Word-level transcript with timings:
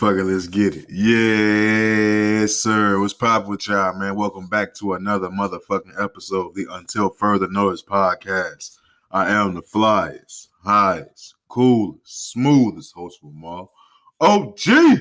It, 0.00 0.24
let's 0.24 0.46
get 0.46 0.76
it. 0.76 0.86
Yes, 0.88 2.56
sir. 2.56 3.00
What's 3.00 3.14
poppin' 3.14 3.50
with 3.50 3.66
y'all, 3.66 3.98
man? 3.98 4.14
Welcome 4.14 4.46
back 4.46 4.72
to 4.74 4.94
another 4.94 5.28
motherfucking 5.28 6.00
episode 6.00 6.46
of 6.46 6.54
the 6.54 6.68
Until 6.70 7.10
Further 7.10 7.48
Notice 7.48 7.82
podcast. 7.82 8.78
I 9.10 9.28
am 9.28 9.54
the 9.54 9.60
flyest, 9.62 10.50
highest, 10.62 11.34
coolest, 11.48 12.30
smoothest 12.30 12.94
host 12.94 13.18
of 13.24 13.30
them 13.32 13.42
all. 13.42 13.72
OG 14.20 15.00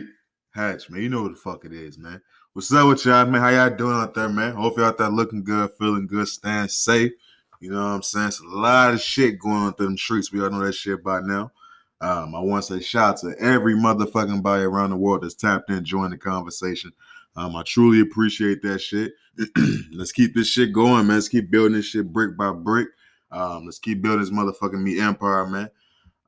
Hatch, 0.56 0.90
man. 0.90 1.04
You 1.04 1.10
know 1.10 1.22
what 1.22 1.34
the 1.34 1.38
fuck 1.38 1.64
it 1.64 1.74
is, 1.74 2.00
man. 2.00 2.20
What's 2.54 2.74
up 2.74 2.88
with 2.88 3.06
y'all, 3.06 3.28
man? 3.28 3.40
How 3.40 3.50
y'all 3.50 3.70
doing 3.78 3.98
out 3.98 4.16
there, 4.16 4.30
man? 4.30 4.56
Hope 4.56 4.78
y'all 4.78 4.88
out 4.88 4.98
there 4.98 5.10
looking 5.10 5.44
good, 5.44 5.70
feeling 5.78 6.08
good, 6.08 6.28
staying 6.28 6.70
safe. 6.70 7.12
You 7.60 7.70
know 7.70 7.84
what 7.84 7.94
I'm 7.94 8.02
saying? 8.02 8.30
It's 8.30 8.40
a 8.40 8.48
lot 8.48 8.96
of 8.96 9.02
shit 9.02 9.38
going 9.38 9.58
on 9.58 9.74
through 9.76 9.88
them 9.88 9.98
streets. 9.98 10.32
We 10.32 10.42
all 10.42 10.50
know 10.50 10.66
that 10.66 10.74
shit 10.74 11.04
by 11.04 11.20
now. 11.22 11.52
Um, 12.00 12.36
I 12.36 12.40
want 12.40 12.64
to 12.66 12.80
say 12.80 12.84
shout 12.84 13.16
out 13.16 13.18
to 13.22 13.36
every 13.40 13.74
motherfucking 13.76 14.44
body 14.44 14.64
around 14.64 14.92
the 14.92 14.98
world 14.98 15.24
that's 15.24 15.34
tapped 15.34 15.70
in, 15.70 15.84
joined 15.84 16.14
the 16.14 16.18
conversation. 16.18 16.92
Um, 17.36 17.56
I 17.56 17.64
truly 17.64 18.02
appreciate 18.02 18.62
that 18.64 18.80
shit. 18.80 19.14
let's 19.94 20.12
keep 20.12 20.34
this 20.34 20.48
shit 20.48 20.74
going, 20.74 21.08
man. 21.08 21.18
Let's 21.18 21.30
keep 21.30 21.52
building 21.52 21.74
this 21.74 21.86
shit 21.86 22.12
brick 22.12 22.38
by 22.38 22.52
brick. 22.52 22.90
Um, 23.32 23.66
let's 23.66 23.80
keep 23.80 24.02
building 24.02 24.22
this 24.22 24.32
motherfucking 24.32 24.82
me 24.82 25.00
empire, 25.00 25.46
man. 25.48 25.70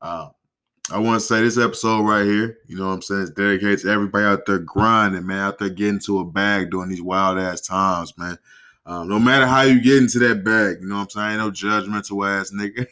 Uh, 0.01 0.29
I 0.91 0.97
want 0.97 1.19
to 1.19 1.25
say 1.25 1.41
this 1.41 1.57
episode 1.57 2.01
right 2.01 2.25
here, 2.25 2.57
you 2.67 2.75
know 2.75 2.87
what 2.87 2.93
I'm 2.93 3.01
saying, 3.03 3.21
it's 3.21 3.31
dedicated 3.31 3.79
to 3.81 3.89
everybody 3.89 4.25
out 4.25 4.47
there 4.47 4.57
grinding, 4.57 5.27
man, 5.27 5.37
out 5.39 5.59
there 5.59 5.69
getting 5.69 5.99
to 6.01 6.19
a 6.19 6.25
bag 6.25 6.71
during 6.71 6.89
these 6.89 7.01
wild 7.01 7.37
ass 7.37 7.61
times, 7.61 8.17
man. 8.17 8.37
Um, 8.89 9.07
no 9.07 9.19
matter 9.19 9.45
how 9.45 9.61
you 9.61 9.79
get 9.79 9.97
into 9.97 10.17
that 10.17 10.43
bag, 10.43 10.77
you 10.81 10.87
know 10.87 10.95
what 10.95 11.01
I'm 11.01 11.09
saying? 11.11 11.25
I 11.27 11.31
ain't 11.33 11.39
no 11.39 11.51
judgmental 11.51 12.27
ass 12.27 12.49
nigga. 12.49 12.87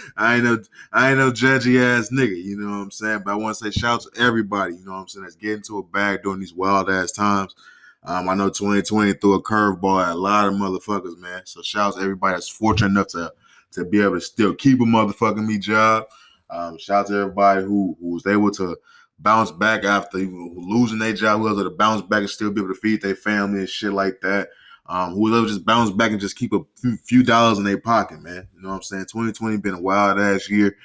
I 0.16 0.34
ain't 0.34 0.44
no 0.44 0.58
I 0.92 1.10
ain't 1.10 1.18
no 1.20 1.30
judgy 1.30 1.80
ass 1.80 2.10
nigga, 2.10 2.42
you 2.42 2.56
know 2.56 2.78
what 2.78 2.82
I'm 2.82 2.90
saying? 2.90 3.22
But 3.24 3.30
I 3.30 3.36
want 3.36 3.56
to 3.56 3.64
say 3.64 3.70
shout 3.70 4.04
out 4.04 4.12
to 4.12 4.20
everybody, 4.20 4.74
you 4.74 4.84
know 4.84 4.94
what 4.94 4.98
I'm 4.98 5.06
saying, 5.06 5.22
that's 5.22 5.36
getting 5.36 5.62
to 5.68 5.78
a 5.78 5.82
bag 5.84 6.24
during 6.24 6.40
these 6.40 6.52
wild 6.52 6.90
ass 6.90 7.12
times. 7.12 7.54
Um, 8.02 8.28
I 8.28 8.34
know 8.34 8.48
2020 8.48 9.12
threw 9.12 9.34
a 9.34 9.42
curveball 9.44 10.04
at 10.04 10.14
a 10.14 10.18
lot 10.18 10.48
of 10.48 10.54
motherfuckers, 10.54 11.16
man. 11.18 11.42
So 11.44 11.62
shout 11.62 11.92
out 11.92 11.98
to 11.98 12.02
everybody 12.02 12.34
that's 12.34 12.48
fortunate 12.48 12.88
enough 12.88 13.06
to 13.08 13.32
to 13.74 13.84
be 13.84 14.02
able 14.02 14.14
to 14.14 14.20
still 14.20 14.56
keep 14.56 14.80
a 14.80 14.84
motherfucking 14.84 15.46
me 15.46 15.56
job. 15.56 16.06
Um, 16.50 16.78
shout 16.78 17.04
out 17.04 17.06
to 17.10 17.20
everybody 17.20 17.62
who, 17.62 17.96
who 18.00 18.14
was 18.14 18.26
able 18.26 18.50
to 18.50 18.76
bounce 19.20 19.52
back 19.52 19.84
after 19.84 20.18
losing 20.18 20.98
their 20.98 21.12
job, 21.12 21.38
who 21.38 21.44
was 21.44 21.52
able 21.52 21.70
to 21.70 21.76
bounce 21.76 22.02
back 22.02 22.22
and 22.22 22.30
still 22.30 22.50
be 22.50 22.60
able 22.60 22.74
to 22.74 22.80
feed 22.80 23.02
their 23.02 23.14
family 23.14 23.60
and 23.60 23.68
shit 23.68 23.92
like 23.92 24.20
that 24.22 24.48
um, 24.86 25.14
who 25.14 25.20
will 25.20 25.46
just 25.46 25.64
bounce 25.64 25.90
back 25.90 26.10
and 26.10 26.20
just 26.20 26.36
keep 26.36 26.52
a 26.52 26.60
few 27.04 27.22
dollars 27.22 27.58
in 27.58 27.64
their 27.64 27.78
pocket, 27.78 28.20
man. 28.20 28.48
You 28.54 28.62
know 28.62 28.70
what 28.70 28.76
I'm 28.76 28.82
saying? 28.82 29.06
2020 29.06 29.58
been 29.58 29.74
a 29.74 29.80
wild 29.80 30.18
ass 30.18 30.50
year. 30.50 30.76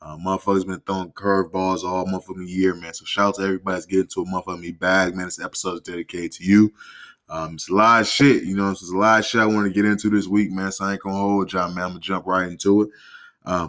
Uh, 0.00 0.16
motherfuckers 0.16 0.66
been 0.66 0.80
throwing 0.80 1.12
curveballs 1.12 1.84
all 1.84 2.06
month 2.06 2.28
of 2.28 2.36
the 2.36 2.44
year, 2.44 2.74
man. 2.74 2.92
So 2.92 3.04
shout 3.04 3.28
out 3.28 3.34
to 3.36 3.42
everybody 3.42 3.76
that's 3.76 3.86
getting 3.86 4.08
to 4.08 4.22
a 4.22 4.42
of 4.52 4.58
me 4.60 4.72
bag, 4.72 5.14
man. 5.14 5.26
This 5.26 5.40
episode 5.40 5.74
is 5.74 5.80
dedicated 5.82 6.32
to 6.32 6.44
you. 6.44 6.72
Um, 7.28 7.54
it's 7.54 7.70
a 7.70 7.74
lot 7.74 8.00
of 8.00 8.08
shit, 8.08 8.42
you 8.42 8.56
know. 8.56 8.70
It's 8.70 8.90
a 8.90 8.96
lot 8.96 9.20
of 9.20 9.26
shit 9.26 9.40
I 9.40 9.46
want 9.46 9.66
to 9.66 9.72
get 9.72 9.84
into 9.84 10.10
this 10.10 10.26
week, 10.26 10.50
man. 10.50 10.72
So 10.72 10.84
I 10.84 10.92
ain't 10.92 11.02
gonna 11.02 11.16
hold 11.16 11.52
y'all, 11.52 11.70
man. 11.70 11.84
I'm 11.84 11.90
gonna 11.90 12.00
jump 12.00 12.26
right 12.26 12.50
into 12.50 12.82
it. 12.82 12.90
Um, 13.44 13.68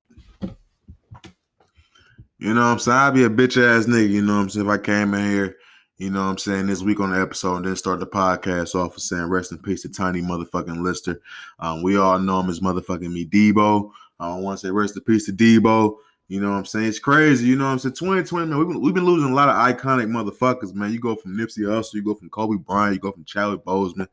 you 2.40 2.54
know 2.54 2.62
what 2.62 2.68
I'm 2.68 2.80
saying? 2.80 2.98
I'd 2.98 3.14
be 3.14 3.24
a 3.26 3.30
bitch 3.30 3.62
ass 3.62 3.86
nigga, 3.86 4.10
you 4.10 4.22
know 4.22 4.36
what 4.36 4.42
I'm 4.42 4.50
saying? 4.50 4.66
If 4.66 4.72
I 4.72 4.78
came 4.80 5.14
in 5.14 5.32
here 5.32 5.58
you 6.04 6.10
know 6.10 6.26
what 6.26 6.32
I'm 6.32 6.38
saying, 6.38 6.68
this 6.68 6.82
week 6.82 7.00
on 7.00 7.12
the 7.12 7.22
episode, 7.22 7.56
and 7.56 7.66
then 7.66 7.78
start 7.78 8.02
the 8.02 8.06
podcast 8.06 8.76
off 8.76 8.96
with 8.96 9.04
saying 9.04 9.24
rest 9.24 9.54
in 9.54 9.58
peace 9.58 9.84
to 9.84 9.90
Tiny 9.90 10.22
motherfucking 10.22 10.82
Lister. 10.82 11.22
Um, 11.60 11.82
we 11.82 11.96
all 11.96 12.20
know 12.20 12.42
him 12.42 12.50
as 12.50 12.60
motherfucking 12.60 13.10
me 13.10 13.26
Deebo. 13.26 13.90
I 14.20 14.28
don't 14.28 14.44
want 14.44 14.60
to 14.60 14.68
say 14.68 14.72
rest 14.72 14.98
in 14.98 15.04
peace 15.04 15.28
to 15.28 15.32
Deebo. 15.32 15.96
You 16.28 16.42
know 16.42 16.52
what 16.52 16.58
I'm 16.58 16.66
saying? 16.66 16.88
It's 16.88 17.00
crazy. 17.00 17.48
You 17.48 17.56
know 17.56 17.64
what 17.64 17.72
I'm 17.72 17.80
saying? 17.80 17.96
2020, 17.96 18.48
man, 18.48 18.60
we've 18.60 18.68
been, 18.68 18.82
we've 18.82 18.94
been 18.94 19.06
losing 19.06 19.32
a 19.32 19.34
lot 19.34 19.48
of 19.48 19.56
iconic 19.56 20.08
motherfuckers, 20.08 20.74
man. 20.74 20.92
You 20.92 21.00
go 21.00 21.16
from 21.16 21.38
Nipsey 21.38 21.60
Hussle, 21.60 21.94
you 21.94 22.04
go 22.04 22.16
from 22.16 22.30
Kobe 22.30 22.58
Bryant, 22.58 22.96
you 22.96 23.00
go 23.00 23.14
from 23.14 23.24
Chadwick 23.24 23.64
Boseman, 23.64 24.08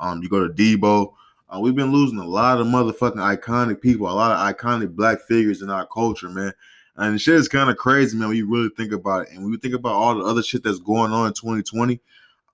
um, 0.00 0.24
you 0.24 0.28
go 0.28 0.44
to 0.44 0.52
Deebo. 0.52 1.12
Uh, 1.48 1.60
we've 1.60 1.76
been 1.76 1.92
losing 1.92 2.18
a 2.18 2.26
lot 2.26 2.60
of 2.60 2.66
motherfucking 2.66 3.36
iconic 3.36 3.80
people, 3.80 4.08
a 4.08 4.10
lot 4.10 4.32
of 4.32 4.56
iconic 4.56 4.96
black 4.96 5.20
figures 5.20 5.62
in 5.62 5.70
our 5.70 5.86
culture, 5.86 6.28
man. 6.28 6.52
And 6.96 7.20
shit 7.20 7.34
is 7.34 7.48
kind 7.48 7.68
of 7.68 7.76
crazy, 7.76 8.16
man, 8.16 8.28
when 8.28 8.36
you 8.36 8.50
really 8.50 8.70
think 8.70 8.92
about 8.92 9.26
it. 9.26 9.32
And 9.32 9.42
when 9.42 9.52
you 9.52 9.58
think 9.58 9.74
about 9.74 9.92
all 9.92 10.14
the 10.14 10.24
other 10.24 10.42
shit 10.42 10.62
that's 10.62 10.78
going 10.78 11.12
on 11.12 11.26
in 11.26 11.32
2020, 11.34 12.00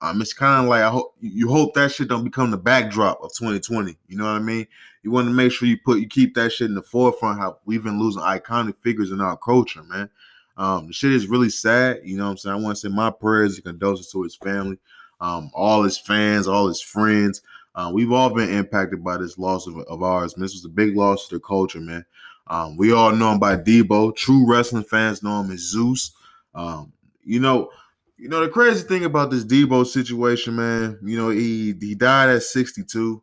um, 0.01 0.21
it's 0.21 0.33
kind 0.33 0.65
of 0.65 0.69
like 0.69 0.81
I 0.81 0.89
hope 0.89 1.15
you 1.21 1.47
hope 1.47 1.73
that 1.75 1.93
shit 1.93 2.09
don't 2.09 2.25
become 2.25 2.51
the 2.51 2.57
backdrop 2.57 3.23
of 3.23 3.33
2020. 3.33 3.97
You 4.09 4.17
know 4.17 4.25
what 4.25 4.31
I 4.31 4.39
mean? 4.39 4.67
You 5.01 5.11
want 5.11 5.27
to 5.29 5.33
make 5.33 5.53
sure 5.53 5.67
you 5.67 5.77
put 5.77 5.99
you 5.99 6.07
keep 6.07 6.35
that 6.35 6.51
shit 6.51 6.67
in 6.67 6.75
the 6.75 6.81
forefront. 6.81 7.39
How 7.39 7.59
we've 7.65 7.83
been 7.83 7.99
losing 7.99 8.21
iconic 8.21 8.75
figures 8.81 9.11
in 9.11 9.21
our 9.21 9.37
culture, 9.37 9.81
man. 9.83 10.09
Um, 10.57 10.87
the 10.87 10.93
shit 10.93 11.13
is 11.13 11.27
really 11.27 11.49
sad. 11.49 12.01
You 12.03 12.17
know 12.17 12.25
what 12.25 12.31
I'm 12.31 12.37
saying? 12.37 12.55
I 12.55 12.59
want 12.59 12.75
to 12.75 12.81
say 12.81 12.93
my 12.93 13.11
prayers 13.11 13.55
and 13.55 13.63
condolences 13.63 14.11
to 14.11 14.23
his 14.23 14.35
family, 14.35 14.77
um, 15.21 15.49
all 15.53 15.83
his 15.83 15.97
fans, 15.97 16.49
all 16.49 16.67
his 16.67 16.81
friends. 16.81 17.41
Uh, 17.73 17.89
we've 17.93 18.11
all 18.11 18.29
been 18.29 18.49
impacted 18.49 19.03
by 19.03 19.17
this 19.17 19.37
loss 19.37 19.67
of, 19.67 19.77
of 19.77 20.03
ours. 20.03 20.35
Man, 20.35 20.43
this 20.43 20.53
was 20.53 20.65
a 20.65 20.69
big 20.69 20.97
loss 20.97 21.29
to 21.29 21.35
the 21.35 21.39
culture, 21.39 21.79
man. 21.79 22.05
Um, 22.47 22.77
we 22.77 22.91
all 22.93 23.11
know 23.11 23.31
him 23.31 23.39
by 23.39 23.55
Deebo. 23.55 24.15
True 24.15 24.49
wrestling 24.49 24.83
fans 24.83 25.23
know 25.23 25.41
him 25.41 25.51
as 25.51 25.59
Zeus. 25.59 26.11
Um, 26.53 26.91
you 27.23 27.39
know, 27.39 27.69
you 28.17 28.29
know 28.29 28.41
the 28.41 28.49
crazy 28.49 28.87
thing 28.87 29.05
about 29.05 29.31
this 29.31 29.45
Deebo 29.45 29.85
situation, 29.85 30.55
man. 30.55 30.99
You 31.03 31.17
know 31.17 31.29
he 31.29 31.73
he 31.79 31.95
died 31.95 32.29
at 32.29 32.43
62. 32.43 33.21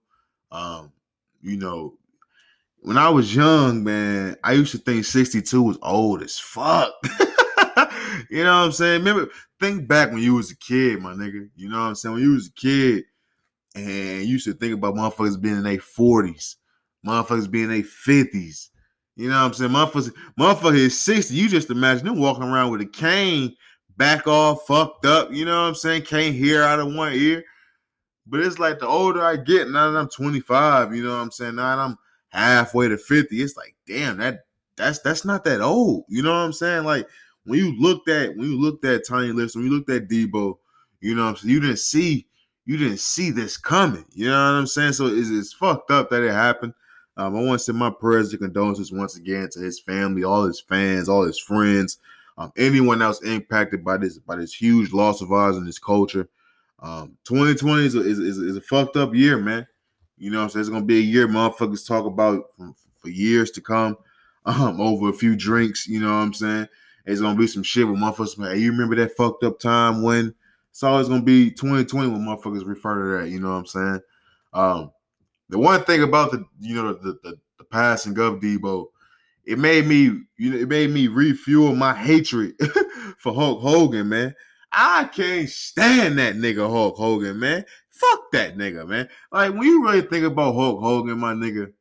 Um, 0.51 0.93
you 1.43 1.57
know, 1.57 1.95
when 2.81 2.99
I 2.99 3.09
was 3.09 3.35
young, 3.35 3.85
man, 3.85 4.37
I 4.43 4.53
used 4.53 4.73
to 4.73 4.79
think 4.79 5.05
62 5.05 5.63
was 5.63 5.79
old 5.83 6.23
as 6.23 6.39
fuck. 6.39 6.93
you 8.31 8.43
know 8.43 8.59
what 8.59 8.65
I'm 8.65 8.73
saying? 8.73 9.01
Remember, 9.01 9.31
think 9.59 9.87
back 9.87 10.11
when 10.11 10.23
you 10.23 10.35
was 10.35 10.51
a 10.51 10.57
kid, 10.57 11.01
my 11.01 11.13
nigga. 11.13 11.49
You 11.57 11.69
know 11.69 11.79
what 11.79 11.87
I'm 11.87 11.95
saying? 11.95 12.15
When 12.15 12.23
you 12.23 12.33
was 12.33 12.49
a 12.49 12.53
kid 12.53 13.05
and 13.75 14.23
you 14.23 14.33
used 14.33 14.47
to 14.47 14.55
think 14.55 14.75
about 14.75 14.95
motherfuckers 14.95 15.41
being 15.41 15.57
in 15.57 15.63
their 15.63 15.79
40s, 15.79 16.57
motherfuckers 17.07 17.51
being 17.51 17.65
in 17.65 17.71
their 17.71 17.83
50s, 17.83 18.71
you 19.17 19.29
know 19.29 19.37
what 19.37 19.47
I'm 19.47 19.53
saying? 19.55 19.71
Motherfucker, 19.71 20.13
motherfucker 20.39 20.77
is 20.77 21.01
60. 21.01 21.35
You 21.35 21.49
just 21.49 21.71
imagine 21.71 22.07
them 22.07 22.19
walking 22.19 22.45
around 22.45 22.71
with 22.71 22.81
a 22.81 22.87
cane, 22.87 23.55
back 23.97 24.27
all 24.27 24.57
fucked 24.57 25.05
up. 25.05 25.33
You 25.33 25.45
know 25.45 25.63
what 25.63 25.69
I'm 25.69 25.75
saying? 25.75 26.03
Can't 26.03 26.35
hear 26.35 26.63
out 26.63 26.81
of 26.81 26.95
one 26.95 27.13
ear. 27.13 27.45
But 28.27 28.41
it's 28.41 28.59
like 28.59 28.79
the 28.79 28.87
older 28.87 29.23
I 29.23 29.37
get, 29.37 29.69
now 29.69 29.91
that 29.91 29.99
I'm 29.99 30.09
25, 30.09 30.95
you 30.95 31.05
know 31.05 31.11
what 31.11 31.23
I'm 31.23 31.31
saying? 31.31 31.57
Now 31.57 31.77
that 31.77 31.83
I'm 31.83 31.97
halfway 32.29 32.89
to 32.89 32.97
50, 32.97 33.43
it's 33.43 33.57
like, 33.57 33.75
damn, 33.87 34.19
that 34.19 34.41
that's 34.77 35.01
that's 35.01 35.25
not 35.25 35.45
that 35.45 35.61
old. 35.61 36.05
You 36.09 36.23
know 36.23 36.31
what 36.31 36.37
I'm 36.39 36.53
saying? 36.53 36.85
Like 36.85 37.09
when 37.45 37.59
you 37.59 37.79
looked 37.79 38.09
at 38.09 38.37
when 38.37 38.51
you 38.51 38.59
looked 38.59 38.85
at 38.85 39.07
Tiny 39.07 39.33
Lister, 39.33 39.59
when 39.59 39.69
you 39.69 39.75
looked 39.75 39.91
at 39.91 40.09
Deebo, 40.09 40.57
you 41.01 41.15
know 41.15 41.25
what 41.25 41.31
I'm 41.31 41.37
saying? 41.37 41.55
You 41.55 41.61
didn't 41.61 41.79
see 41.79 42.27
you 42.67 42.77
didn't 42.77 43.01
see 43.01 43.31
this 43.31 43.57
coming. 43.57 44.05
You 44.13 44.27
know 44.27 44.33
what 44.33 44.59
I'm 44.59 44.67
saying? 44.67 44.93
So 44.93 45.07
it's, 45.07 45.29
it's 45.29 45.53
fucked 45.53 45.91
up 45.91 46.11
that 46.11 46.23
it 46.23 46.33
happened. 46.33 46.73
Um, 47.17 47.37
I 47.37 47.41
want 47.43 47.59
to 47.61 47.65
send 47.65 47.79
my 47.79 47.91
prayers 47.91 48.31
and 48.31 48.41
condolences 48.41 48.93
once 48.93 49.17
again 49.17 49.49
to 49.53 49.61
his 49.61 49.81
family, 49.81 50.25
all 50.25 50.45
his 50.45 50.61
fans, 50.61 51.09
all 51.09 51.25
his 51.25 51.39
friends, 51.39 51.99
um, 52.39 52.53
anyone 52.57 53.03
else 53.03 53.23
impacted 53.23 53.85
by 53.85 53.97
this 53.99 54.19
by 54.19 54.37
this 54.37 54.55
huge 54.55 54.93
loss 54.93 55.21
of 55.21 55.33
ours 55.33 55.57
in 55.57 55.67
this 55.67 55.79
culture. 55.79 56.29
Um, 56.79 57.19
2020 57.25 57.85
is 57.85 57.95
a, 57.95 58.01
is, 58.01 58.19
is, 58.19 58.39
is 58.39 58.57
a 58.57 58.61
fucked 58.61 58.97
up 58.97 59.15
year, 59.15 59.37
man. 59.37 59.67
You 60.17 60.31
know, 60.31 60.49
so 60.49 60.59
it's 60.59 60.69
gonna 60.69 60.85
be 60.85 60.99
a 60.99 61.03
year 61.03 61.29
motherfuckers 61.29 61.87
talk 61.87 62.07
about 62.07 62.45
for, 62.57 62.73
for 62.99 63.09
years 63.09 63.51
to 63.53 63.61
come. 63.61 63.97
Um, 64.47 64.81
over 64.81 65.11
a 65.11 65.13
few 65.13 65.37
drinks, 65.37 65.87
you 65.87 66.01
know 66.01 66.07
what 66.07 66.23
I'm 66.23 66.33
saying? 66.33 66.67
It's 67.05 67.21
gonna 67.21 67.39
be 67.39 67.47
some 67.47 67.63
shit 67.63 67.87
with 67.87 68.01
motherfuckers. 68.01 68.39
Man, 68.39 68.53
hey, 68.53 68.63
you 68.63 68.73
remember 68.73 68.97
that 68.97 69.15
fucked 69.15 69.45
up 69.45 69.59
time 69.59 70.03
when? 70.03 70.35
It's 70.71 70.83
always 70.83 71.09
gonna 71.09 71.21
be 71.21 71.51
2020 71.51 72.09
when 72.09 72.23
motherfuckers 72.23 72.67
refer 72.67 73.19
to 73.19 73.19
that. 73.19 73.31
You 73.31 73.39
know 73.39 73.51
what 73.51 73.57
I'm 73.57 73.67
saying? 73.67 74.01
Um, 74.55 74.93
the 75.51 75.59
one 75.59 75.85
thing 75.85 76.03
about 76.03 76.31
the 76.31 76.45
you 76.61 76.75
know 76.75 76.95
the 76.95 77.19
the, 77.23 77.39
the 77.59 77.65
passing 77.65 78.19
of 78.19 78.41
Deebo, 78.41 78.87
it 79.45 79.59
made 79.59 79.87
me 79.87 80.05
you 80.39 80.51
know 80.51 80.57
it 80.57 80.69
made 80.69 80.91
me 80.91 81.09
refuel 81.09 81.75
my 81.75 81.93
hatred 81.93 82.55
for 83.19 83.35
Hulk 83.35 83.61
Hogan, 83.61 84.09
man. 84.09 84.35
I 84.73 85.05
can't 85.13 85.49
stand 85.49 86.19
that 86.19 86.37
nigga 86.37 86.69
Hulk 86.71 86.97
Hogan, 86.97 87.41
man. 87.41 87.65
Fuck 87.91 88.31
that 88.33 88.57
nigga, 88.57 88.87
man. 88.87 89.09
Like 89.33 89.53
when 89.53 89.65
you 89.65 89.85
really 89.85 90.03
think 90.03 90.25
about 90.25 90.55
Hulk 90.55 90.81
Hogan, 90.81 91.19
my 91.19 91.35
nigga, 91.35 91.73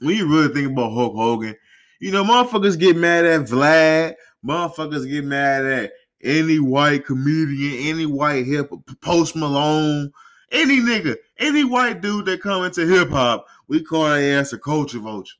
when 0.00 0.16
you 0.16 0.26
really 0.28 0.52
think 0.52 0.72
about 0.72 0.94
Hulk 0.94 1.14
Hogan, 1.14 1.54
you 2.00 2.10
know, 2.10 2.24
motherfuckers 2.24 2.78
get 2.78 2.96
mad 2.96 3.26
at 3.26 3.42
Vlad, 3.42 4.14
motherfuckers 4.44 5.08
get 5.08 5.24
mad 5.24 5.66
at 5.66 5.92
any 6.22 6.58
white 6.58 7.04
comedian, 7.04 7.86
any 7.86 8.06
white 8.06 8.46
hip 8.46 8.70
Post 9.02 9.36
Malone, 9.36 10.10
any 10.52 10.78
nigga, 10.78 11.16
any 11.38 11.64
white 11.64 12.00
dude 12.00 12.26
that 12.26 12.42
come 12.42 12.64
into 12.64 12.86
hip 12.86 13.10
hop, 13.10 13.46
we 13.68 13.82
call 13.82 14.04
that 14.04 14.22
ass 14.22 14.52
a 14.52 14.58
culture 14.58 14.98
vulture. 14.98 15.36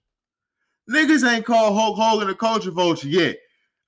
Niggas 0.90 1.28
ain't 1.28 1.44
called 1.44 1.74
Hulk 1.74 1.96
Hogan 1.96 2.30
a 2.30 2.34
culture 2.34 2.70
vulture 2.70 3.08
yet. 3.08 3.38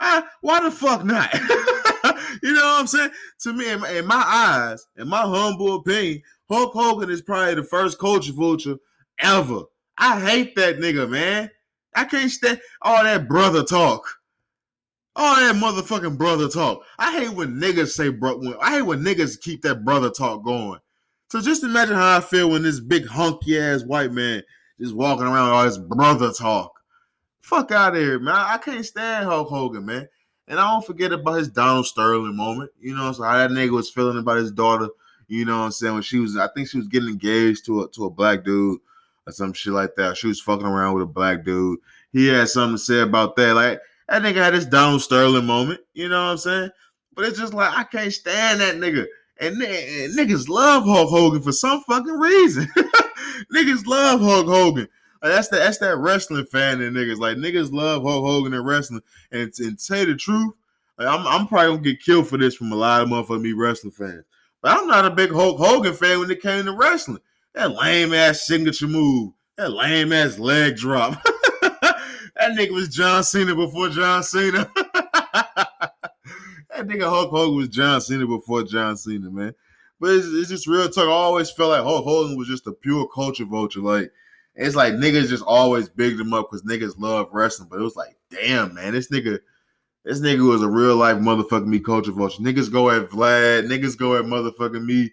I, 0.00 0.24
why 0.40 0.62
the 0.62 0.70
fuck 0.70 1.04
not? 1.04 1.32
you 2.42 2.52
know 2.52 2.60
what 2.60 2.80
I'm 2.80 2.86
saying? 2.86 3.10
To 3.40 3.52
me, 3.52 3.70
in 3.70 3.80
my, 3.80 3.90
in 3.90 4.06
my, 4.06 4.22
eyes, 4.26 4.86
in 4.96 5.08
my 5.08 5.22
humble 5.22 5.76
opinion, 5.76 6.22
Hulk 6.48 6.72
Hogan 6.72 7.10
is 7.10 7.22
probably 7.22 7.54
the 7.54 7.64
first 7.64 7.98
culture 7.98 8.32
vulture 8.32 8.76
ever. 9.18 9.62
I 9.96 10.20
hate 10.20 10.54
that 10.56 10.78
nigga, 10.78 11.08
man. 11.08 11.50
I 11.94 12.04
can't 12.04 12.30
stand 12.30 12.60
all 12.82 13.02
that 13.02 13.28
brother 13.28 13.64
talk. 13.64 14.06
All 15.16 15.34
that 15.34 15.56
motherfucking 15.56 16.16
brother 16.16 16.48
talk. 16.48 16.84
I 16.98 17.18
hate 17.18 17.34
when 17.34 17.60
niggas 17.60 17.88
say 17.88 18.08
bro. 18.08 18.38
When, 18.38 18.54
I 18.60 18.76
hate 18.76 18.82
when 18.82 19.02
niggas 19.02 19.40
keep 19.40 19.62
that 19.62 19.84
brother 19.84 20.10
talk 20.10 20.44
going. 20.44 20.78
So 21.28 21.42
just 21.42 21.62
imagine 21.62 21.94
how 21.94 22.16
I 22.16 22.20
feel 22.20 22.50
when 22.50 22.62
this 22.62 22.80
big 22.80 23.06
hunky 23.06 23.58
ass 23.58 23.84
white 23.84 24.12
man 24.12 24.42
just 24.80 24.94
walking 24.94 25.26
around 25.26 25.50
all 25.50 25.64
this 25.64 25.76
brother 25.76 26.32
talk. 26.32 26.80
Fuck 27.40 27.70
out 27.70 27.94
of 27.94 28.00
here, 28.00 28.18
man. 28.18 28.34
I, 28.34 28.58
can't 28.58 28.84
stand 28.84 29.26
Hulk 29.26 29.48
Hogan, 29.48 29.84
man. 29.84 30.08
And 30.46 30.58
I 30.58 30.70
don't 30.70 30.86
forget 30.86 31.12
about 31.12 31.38
his 31.38 31.48
Donald 31.48 31.86
Sterling 31.86 32.34
moment. 32.34 32.70
You 32.80 32.96
know, 32.96 33.12
so 33.12 33.24
how 33.24 33.36
that 33.36 33.50
nigga 33.50 33.70
was 33.70 33.90
feeling 33.90 34.18
about 34.18 34.38
his 34.38 34.50
daughter. 34.50 34.88
You 35.26 35.44
know 35.44 35.58
what 35.58 35.64
I'm 35.66 35.70
saying? 35.72 35.94
When 35.94 36.02
she 36.02 36.18
was, 36.18 36.38
I 36.38 36.48
think 36.48 36.68
she 36.68 36.78
was 36.78 36.88
getting 36.88 37.10
engaged 37.10 37.66
to 37.66 37.82
a 37.82 37.88
to 37.90 38.06
a 38.06 38.10
black 38.10 38.44
dude 38.44 38.80
or 39.26 39.32
some 39.32 39.52
shit 39.52 39.74
like 39.74 39.94
that. 39.96 40.16
She 40.16 40.28
was 40.28 40.40
fucking 40.40 40.66
around 40.66 40.94
with 40.94 41.02
a 41.02 41.06
black 41.06 41.44
dude. 41.44 41.78
He 42.12 42.28
had 42.28 42.48
something 42.48 42.76
to 42.76 42.82
say 42.82 43.00
about 43.00 43.36
that. 43.36 43.54
Like 43.54 43.80
that 44.08 44.22
nigga 44.22 44.36
had 44.36 44.54
this 44.54 44.64
Donald 44.64 45.02
Sterling 45.02 45.44
moment. 45.44 45.80
You 45.92 46.08
know 46.08 46.24
what 46.24 46.30
I'm 46.30 46.38
saying? 46.38 46.70
But 47.14 47.26
it's 47.26 47.38
just 47.38 47.52
like 47.52 47.76
I 47.76 47.84
can't 47.84 48.12
stand 48.12 48.60
that 48.60 48.76
nigga. 48.76 49.06
And, 49.40 49.62
and 49.62 50.16
niggas 50.16 50.48
love 50.48 50.84
Hulk 50.84 51.10
Hogan 51.10 51.42
for 51.42 51.52
some 51.52 51.82
fucking 51.82 52.18
reason. 52.18 52.66
niggas 53.54 53.86
love 53.86 54.20
Hulk 54.20 54.46
Hogan. 54.46 54.88
Like, 55.22 55.32
that's 55.32 55.48
that 55.48 55.58
that's 55.58 55.78
that 55.78 55.98
wrestling 55.98 56.46
fan 56.46 56.80
and 56.80 56.96
niggas. 56.96 57.18
Like 57.18 57.36
niggas 57.36 57.72
love 57.72 58.02
Hulk 58.02 58.24
Hogan 58.24 58.54
and 58.54 58.66
wrestling. 58.66 59.02
And 59.30 59.52
to 59.54 59.76
say 59.78 60.04
the 60.04 60.16
truth, 60.16 60.54
like, 60.98 61.08
I'm 61.08 61.26
I'm 61.26 61.46
probably 61.46 61.76
gonna 61.76 61.82
get 61.82 62.02
killed 62.02 62.28
for 62.28 62.36
this 62.36 62.54
from 62.54 62.72
a 62.72 62.76
lot 62.76 63.02
of 63.02 63.08
motherfucking 63.08 63.42
me 63.42 63.52
wrestling 63.52 63.92
fans. 63.92 64.24
But 64.60 64.76
I'm 64.76 64.88
not 64.88 65.04
a 65.04 65.10
big 65.10 65.30
Hulk 65.30 65.58
Hogan 65.58 65.94
fan 65.94 66.18
when 66.18 66.30
it 66.30 66.42
came 66.42 66.64
to 66.64 66.72
wrestling. 66.72 67.20
That 67.54 67.72
lame 67.72 68.12
ass 68.12 68.46
signature 68.46 68.88
move, 68.88 69.32
that 69.56 69.72
lame 69.72 70.12
ass 70.12 70.38
leg 70.38 70.76
drop. 70.76 71.22
that 71.62 72.56
nigga 72.56 72.72
was 72.72 72.88
John 72.88 73.22
Cena 73.22 73.54
before 73.54 73.88
John 73.88 74.22
Cena. 74.22 74.70
that 76.78 76.86
nigga 76.86 77.08
Hulk 77.08 77.30
Hogan 77.30 77.56
was 77.56 77.68
John 77.68 78.00
Cena 78.00 78.26
before 78.26 78.62
John 78.62 78.96
Cena, 78.96 79.30
man. 79.30 79.54
But 80.00 80.10
it's, 80.10 80.26
it's 80.28 80.48
just 80.48 80.66
real 80.66 80.88
talk. 80.88 81.08
I 81.08 81.10
always 81.10 81.50
felt 81.50 81.70
like 81.70 81.82
Hulk 81.82 82.04
Hogan 82.04 82.36
was 82.36 82.48
just 82.48 82.66
a 82.66 82.72
pure 82.72 83.08
culture 83.08 83.44
vulture. 83.44 83.80
Like 83.80 84.12
it's 84.54 84.76
like 84.76 84.94
niggas 84.94 85.28
just 85.28 85.44
always 85.44 85.88
bigged 85.88 86.20
him 86.20 86.32
up 86.32 86.50
because 86.50 86.62
niggas 86.62 86.98
love 86.98 87.28
wrestling. 87.32 87.68
But 87.70 87.80
it 87.80 87.84
was 87.84 87.96
like, 87.96 88.16
damn, 88.30 88.74
man, 88.74 88.92
this 88.92 89.10
nigga, 89.10 89.40
this 90.04 90.20
nigga 90.20 90.48
was 90.48 90.62
a 90.62 90.68
real 90.68 90.96
life 90.96 91.16
motherfucking 91.16 91.66
me 91.66 91.80
culture 91.80 92.12
vulture. 92.12 92.42
Niggas 92.42 92.70
go 92.70 92.90
at 92.90 93.08
Vlad, 93.10 93.66
niggas 93.68 93.98
go 93.98 94.16
at 94.16 94.24
motherfucking 94.24 94.84
me. 94.84 95.12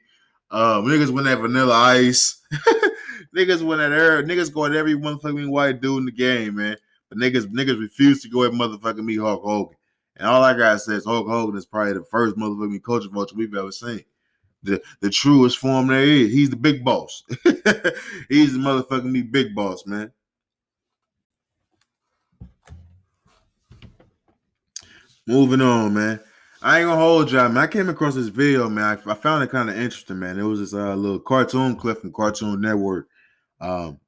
Um, 0.51 0.85
niggas 0.85 1.09
went 1.09 1.27
at 1.27 1.39
Vanilla 1.39 1.73
Ice. 1.73 2.41
niggas 3.35 3.63
went 3.63 3.81
at 3.81 3.91
her. 3.91 4.23
Niggas 4.23 4.53
go 4.53 4.65
at 4.65 4.75
every 4.75 4.93
motherfucking 4.93 5.49
white 5.49 5.81
dude 5.81 5.99
in 5.99 6.05
the 6.05 6.11
game, 6.11 6.55
man. 6.57 6.77
But 7.09 7.17
niggas, 7.17 7.47
niggas 7.47 7.79
refuse 7.79 8.21
to 8.21 8.29
go 8.29 8.43
at 8.43 8.51
motherfucking 8.51 9.03
me 9.03 9.17
Hulk 9.17 9.41
Hogan. 9.41 9.77
And 10.17 10.27
all 10.27 10.43
I 10.43 10.57
gotta 10.57 10.79
say 10.79 10.93
is 10.93 11.05
Hulk 11.05 11.27
Hogan 11.27 11.57
is 11.57 11.65
probably 11.65 11.93
the 11.93 12.03
first 12.03 12.35
motherfucking 12.37 12.83
culture 12.83 13.09
vulture 13.09 13.35
we've 13.35 13.53
ever 13.53 13.71
seen. 13.71 14.03
The 14.63 14.81
the 15.01 15.09
truest 15.09 15.57
form 15.57 15.87
there 15.87 16.03
is. 16.03 16.31
He's 16.31 16.49
the 16.49 16.55
big 16.55 16.83
boss. 16.83 17.23
He's 18.29 18.53
the 18.53 18.59
motherfucking 18.59 19.11
me 19.11 19.21
big 19.21 19.53
boss, 19.53 19.85
man. 19.85 20.11
Moving 25.27 25.61
on, 25.61 25.93
man. 25.93 26.19
I 26.61 26.79
ain't 26.79 26.87
gonna 26.87 26.99
hold 26.99 27.31
y'all, 27.31 27.49
man. 27.49 27.63
I 27.63 27.67
came 27.67 27.89
across 27.89 28.15
this 28.15 28.27
video, 28.27 28.69
man. 28.69 28.97
I, 29.05 29.11
I 29.11 29.13
found 29.15 29.43
it 29.43 29.51
kind 29.51 29.69
of 29.69 29.75
interesting, 29.75 30.19
man. 30.19 30.39
It 30.39 30.43
was 30.43 30.59
this 30.59 30.73
uh, 30.73 30.95
little 30.95 31.19
cartoon 31.19 31.75
clip 31.75 32.01
from 32.01 32.13
Cartoon 32.13 32.61
Network. 32.61 33.07
Um, 33.59 33.99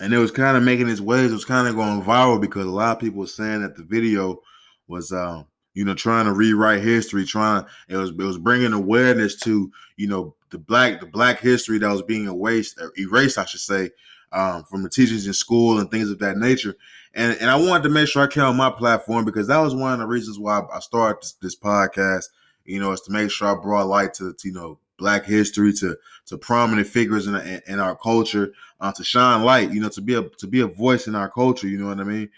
and 0.00 0.14
it 0.14 0.18
was 0.18 0.30
kind 0.30 0.56
of 0.56 0.62
making 0.62 0.88
its 0.88 1.00
ways. 1.00 1.30
It 1.30 1.34
was 1.34 1.44
kind 1.44 1.68
of 1.68 1.76
going 1.76 2.02
viral 2.02 2.40
because 2.40 2.66
a 2.66 2.70
lot 2.70 2.96
of 2.96 3.00
people 3.00 3.20
were 3.20 3.26
saying 3.26 3.62
that 3.62 3.76
the 3.76 3.82
video 3.82 4.40
was 4.90 5.12
um, 5.12 5.46
you 5.74 5.84
know, 5.84 5.94
trying 5.94 6.26
to 6.26 6.32
rewrite 6.32 6.82
history, 6.82 7.24
trying 7.24 7.64
it 7.88 7.96
was 7.96 8.10
it 8.10 8.16
was 8.16 8.38
bringing 8.38 8.72
awareness 8.72 9.36
to 9.36 9.70
you 9.96 10.08
know 10.08 10.34
the 10.50 10.58
black 10.58 11.00
the 11.00 11.06
black 11.06 11.40
history 11.40 11.78
that 11.78 11.90
was 11.90 12.02
being 12.02 12.26
erased 12.26 12.80
erased, 12.98 13.38
I 13.38 13.44
should 13.44 13.60
say, 13.60 13.90
um, 14.32 14.64
from 14.64 14.82
the 14.82 14.90
teachers 14.90 15.26
in 15.26 15.32
school 15.32 15.78
and 15.78 15.90
things 15.90 16.10
of 16.10 16.18
that 16.18 16.36
nature. 16.36 16.76
And 17.14 17.36
and 17.40 17.48
I 17.48 17.56
wanted 17.56 17.84
to 17.84 17.88
make 17.88 18.08
sure 18.08 18.22
I 18.22 18.26
came 18.26 18.44
on 18.44 18.56
my 18.56 18.70
platform 18.70 19.24
because 19.24 19.46
that 19.46 19.58
was 19.58 19.74
one 19.74 19.92
of 19.92 20.00
the 20.00 20.06
reasons 20.06 20.38
why 20.38 20.60
I 20.72 20.80
started 20.80 21.22
this, 21.22 21.32
this 21.34 21.56
podcast. 21.56 22.26
You 22.64 22.78
know, 22.78 22.92
is 22.92 23.00
to 23.02 23.12
make 23.12 23.30
sure 23.30 23.48
I 23.48 23.60
brought 23.60 23.86
light 23.86 24.14
to, 24.14 24.32
to 24.32 24.48
you 24.48 24.54
know 24.54 24.78
black 24.98 25.24
history 25.24 25.72
to 25.72 25.96
to 26.26 26.36
prominent 26.36 26.86
figures 26.86 27.26
in, 27.26 27.34
in, 27.36 27.60
in 27.66 27.80
our 27.80 27.96
culture 27.96 28.52
uh, 28.80 28.92
to 28.92 29.02
shine 29.02 29.42
light 29.42 29.72
you 29.72 29.80
know 29.80 29.88
to 29.88 30.02
be 30.02 30.14
a 30.14 30.28
to 30.36 30.46
be 30.46 30.60
a 30.60 30.66
voice 30.66 31.06
in 31.06 31.14
our 31.14 31.30
culture 31.30 31.66
you 31.66 31.78
know 31.78 31.86
what 31.86 31.98
i 31.98 32.04
mean 32.04 32.28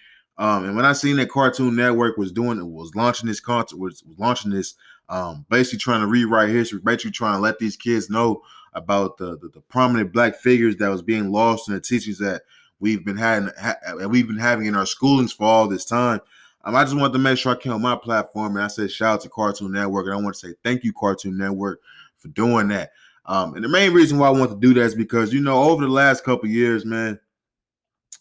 um, 0.42 0.64
and 0.64 0.74
when 0.74 0.84
I 0.84 0.92
seen 0.92 1.18
that 1.18 1.30
Cartoon 1.30 1.76
Network 1.76 2.16
was 2.16 2.32
doing 2.32 2.58
it, 2.58 2.66
was 2.66 2.96
launching 2.96 3.28
this 3.28 3.38
concert, 3.38 3.78
was, 3.78 4.02
was 4.02 4.18
launching 4.18 4.50
this, 4.50 4.74
um, 5.08 5.46
basically 5.48 5.78
trying 5.78 6.00
to 6.00 6.08
rewrite 6.08 6.48
history, 6.48 6.80
basically 6.82 7.12
trying 7.12 7.36
to 7.36 7.40
let 7.40 7.60
these 7.60 7.76
kids 7.76 8.10
know 8.10 8.42
about 8.72 9.18
the, 9.18 9.38
the, 9.38 9.50
the 9.54 9.60
prominent 9.60 10.12
black 10.12 10.34
figures 10.34 10.74
that 10.78 10.88
was 10.88 11.00
being 11.00 11.30
lost 11.30 11.68
in 11.68 11.74
the 11.74 11.80
teachings 11.80 12.18
that 12.18 12.42
we've 12.80 13.04
been 13.04 13.16
having 13.16 13.50
ha- 13.56 13.76
we've 14.08 14.26
been 14.26 14.36
having 14.36 14.66
in 14.66 14.74
our 14.74 14.82
schoolings 14.82 15.32
for 15.32 15.44
all 15.44 15.68
this 15.68 15.84
time. 15.84 16.20
Um, 16.64 16.74
I 16.74 16.82
just 16.82 16.96
wanted 16.96 17.12
to 17.12 17.20
make 17.20 17.38
sure 17.38 17.52
I 17.52 17.54
came 17.54 17.72
on 17.72 17.80
my 17.80 17.94
platform 17.94 18.56
and 18.56 18.64
I 18.64 18.68
said 18.68 18.90
shout 18.90 19.14
out 19.14 19.20
to 19.20 19.28
Cartoon 19.28 19.70
Network 19.70 20.06
and 20.06 20.14
I 20.14 20.20
want 20.20 20.34
to 20.34 20.48
say 20.48 20.54
thank 20.64 20.82
you 20.82 20.92
Cartoon 20.92 21.38
Network 21.38 21.80
for 22.16 22.26
doing 22.26 22.66
that. 22.68 22.90
Um, 23.26 23.54
and 23.54 23.64
the 23.64 23.68
main 23.68 23.92
reason 23.92 24.18
why 24.18 24.26
I 24.26 24.30
want 24.30 24.50
to 24.50 24.58
do 24.58 24.74
that 24.74 24.86
is 24.86 24.96
because 24.96 25.32
you 25.32 25.40
know 25.40 25.62
over 25.62 25.82
the 25.82 25.92
last 25.92 26.24
couple 26.24 26.48
years, 26.48 26.84
man, 26.84 27.20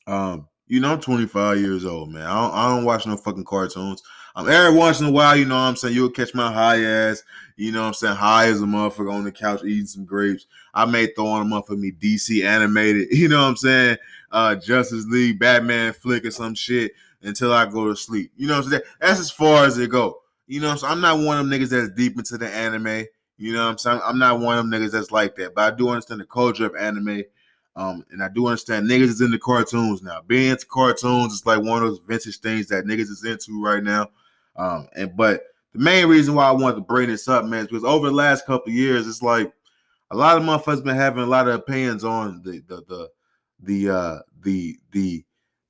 um, 0.05 0.47
you 0.71 0.79
know, 0.79 0.93
I'm 0.93 1.01
25 1.01 1.59
years 1.59 1.83
old, 1.83 2.13
man. 2.13 2.25
I 2.25 2.33
don't, 2.33 2.53
I 2.53 2.69
don't 2.69 2.85
watch 2.85 3.05
no 3.05 3.17
fucking 3.17 3.43
cartoons. 3.43 4.01
I'm 4.37 4.47
every 4.47 4.73
once 4.73 5.01
in 5.01 5.07
a 5.07 5.11
while, 5.11 5.35
you 5.35 5.43
know 5.43 5.55
what 5.55 5.63
I'm 5.63 5.75
saying? 5.75 5.93
You'll 5.93 6.09
catch 6.09 6.33
my 6.33 6.49
high 6.49 6.81
ass, 6.81 7.23
you 7.57 7.73
know 7.73 7.81
what 7.81 7.87
I'm 7.87 7.93
saying? 7.93 8.15
High 8.15 8.47
as 8.47 8.61
a 8.61 8.65
motherfucker 8.65 9.11
on 9.11 9.25
the 9.25 9.33
couch 9.33 9.65
eating 9.65 9.85
some 9.85 10.05
grapes. 10.05 10.45
I 10.73 10.85
may 10.85 11.07
throw 11.07 11.27
on 11.27 11.41
a 11.41 11.43
motherfucker 11.45 11.77
me 11.77 11.91
DC 11.91 12.45
animated, 12.45 13.09
you 13.11 13.27
know 13.27 13.41
what 13.41 13.49
I'm 13.49 13.57
saying? 13.57 13.97
Uh 14.31 14.55
Justice 14.55 15.05
League, 15.07 15.39
Batman 15.39 15.91
flick 15.91 16.23
or 16.23 16.31
some 16.31 16.55
shit 16.55 16.93
until 17.21 17.51
I 17.51 17.65
go 17.65 17.89
to 17.89 17.95
sleep. 17.97 18.31
You 18.37 18.47
know 18.47 18.55
what 18.55 18.63
I'm 18.63 18.71
saying? 18.71 18.83
That's 19.01 19.19
as 19.19 19.29
far 19.29 19.65
as 19.65 19.77
it 19.77 19.89
go. 19.89 20.21
You 20.47 20.61
know, 20.61 20.73
so 20.77 20.87
I'm 20.87 21.01
not 21.01 21.17
one 21.17 21.37
of 21.37 21.49
them 21.49 21.59
niggas 21.59 21.67
that's 21.67 21.89
deep 21.89 22.17
into 22.17 22.37
the 22.37 22.47
anime. 22.47 23.07
You 23.37 23.51
know 23.51 23.65
what 23.65 23.71
I'm 23.71 23.77
saying? 23.77 23.99
I'm 24.05 24.19
not 24.19 24.39
one 24.39 24.57
of 24.57 24.69
them 24.69 24.71
niggas 24.71 24.91
that's 24.91 25.11
like 25.11 25.35
that. 25.35 25.53
But 25.53 25.73
I 25.73 25.75
do 25.75 25.89
understand 25.89 26.21
the 26.21 26.25
culture 26.25 26.65
of 26.65 26.75
anime. 26.77 27.23
Um, 27.75 28.05
and 28.11 28.21
I 28.21 28.29
do 28.29 28.47
understand 28.47 28.89
niggas 28.89 29.03
is 29.03 29.21
into 29.21 29.39
cartoons 29.39 30.01
now. 30.01 30.21
Being 30.27 30.51
into 30.51 30.65
cartoons 30.65 31.33
is 31.33 31.45
like 31.45 31.61
one 31.61 31.81
of 31.81 31.89
those 31.89 32.01
vintage 32.05 32.39
things 32.39 32.67
that 32.67 32.85
niggas 32.85 33.09
is 33.09 33.23
into 33.23 33.63
right 33.63 33.83
now. 33.83 34.09
Um, 34.57 34.87
and 34.95 35.15
but 35.15 35.43
the 35.73 35.79
main 35.79 36.07
reason 36.07 36.35
why 36.35 36.47
I 36.47 36.51
wanted 36.51 36.75
to 36.75 36.81
bring 36.81 37.09
this 37.09 37.27
up, 37.27 37.45
man, 37.45 37.61
is 37.61 37.67
because 37.67 37.85
over 37.85 38.07
the 38.07 38.15
last 38.15 38.45
couple 38.45 38.73
years, 38.73 39.07
it's 39.07 39.21
like 39.21 39.53
a 40.11 40.15
lot 40.15 40.37
of 40.37 40.43
motherfuckers 40.43 40.83
been 40.83 40.97
having 40.97 41.23
a 41.23 41.27
lot 41.27 41.47
of 41.47 41.55
opinions 41.55 42.03
on 42.03 42.41
the 42.43 42.61
the 42.67 42.83
the 42.87 43.09
the 43.61 43.89
uh 43.89 44.19
the 44.41 44.77
the 44.91 45.23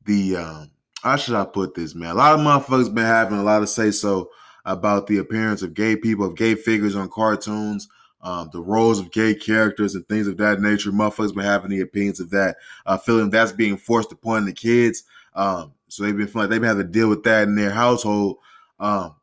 the 0.05 0.35
um 0.37 0.71
how 1.03 1.15
should 1.15 1.35
I 1.35 1.45
put 1.45 1.75
this, 1.75 1.95
man? 1.95 2.11
A 2.11 2.15
lot 2.15 2.33
of 2.33 2.39
motherfuckers 2.39 2.93
been 2.93 3.05
having 3.05 3.37
a 3.37 3.43
lot 3.43 3.61
of 3.61 3.69
say 3.69 3.91
so 3.91 4.29
about 4.65 5.07
the 5.07 5.17
appearance 5.17 5.61
of 5.61 5.73
gay 5.73 5.95
people, 5.95 6.25
of 6.27 6.35
gay 6.35 6.55
figures 6.55 6.95
on 6.95 7.09
cartoons 7.09 7.87
um, 8.23 8.49
the 8.53 8.61
roles 8.61 8.99
of 8.99 9.11
gay 9.11 9.33
characters 9.33 9.95
and 9.95 10.07
things 10.07 10.27
of 10.27 10.37
that 10.37 10.61
nature. 10.61 10.91
Motherfuckers 10.91 11.35
been 11.35 11.43
having 11.43 11.71
the 11.71 11.81
opinions 11.81 12.19
of 12.19 12.29
that, 12.31 12.57
uh, 12.85 12.97
feeling 12.97 13.29
that's 13.29 13.51
being 13.51 13.77
forced 13.77 14.11
upon 14.11 14.45
the 14.45 14.53
kids. 14.53 15.03
Um, 15.33 15.73
so 15.87 16.03
they've 16.03 16.15
been 16.15 16.27
feeling 16.27 16.49
like 16.49 16.49
they've 16.49 16.67
had 16.67 16.77
to 16.77 16.83
deal 16.83 17.09
with 17.09 17.23
that 17.23 17.43
in 17.43 17.55
their 17.55 17.71
household. 17.71 18.37
Um, 18.79 19.15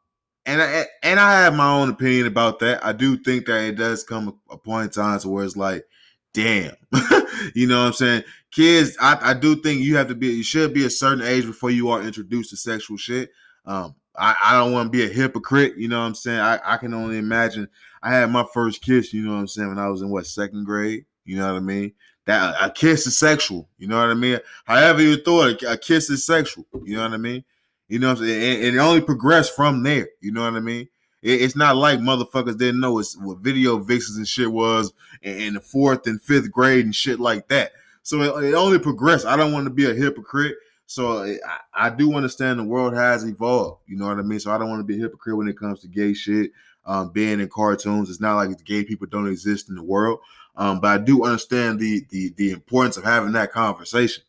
and 0.47 0.63
I, 0.63 0.87
and 1.03 1.21
I 1.21 1.43
have 1.43 1.55
my 1.55 1.71
own 1.71 1.91
opinion 1.91 2.27
about 2.27 2.59
that. 2.61 2.85
I 2.85 2.93
do 2.93 3.19
think 3.19 3.47
that 3.47 3.65
it 3.65 3.77
does 3.77 4.03
come 4.03 4.29
a, 4.51 4.55
a 4.55 4.59
point 4.59 4.85
in 4.97 5.03
time 5.03 5.19
to 5.21 5.29
where 5.29 5.45
it's 5.45 5.57
like, 5.57 5.87
damn, 6.33 6.75
you 7.55 7.67
know 7.67 7.81
what 7.81 7.87
I'm 7.89 7.93
saying? 7.93 8.23
Kids, 8.51 8.97
I, 9.01 9.19
I 9.21 9.35
do 9.35 9.57
think 9.57 9.81
you 9.81 9.97
have 9.97 10.09
to 10.09 10.15
be, 10.15 10.29
you 10.29 10.43
should 10.43 10.73
be 10.73 10.87
a 10.87 10.91
certain 10.91 11.25
age 11.25 11.45
before 11.45 11.71
you 11.71 11.91
are 11.91 12.03
introduced 12.03 12.51
to 12.51 12.57
sexual 12.57 12.97
shit. 12.97 13.31
Um, 13.67 13.95
I, 14.17 14.35
I 14.43 14.59
don't 14.59 14.73
want 14.73 14.87
to 14.87 14.99
be 14.99 15.05
a 15.05 15.13
hypocrite, 15.13 15.77
you 15.77 15.89
know 15.89 16.01
what 16.01 16.07
I'm 16.07 16.15
saying? 16.15 16.41
I, 16.41 16.59
I 16.65 16.77
can 16.79 16.95
only 16.95 17.19
imagine 17.19 17.69
I 18.03 18.15
had 18.15 18.31
my 18.31 18.45
first 18.53 18.83
kiss, 18.83 19.13
you 19.13 19.23
know 19.23 19.35
what 19.35 19.41
I'm 19.41 19.49
saying, 19.49 19.69
when 19.69 19.79
I 19.79 19.89
was 19.89 20.03
in 20.03 20.11
what 20.11 20.27
second 20.27 20.65
grade, 20.65 21.05
you 21.25 21.37
know 21.37 21.47
what 21.47 21.57
I 21.57 21.61
mean? 21.61 21.93
That 22.27 22.57
a 22.61 22.71
kiss 22.71 23.07
is 23.07 23.17
sexual, 23.17 23.69
you 23.79 23.89
know 23.89 23.99
what 23.99 24.11
I 24.11 24.15
mean? 24.15 24.39
However 24.65 25.03
you 25.03 25.17
thought, 25.17 25.63
a, 25.63 25.77
kiss 25.79 26.11
is 26.11 26.27
sexual, 26.27 26.67
you 26.85 26.97
know 26.97 27.03
what 27.03 27.13
I 27.13 27.17
mean? 27.17 27.45
You 27.89 27.99
know 27.99 28.09
what 28.09 28.19
I'm 28.19 28.25
saying? 28.27 28.65
And, 28.65 28.77
it 28.77 28.79
only 28.79 29.01
progressed 29.01 29.57
from 29.57 29.83
there, 29.83 30.09
you 30.21 30.33
know 30.33 30.43
what 30.43 30.55
I 30.55 30.61
mean? 30.61 30.89
It, 31.23 31.43
it's 31.43 31.57
not 31.57 31.77
like 31.77 31.99
motherfuckers 31.99 32.59
didn't 32.59 32.81
know 32.81 33.03
what 33.21 33.39
video 33.39 33.79
vixens 33.79 34.19
and 34.19 34.29
shit 34.29 34.51
was 34.51 34.93
in, 35.23 35.55
the 35.55 35.61
fourth 35.61 36.07
and 36.07 36.21
fifth 36.21 36.51
grade 36.53 36.85
and 36.85 36.95
shit 36.95 37.19
like 37.19 37.49
that. 37.49 37.73
So 38.03 38.39
it, 38.39 38.55
only 38.55 38.79
progressed. 38.79 39.27
I 39.27 39.37
don't 39.37 39.53
want 39.53 39.67
to 39.67 39.71
be 39.71 39.91
a 39.91 39.95
hypocrite. 39.95 40.57
So 40.87 41.23
eh, 41.23 41.37
I, 41.47 41.87
I, 41.87 41.91
do 41.91 42.15
understand 42.15 42.59
the 42.59 42.65
world 42.65 42.95
has 42.95 43.25
evolved. 43.25 43.83
You 43.87 43.97
know 43.99 44.07
what 44.07 44.19
I 44.19 44.23
mean? 44.23 44.41
So 44.41 44.51
I 44.51 44.57
don't 44.57 44.71
want 44.71 44.81
to 44.81 44.85
be 44.85 44.97
a 44.97 45.03
hypocrite 45.03 45.37
when 45.37 45.49
it 45.49 45.59
comes 45.59 45.81
to 45.81 45.89
gay 45.89 46.15
shit 46.15 46.51
um, 46.89 47.11
being 47.11 47.39
in 47.39 47.49
cartoons. 47.49 48.11
It's 48.11 48.21
not 48.21 48.35
like 48.35 48.65
gay 48.65 48.83
people 48.83 49.07
don't 49.07 49.29
exist 49.29 49.69
in 49.69 49.77
the 49.77 49.83
world, 49.83 50.19
um, 50.57 50.81
but 50.81 50.89
I 50.89 51.05
do 51.05 51.23
understand 51.25 51.79
the, 51.79 52.05
the 52.09 52.33
the 52.37 52.51
importance 52.51 52.97
of 52.97 53.05
having 53.05 53.33
that 53.33 53.53
conversation. 53.53 54.25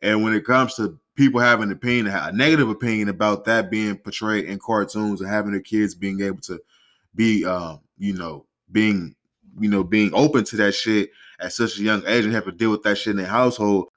And 0.00 0.22
when 0.22 0.32
it 0.32 0.44
comes 0.44 0.76
to 0.76 0.98
people 1.16 1.40
having 1.40 1.64
an 1.64 1.72
opinion, 1.72 2.06
a 2.06 2.30
negative 2.32 2.70
opinion 2.70 3.08
about 3.08 3.44
that 3.46 3.70
being 3.70 3.96
portrayed 3.96 4.44
in 4.44 4.58
cartoons 4.58 5.20
and 5.20 5.28
having 5.28 5.52
their 5.52 5.60
kids 5.60 5.94
being 5.94 6.20
able 6.20 6.40
to 6.42 6.60
be, 7.14 7.44
uh, 7.44 7.76
you 7.98 8.12
know, 8.12 8.46
being, 8.70 9.16
you 9.58 9.68
know, 9.68 9.82
being 9.82 10.12
open 10.14 10.44
to 10.44 10.56
that 10.56 10.72
shit 10.72 11.10
at 11.40 11.52
such 11.52 11.78
a 11.78 11.82
young 11.82 12.02
age 12.06 12.24
and 12.24 12.34
have 12.34 12.44
to 12.44 12.52
deal 12.52 12.70
with 12.70 12.82
that 12.82 12.96
shit 12.96 13.12
in 13.12 13.16
their 13.16 13.26
household. 13.26 13.88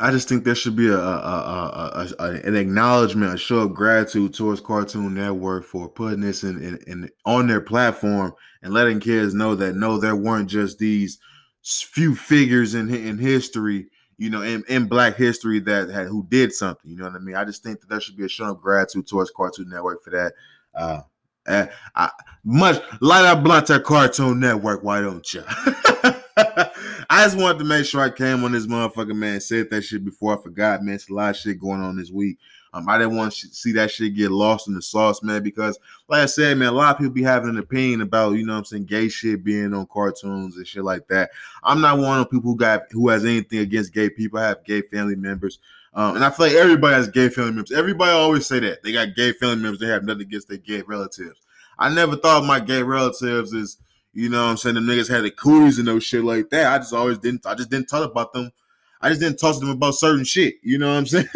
I 0.00 0.12
just 0.12 0.28
think 0.28 0.44
there 0.44 0.54
should 0.54 0.76
be 0.76 0.88
a, 0.88 0.98
a, 0.98 2.08
a, 2.18 2.24
an 2.44 2.54
acknowledgement, 2.54 3.34
a 3.34 3.38
show 3.38 3.58
of 3.60 3.74
gratitude 3.74 4.32
towards 4.32 4.60
Cartoon 4.60 5.14
Network 5.14 5.64
for 5.64 5.88
putting 5.88 6.20
this 6.20 6.44
in, 6.44 6.62
in, 6.62 6.78
in 6.86 7.10
on 7.24 7.48
their 7.48 7.60
platform 7.60 8.32
and 8.62 8.72
letting 8.72 9.00
kids 9.00 9.34
know 9.34 9.56
that 9.56 9.74
no, 9.74 9.98
there 9.98 10.14
weren't 10.14 10.48
just 10.48 10.78
these 10.78 11.18
few 11.62 12.14
figures 12.14 12.74
in 12.74 12.94
in 12.94 13.18
history, 13.18 13.88
you 14.18 14.30
know, 14.30 14.42
in, 14.42 14.62
in 14.68 14.86
Black 14.86 15.16
history 15.16 15.58
that 15.60 15.90
had 15.90 16.06
who 16.06 16.24
did 16.28 16.52
something. 16.52 16.88
You 16.90 16.98
know 16.98 17.06
what 17.06 17.16
I 17.16 17.18
mean? 17.18 17.34
I 17.34 17.44
just 17.44 17.64
think 17.64 17.80
that 17.80 17.88
there 17.88 18.00
should 18.00 18.16
be 18.16 18.24
a 18.24 18.28
show 18.28 18.52
of 18.52 18.60
gratitude 18.60 19.08
towards 19.08 19.32
Cartoon 19.32 19.68
Network 19.68 20.04
for 20.04 20.10
that. 20.10 20.34
Uh, 20.74 21.00
and 21.48 21.70
I, 21.96 22.10
much 22.44 22.80
light 23.00 23.24
up 23.24 23.42
blunt 23.42 23.70
Cartoon 23.84 24.38
Network. 24.38 24.84
Why 24.84 25.00
don't 25.00 25.26
you? 25.32 25.42
I 27.10 27.24
just 27.24 27.36
wanted 27.36 27.58
to 27.58 27.64
make 27.64 27.84
sure 27.84 28.00
I 28.00 28.10
came 28.10 28.44
on 28.44 28.52
this 28.52 28.66
motherfucker, 28.66 29.14
man. 29.14 29.40
Said 29.40 29.70
that 29.70 29.82
shit 29.82 30.04
before 30.04 30.38
I 30.38 30.42
forgot, 30.42 30.82
man. 30.82 30.94
It's 30.94 31.10
a 31.10 31.14
lot 31.14 31.30
of 31.30 31.36
shit 31.36 31.58
going 31.58 31.80
on 31.80 31.96
this 31.96 32.12
week. 32.12 32.38
Um, 32.72 32.88
I 32.88 32.96
didn't 32.98 33.16
want 33.16 33.32
to 33.32 33.48
see 33.48 33.72
that 33.72 33.90
shit 33.90 34.14
get 34.14 34.30
lost 34.30 34.68
in 34.68 34.74
the 34.74 34.82
sauce, 34.82 35.22
man, 35.22 35.42
because 35.42 35.78
like 36.06 36.20
I 36.20 36.26
said, 36.26 36.58
man, 36.58 36.68
a 36.68 36.72
lot 36.72 36.94
of 36.94 36.98
people 36.98 37.14
be 37.14 37.22
having 37.22 37.48
an 37.48 37.58
opinion 37.58 38.02
about, 38.02 38.32
you 38.32 38.46
know 38.46 38.56
I'm 38.56 38.64
saying, 38.64 38.84
gay 38.84 39.08
shit 39.08 39.42
being 39.42 39.74
on 39.74 39.86
cartoons 39.86 40.56
and 40.56 40.66
shit 40.66 40.84
like 40.84 41.08
that. 41.08 41.30
I'm 41.64 41.80
not 41.80 41.98
one 41.98 42.20
of 42.20 42.30
people 42.30 42.52
who 42.52 42.56
got 42.56 42.82
who 42.92 43.08
has 43.08 43.24
anything 43.24 43.60
against 43.60 43.94
gay 43.94 44.10
people. 44.10 44.38
I 44.38 44.48
have 44.48 44.64
gay 44.64 44.82
family 44.82 45.16
members. 45.16 45.58
Um, 45.94 46.16
and 46.16 46.24
I 46.24 46.30
feel 46.30 46.46
like 46.46 46.54
everybody 46.54 46.94
has 46.94 47.08
gay 47.08 47.30
family 47.30 47.52
members. 47.52 47.72
Everybody 47.72 48.12
always 48.12 48.46
say 48.46 48.60
that. 48.60 48.82
They 48.84 48.92
got 48.92 49.16
gay 49.16 49.32
family 49.32 49.56
members, 49.56 49.80
they 49.80 49.86
have 49.86 50.04
nothing 50.04 50.22
against 50.22 50.48
their 50.48 50.58
gay 50.58 50.82
relatives. 50.82 51.40
I 51.78 51.92
never 51.92 52.16
thought 52.16 52.44
my 52.44 52.60
gay 52.60 52.82
relatives 52.82 53.52
is, 53.52 53.78
you 54.12 54.28
know 54.28 54.44
what 54.44 54.50
I'm 54.50 54.56
saying, 54.56 54.74
the 54.74 54.80
niggas 54.80 55.10
had 55.10 55.24
the 55.24 55.30
cooties 55.30 55.78
and 55.78 55.86
no 55.86 55.98
shit 55.98 56.24
like 56.24 56.50
that. 56.50 56.72
I 56.72 56.78
just 56.78 56.94
always 56.94 57.18
didn't 57.18 57.46
I 57.46 57.54
just 57.54 57.70
didn't 57.70 57.88
talk 57.88 58.10
about 58.10 58.32
them 58.32 58.52
I 59.00 59.08
just 59.08 59.20
didn't 59.20 59.38
talk 59.38 59.54
to 59.54 59.60
them 59.60 59.70
about 59.70 59.94
certain 59.94 60.24
shit. 60.24 60.56
You 60.62 60.78
know 60.78 60.88
what 60.88 60.98
I'm 60.98 61.06
saying? 61.06 61.28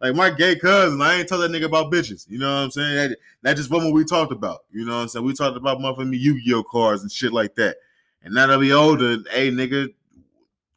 like 0.00 0.14
my 0.14 0.30
gay 0.30 0.56
cousin, 0.56 1.00
I 1.02 1.16
ain't 1.16 1.28
tell 1.28 1.38
that 1.38 1.50
nigga 1.50 1.64
about 1.64 1.92
bitches. 1.92 2.28
You 2.28 2.38
know 2.38 2.52
what 2.52 2.62
I'm 2.62 2.70
saying? 2.70 2.96
That, 2.96 3.18
that 3.42 3.56
just 3.56 3.70
wasn't 3.70 3.92
what 3.92 3.98
we 3.98 4.04
talked 4.04 4.32
about. 4.32 4.64
You 4.72 4.84
know 4.86 4.96
what 4.96 5.02
I'm 5.02 5.08
saying? 5.08 5.26
We 5.26 5.34
talked 5.34 5.56
about 5.56 5.78
motherfucking 5.78 6.18
Yu-Gi-Oh 6.18 6.64
cards 6.64 7.02
and 7.02 7.12
shit 7.12 7.32
like 7.32 7.54
that. 7.56 7.76
And 8.22 8.34
now 8.34 8.46
that 8.46 8.58
we 8.58 8.72
older, 8.72 9.18
hey 9.30 9.50
nigga, 9.50 9.92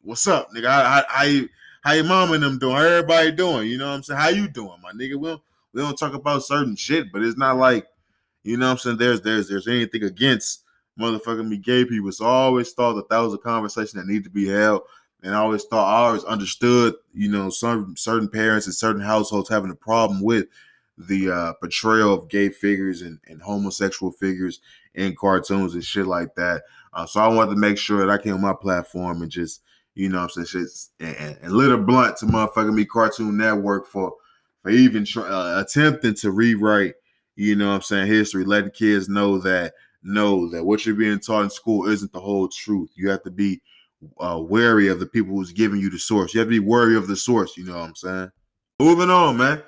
what's 0.02 0.26
up, 0.26 0.48
nigga? 0.54 0.68
How, 0.68 1.04
how, 1.08 1.40
how 1.82 1.92
your 1.92 2.04
mom 2.04 2.32
and 2.32 2.42
them 2.42 2.58
doing? 2.58 2.74
How 2.74 2.82
everybody 2.82 3.32
doing? 3.32 3.68
You 3.68 3.78
know 3.78 3.86
what 3.86 3.94
I'm 3.94 4.02
saying? 4.02 4.20
How 4.20 4.28
you 4.28 4.48
doing, 4.48 4.76
my 4.82 4.92
nigga? 4.92 5.16
We 5.16 5.28
don't, 5.28 5.42
we 5.72 5.82
don't 5.82 5.96
talk 5.96 6.14
about 6.14 6.42
certain 6.42 6.76
shit, 6.76 7.12
but 7.12 7.22
it's 7.22 7.38
not 7.38 7.56
like, 7.56 7.86
you 8.42 8.56
know 8.56 8.66
what 8.66 8.72
I'm 8.72 8.78
saying? 8.78 8.96
There's 8.98 9.20
there's 9.22 9.48
there's 9.48 9.68
anything 9.68 10.04
against 10.04 10.62
motherfucking 10.98 11.48
me 11.48 11.56
gay 11.56 11.84
people. 11.84 12.12
So 12.12 12.24
I 12.24 12.28
always 12.28 12.72
thought 12.72 12.94
that 12.94 13.08
that 13.08 13.18
was 13.18 13.34
a 13.34 13.38
conversation 13.38 13.98
that 13.98 14.06
needed 14.06 14.24
to 14.24 14.30
be 14.30 14.48
held 14.48 14.82
and 15.22 15.34
I 15.34 15.38
always 15.38 15.64
thought 15.64 15.92
I 15.92 16.06
always 16.06 16.24
understood, 16.24 16.94
you 17.12 17.28
know, 17.28 17.50
some 17.50 17.96
certain 17.96 18.28
parents 18.28 18.66
and 18.66 18.74
certain 18.74 19.02
households 19.02 19.48
having 19.48 19.70
a 19.70 19.74
problem 19.76 20.22
with 20.22 20.46
the 20.98 21.30
uh, 21.30 21.52
portrayal 21.54 22.14
of 22.14 22.28
gay 22.28 22.48
figures 22.48 23.02
and, 23.02 23.18
and 23.26 23.42
homosexual 23.42 24.12
figures 24.12 24.60
in 24.94 25.16
cartoons 25.16 25.74
and 25.74 25.84
shit 25.84 26.06
like 26.06 26.34
that. 26.36 26.62
Uh, 26.92 27.06
so 27.06 27.20
I 27.20 27.28
wanted 27.28 27.50
to 27.50 27.60
make 27.60 27.76
sure 27.76 27.98
that 27.98 28.10
I 28.10 28.22
came 28.22 28.34
on 28.34 28.40
my 28.40 28.54
platform 28.54 29.22
and 29.22 29.30
just, 29.30 29.62
you 29.94 30.08
know, 30.08 30.20
I'm 30.20 30.28
saying 30.28 30.46
shit 30.46 30.68
and, 31.00 31.36
and 31.42 31.52
lit 31.52 31.72
a 31.72 31.78
blunt 31.78 32.18
to 32.18 32.26
motherfucking 32.26 32.74
me 32.74 32.84
Cartoon 32.84 33.36
Network 33.36 33.86
for 33.86 34.14
for 34.62 34.70
even 34.70 35.04
try, 35.04 35.24
uh, 35.24 35.60
attempting 35.60 36.14
to 36.14 36.30
rewrite, 36.30 36.94
you 37.36 37.56
know, 37.56 37.70
I'm 37.70 37.82
saying 37.82 38.06
history, 38.06 38.44
letting 38.44 38.70
kids 38.70 39.08
know 39.08 39.38
that 39.38 39.74
know 40.06 40.48
that 40.50 40.64
what 40.64 40.86
you're 40.86 40.94
being 40.94 41.18
taught 41.18 41.44
in 41.44 41.50
school 41.50 41.88
isn't 41.88 42.12
the 42.12 42.20
whole 42.20 42.48
truth. 42.48 42.90
You 42.94 43.10
have 43.10 43.22
to 43.24 43.30
be 43.30 43.60
uh, 44.20 44.40
wary 44.40 44.88
of 44.88 45.00
the 45.00 45.06
people 45.06 45.34
who's 45.34 45.52
giving 45.52 45.80
you 45.80 45.90
the 45.90 45.98
source. 45.98 46.34
You 46.34 46.40
have 46.40 46.48
to 46.48 46.60
be 46.60 46.60
wary 46.60 46.96
of 46.96 47.08
the 47.08 47.16
source. 47.16 47.56
You 47.56 47.64
know 47.64 47.76
what 47.76 47.88
I'm 47.88 47.94
saying? 47.94 48.30
Moving 48.78 49.10
on, 49.10 49.36
man. 49.36 49.62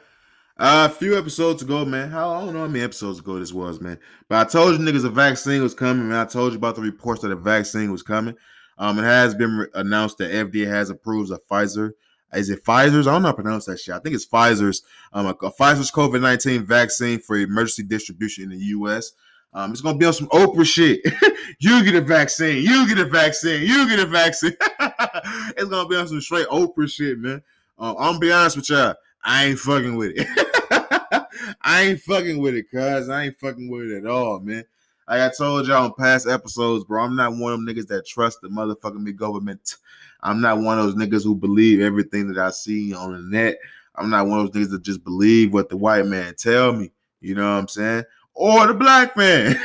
Uh, 0.58 0.88
a 0.90 0.94
few 0.94 1.16
episodes 1.16 1.62
ago, 1.62 1.84
man. 1.84 2.10
How 2.10 2.32
I 2.32 2.40
don't 2.40 2.52
know 2.52 2.60
how 2.60 2.66
many 2.66 2.82
episodes 2.82 3.20
ago 3.20 3.38
this 3.38 3.52
was, 3.52 3.80
man. 3.80 3.98
But 4.28 4.46
I 4.46 4.50
told 4.50 4.72
you 4.72 4.84
niggas 4.84 5.04
a 5.04 5.10
vaccine 5.10 5.62
was 5.62 5.74
coming, 5.74 6.08
man. 6.08 6.18
I 6.18 6.24
told 6.24 6.52
you 6.52 6.58
about 6.58 6.74
the 6.74 6.82
reports 6.82 7.22
that 7.22 7.30
a 7.30 7.36
vaccine 7.36 7.92
was 7.92 8.02
coming. 8.02 8.34
Um, 8.76 8.98
it 8.98 9.02
has 9.02 9.34
been 9.34 9.56
re- 9.58 9.66
announced 9.74 10.18
that 10.18 10.32
FDA 10.32 10.66
has 10.66 10.90
approved 10.90 11.30
a 11.30 11.38
Pfizer. 11.50 11.92
Is 12.34 12.50
it 12.50 12.64
Pfizer's? 12.64 13.06
I 13.06 13.12
don't 13.12 13.22
know 13.22 13.28
how 13.28 13.32
to 13.32 13.42
pronounce 13.42 13.66
that 13.66 13.78
shit. 13.78 13.94
I 13.94 14.00
think 14.00 14.14
it's 14.14 14.26
Pfizer's. 14.26 14.82
Um, 15.12 15.26
a, 15.26 15.30
a 15.30 15.52
Pfizer's 15.52 15.92
COVID 15.92 16.20
nineteen 16.20 16.64
vaccine 16.66 17.20
for 17.20 17.36
emergency 17.36 17.84
distribution 17.84 18.44
in 18.44 18.58
the 18.58 18.64
U.S. 18.66 19.12
Um, 19.54 19.72
it's 19.72 19.80
gonna 19.80 19.98
be 19.98 20.04
on 20.04 20.12
some 20.12 20.28
Oprah 20.28 20.64
shit. 20.64 21.00
you 21.58 21.84
get 21.84 21.94
a 21.94 22.00
vaccine. 22.00 22.62
You 22.62 22.86
get 22.86 22.98
a 22.98 23.04
vaccine. 23.04 23.62
You 23.62 23.88
get 23.88 23.98
a 23.98 24.06
vaccine. 24.06 24.56
it's 25.56 25.68
gonna 25.68 25.88
be 25.88 25.96
on 25.96 26.08
some 26.08 26.20
straight 26.20 26.46
Oprah 26.48 26.90
shit, 26.90 27.18
man. 27.18 27.42
Um, 27.78 27.96
I'm 27.98 28.12
gonna 28.12 28.18
be 28.18 28.32
honest 28.32 28.56
with 28.56 28.70
y'all. 28.70 28.94
I 29.24 29.46
ain't 29.46 29.58
fucking 29.58 29.96
with 29.96 30.12
it. 30.16 30.26
I 31.62 31.82
ain't 31.82 32.00
fucking 32.00 32.40
with 32.40 32.54
it, 32.54 32.70
cuz 32.70 33.08
I 33.08 33.24
ain't 33.24 33.38
fucking 33.38 33.68
with 33.68 33.90
it 33.90 34.04
at 34.04 34.06
all, 34.06 34.40
man. 34.40 34.64
Like 35.08 35.20
I 35.20 35.30
told 35.34 35.66
y'all 35.66 35.84
on 35.84 35.94
past 35.94 36.28
episodes, 36.28 36.84
bro, 36.84 37.02
I'm 37.02 37.16
not 37.16 37.36
one 37.36 37.52
of 37.52 37.64
them 37.64 37.66
niggas 37.66 37.86
that 37.88 38.06
trust 38.06 38.42
the 38.42 38.48
motherfucking 38.48 39.16
government. 39.16 39.76
I'm 40.22 40.40
not 40.40 40.58
one 40.58 40.78
of 40.78 40.84
those 40.84 40.94
niggas 40.96 41.24
who 41.24 41.34
believe 41.34 41.80
everything 41.80 42.28
that 42.32 42.38
I 42.38 42.50
see 42.50 42.92
on 42.94 43.12
the 43.12 43.20
net. 43.20 43.58
I'm 43.94 44.10
not 44.10 44.26
one 44.26 44.40
of 44.40 44.52
those 44.52 44.66
niggas 44.66 44.70
that 44.72 44.82
just 44.82 45.04
believe 45.04 45.52
what 45.52 45.70
the 45.70 45.76
white 45.76 46.06
man 46.06 46.34
tell 46.34 46.72
me. 46.72 46.92
You 47.20 47.34
know 47.34 47.42
what 47.42 47.58
I'm 47.58 47.68
saying? 47.68 48.04
Or 48.38 48.68
the 48.68 48.74
black 48.74 49.16
man. 49.16 49.60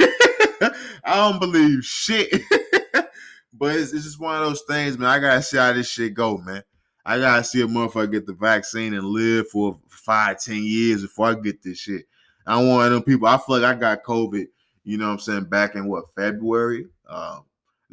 I 1.06 1.15
don't 1.15 1.39
believe 1.39 1.84
shit. 1.86 2.42
but 3.53 3.75
it's, 3.75 3.94
it's, 3.94 4.03
just 4.03 4.20
one 4.20 4.42
of 4.42 4.50
those 4.50 4.63
things, 4.63 4.98
man. 4.98 5.10
I 5.10 5.20
gotta 5.20 5.44
see 5.44 5.58
how 5.58 5.72
this 5.74 5.88
shit 5.88 6.15
go, 6.15 6.38
man. 6.39 6.63
I 7.06 7.20
gotta 7.20 7.44
see 7.44 7.62
a 7.62 7.68
motherfucker 7.68 8.12
get 8.12 8.25
the 8.25 8.34
vaccine 8.34 8.96
and 8.96 9.06
live 9.06 9.48
for 9.50 9.77
five, 9.89 10.42
ten 10.42 10.63
years 10.63 11.03
before 11.03 11.27
I 11.27 11.36
get 11.36 11.62
this 11.62 11.77
shit. 11.77 12.06
I 12.48 12.60
don't 12.60 12.68
want 12.68 12.92
them 12.92 13.03
people. 13.03 13.27
I 13.27 13.38
feel 13.38 13.60
like 13.60 13.75
I 13.75 13.80
got 13.80 14.03
COVID, 14.03 14.48
you 14.84 14.98
know 14.98 15.06
what 15.06 15.13
I'm 15.13 15.20
saying, 15.20 15.46
back 15.46 15.75
in 15.75 15.88
what, 15.88 16.12
February? 16.15 16.88
Um, 17.08 17.44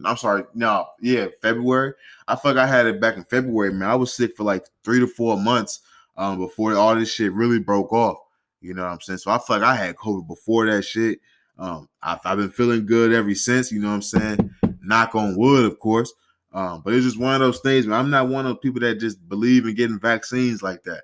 I'm 0.02 0.16
sorry, 0.16 0.44
no, 0.54 0.86
yeah, 1.02 1.26
February. 1.42 1.92
I 2.26 2.36
feel 2.36 2.54
like 2.54 2.64
I 2.64 2.66
had 2.66 2.86
it 2.86 3.02
back 3.02 3.18
in 3.18 3.24
February, 3.24 3.74
man. 3.74 3.90
I 3.90 3.96
was 3.96 4.14
sick 4.14 4.34
for 4.34 4.44
like 4.44 4.64
three 4.82 4.98
to 4.98 5.06
four 5.06 5.36
months 5.36 5.80
um, 6.16 6.38
before 6.38 6.74
all 6.74 6.94
this 6.94 7.12
shit 7.12 7.34
really 7.34 7.58
broke 7.58 7.92
off. 7.92 8.16
You 8.60 8.74
know 8.74 8.82
what 8.82 8.92
I'm 8.92 9.00
saying? 9.00 9.18
So 9.18 9.30
I 9.30 9.38
feel 9.38 9.58
like 9.58 9.66
I 9.66 9.74
had 9.74 9.96
COVID 9.96 10.26
before 10.26 10.70
that 10.70 10.82
shit. 10.82 11.20
Um, 11.58 11.88
I've, 12.02 12.20
I've, 12.24 12.38
been 12.38 12.50
feeling 12.50 12.86
good 12.86 13.12
ever 13.12 13.34
since. 13.34 13.72
You 13.72 13.80
know 13.80 13.88
what 13.88 13.94
I'm 13.94 14.02
saying? 14.02 14.50
Knock 14.82 15.14
on 15.14 15.36
wood, 15.36 15.64
of 15.64 15.78
course. 15.78 16.12
Um, 16.52 16.82
but 16.84 16.94
it's 16.94 17.04
just 17.04 17.18
one 17.18 17.34
of 17.34 17.40
those 17.40 17.60
things. 17.60 17.86
Man. 17.86 17.98
I'm 17.98 18.10
not 18.10 18.28
one 18.28 18.46
of 18.46 18.52
those 18.52 18.62
people 18.62 18.80
that 18.80 19.00
just 19.00 19.26
believe 19.28 19.66
in 19.66 19.74
getting 19.74 20.00
vaccines 20.00 20.62
like 20.62 20.82
that. 20.84 21.02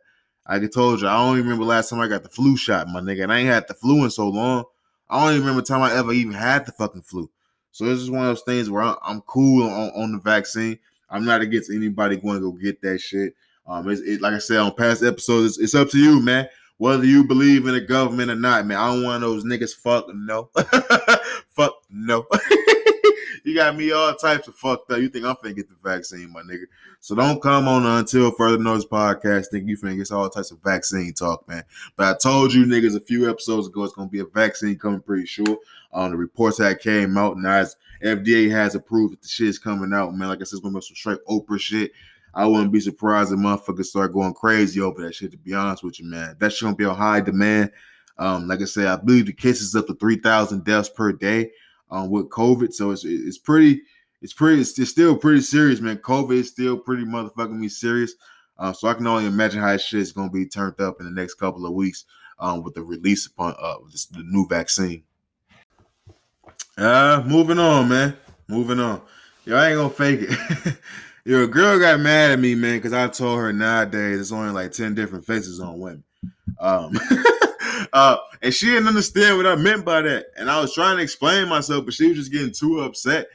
Like 0.49 0.63
I 0.63 0.67
told 0.67 1.01
you, 1.01 1.09
I 1.09 1.17
don't 1.17 1.35
even 1.39 1.45
remember 1.45 1.65
last 1.65 1.91
time 1.91 2.01
I 2.01 2.09
got 2.09 2.23
the 2.23 2.29
flu 2.29 2.57
shot, 2.57 2.89
my 2.89 3.01
nigga. 3.01 3.25
And 3.25 3.33
I 3.33 3.39
ain't 3.39 3.49
had 3.49 3.69
the 3.69 3.75
flu 3.75 4.05
in 4.05 4.11
so 4.11 4.29
long. 4.29 4.65
I 5.09 5.21
don't 5.21 5.35
even 5.35 5.47
remember 5.47 5.63
time 5.63 5.83
I 5.83 5.95
ever 5.95 6.13
even 6.13 6.33
had 6.33 6.67
the 6.67 6.73
fucking 6.73 7.03
flu. 7.03 7.31
So 7.73 7.85
it's 7.87 8.01
just 8.01 8.13
one 8.13 8.23
of 8.23 8.29
those 8.29 8.43
things 8.43 8.71
where 8.71 8.83
I'm, 8.83 8.97
I'm 9.03 9.21
cool 9.23 9.69
on, 9.69 9.91
on, 9.91 10.13
the 10.13 10.19
vaccine. 10.19 10.79
I'm 11.11 11.25
not 11.25 11.43
against 11.43 11.71
anybody 11.71 12.17
going 12.17 12.37
to 12.37 12.41
go 12.41 12.53
get 12.53 12.81
that 12.83 12.99
shit. 12.99 13.35
Um, 13.67 13.89
it's, 13.91 14.01
it, 14.01 14.21
like 14.21 14.33
I 14.33 14.39
said 14.39 14.59
on 14.59 14.75
past 14.75 15.03
episodes, 15.03 15.59
it's, 15.59 15.59
it's 15.59 15.75
up 15.75 15.91
to 15.91 15.99
you, 15.99 16.21
man 16.21 16.49
whether 16.79 17.05
you 17.05 17.25
believe 17.25 17.67
in 17.67 17.75
the 17.75 17.81
government 17.81 18.31
or 18.31 18.35
not, 18.37 18.67
man. 18.67 18.79
I 18.79 18.93
don't 18.93 19.05
want 19.05 19.23
those 19.23 19.45
niggas 19.45 19.75
fuck 19.75 20.07
no. 20.15 20.51
fuck 21.49 21.75
no. 21.91 22.27
you 23.45 23.55
got 23.55 23.77
me 23.77 23.93
all 23.93 24.15
types 24.15 24.49
of 24.49 24.55
fucked 24.57 24.91
up. 24.91 24.99
You 24.99 25.09
think 25.09 25.25
I'm 25.25 25.37
finna 25.37 25.57
get 25.57 25.69
the 25.69 25.77
vaccine, 25.83 26.31
my 26.33 26.43
nigga. 26.43 26.65
So 27.01 27.15
don't 27.15 27.41
come 27.41 27.69
on 27.69 27.87
until 27.87 28.31
further 28.33 28.59
notice 28.59 28.85
podcast 28.85 29.47
think 29.51 29.69
you 29.69 29.77
finna 29.77 29.97
get 29.97 30.13
all 30.13 30.29
types 30.29 30.51
of 30.51 30.59
vaccine 30.63 31.13
talk, 31.15 31.49
man. 31.49 31.65
But 31.97 32.15
I 32.15 32.19
told 32.19 32.53
you 32.53 32.65
niggas 32.65 32.97
a 32.97 33.01
few 33.01 33.31
episodes 33.31 33.69
ago 33.69 33.85
it's 33.85 33.95
gonna 33.95 34.09
be 34.09 34.21
a 34.21 34.27
vaccine 34.27 34.79
coming 34.79 35.01
pretty 35.01 35.27
sure. 35.27 35.59
On 35.93 36.07
um, 36.07 36.11
the 36.11 36.17
reports 36.17 36.59
that 36.59 36.81
came 36.81 37.17
out, 37.17 37.37
and 37.37 37.47
as 37.47 37.77
FDA 38.05 38.51
has 38.51 38.75
approved 38.75 39.15
that 39.15 39.23
the 39.23 39.29
shit's 39.29 39.59
coming 39.59 39.95
out, 39.95 40.15
man. 40.15 40.29
Like 40.29 40.41
I 40.41 40.45
said, 40.45 40.57
it's 40.57 40.61
gonna 40.61 40.75
be 40.75 40.81
some 40.83 40.97
straight 40.97 41.25
Oprah 41.27 41.59
shit. 41.59 41.93
I 42.37 42.45
wouldn't 42.45 42.71
be 42.71 42.81
surprised 42.81 43.33
if 43.33 43.39
motherfuckers 43.39 43.87
start 43.87 44.13
going 44.13 44.35
crazy 44.35 44.79
over 44.79 45.01
that 45.03 45.15
shit. 45.15 45.31
To 45.31 45.39
be 45.39 45.55
honest 45.55 45.83
with 45.83 45.99
you, 45.99 46.05
man, 46.05 46.37
that 46.39 46.53
shit 46.53 46.67
gonna 46.67 46.77
be 46.77 46.85
on 46.85 46.95
high 46.95 47.21
demand. 47.21 47.73
Um, 48.19 48.47
like 48.47 48.61
I 48.61 48.67
said, 48.67 48.89
I 48.89 48.97
believe 48.97 49.25
the 49.25 49.33
cases 49.33 49.75
up 49.75 49.87
to 49.87 49.95
three 49.95 50.17
thousand 50.17 50.65
deaths 50.65 50.91
per 50.91 51.13
day 51.13 51.51
um, 51.91 52.11
with 52.11 52.29
COVID. 52.29 52.75
So 52.75 52.91
it's 52.91 53.07
it's 53.07 53.39
pretty, 53.39 53.81
it's 54.21 54.35
pretty, 54.35 54.61
it's, 54.61 54.79
it's, 54.79 54.91
still 54.91 55.17
pretty 55.17 55.41
serious, 55.41 55.81
man. 55.81 55.97
COVID 55.97 56.33
is 56.33 56.51
still 56.51 56.77
pretty 56.77 57.05
motherfucking 57.05 57.59
me 57.59 57.71
serious. 57.71 58.13
Uh, 58.59 58.73
so 58.75 58.89
I 58.89 58.95
can 58.95 59.07
only 59.07 59.25
imagine 59.25 59.61
how 59.63 59.75
shit 59.79 60.01
is 60.01 60.13
gonna 60.13 60.31
be 60.31 60.47
turned 60.47 60.79
up 60.79 61.01
in 61.01 61.07
the 61.07 61.13
next 61.19 61.35
couple 61.35 61.65
of 61.65 61.73
weeks 61.73 62.05
um, 62.39 62.63
with 62.63 62.75
the 62.75 62.83
release 62.83 63.25
upon 63.27 63.55
uh, 63.59 63.77
this, 63.91 64.05
the 64.05 64.23
new 64.23 64.47
vaccine. 64.47 65.03
Uh, 66.77 67.23
moving 67.27 67.59
on, 67.59 67.89
man. 67.89 68.15
Moving 68.47 68.79
on. 68.79 69.01
Yo, 69.47 69.57
I 69.57 69.69
ain't 69.69 69.77
gonna 69.77 69.89
fake 69.89 70.21
it. 70.29 70.77
Your 71.27 71.49
girl 71.49 71.77
got 71.81 71.99
mad 71.99 72.31
at 72.31 72.39
me, 72.39 72.55
man, 72.55 72.79
because 72.79 72.93
I 72.93 73.09
told 73.09 73.41
her 73.41 73.53
nowadays 73.53 74.21
it's 74.21 74.31
only 74.31 74.53
like 74.53 74.71
10 74.71 74.95
different 74.95 75.25
faces 75.25 75.59
on 75.59 75.81
women. 75.81 76.05
Um, 76.61 76.93
uh, 77.93 78.19
and 78.43 78.55
she 78.55 78.67
didn't 78.67 78.87
understand 78.87 79.37
what 79.37 79.45
I 79.45 79.57
meant 79.57 79.85
by 79.85 80.03
that. 80.03 80.27
And 80.37 80.49
I 80.49 80.61
was 80.61 80.73
trying 80.73 80.99
to 80.99 81.03
explain 81.03 81.49
myself, 81.49 81.85
but 81.85 81.95
she 81.95 82.07
was 82.07 82.19
just 82.19 82.31
getting 82.31 82.53
too 82.53 82.79
upset. 82.79 83.27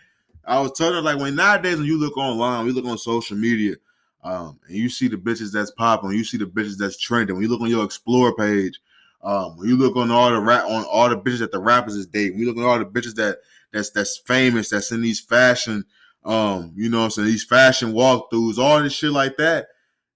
I 0.46 0.62
was 0.62 0.72
telling 0.72 0.94
her, 0.94 1.02
like, 1.02 1.20
when 1.20 1.36
nowadays 1.36 1.80
when 1.80 1.86
you 1.86 2.00
look 2.00 2.16
online, 2.16 2.66
we 2.66 2.72
look 2.72 2.86
on 2.86 2.98
social 2.98 3.36
media, 3.36 3.76
um, 4.24 4.58
and 4.70 4.78
you 4.78 4.88
see 4.88 5.10
the 5.10 5.18
bitches 5.18 5.52
that's 5.52 5.72
popping, 5.72 6.12
you 6.12 6.24
see 6.24 6.38
the 6.38 6.46
bitches 6.46 6.78
that's 6.78 6.98
trending. 6.98 7.36
When 7.36 7.44
you 7.44 7.50
look 7.50 7.60
on 7.60 7.70
your 7.70 7.84
explore 7.84 8.34
page, 8.34 8.80
um, 9.22 9.58
when 9.58 9.68
you 9.68 9.76
look 9.76 9.98
on 9.98 10.12
all 10.12 10.32
the 10.32 10.40
rap 10.40 10.64
on 10.64 10.86
all 10.86 11.10
the 11.10 11.18
bitches 11.18 11.40
that 11.40 11.52
the 11.52 11.60
rappers 11.60 11.96
is 11.96 12.08
dating, 12.08 12.40
you 12.40 12.46
look 12.46 12.56
on 12.56 12.64
all 12.64 12.80
the 12.80 12.86
bitches 12.86 13.16
that 13.16 13.40
that's 13.74 13.90
that's 13.90 14.18
famous, 14.18 14.70
that's 14.70 14.94
in 14.94 15.02
these 15.02 15.20
fashion, 15.20 15.84
um, 16.24 16.74
you 16.76 16.90
know, 16.90 17.04
I'm 17.04 17.10
saying 17.10 17.28
these 17.28 17.44
fashion 17.44 17.94
walkthroughs, 17.94 18.58
all 18.58 18.82
this 18.82 18.94
shit 18.94 19.12
like 19.12 19.38
that. 19.38 19.68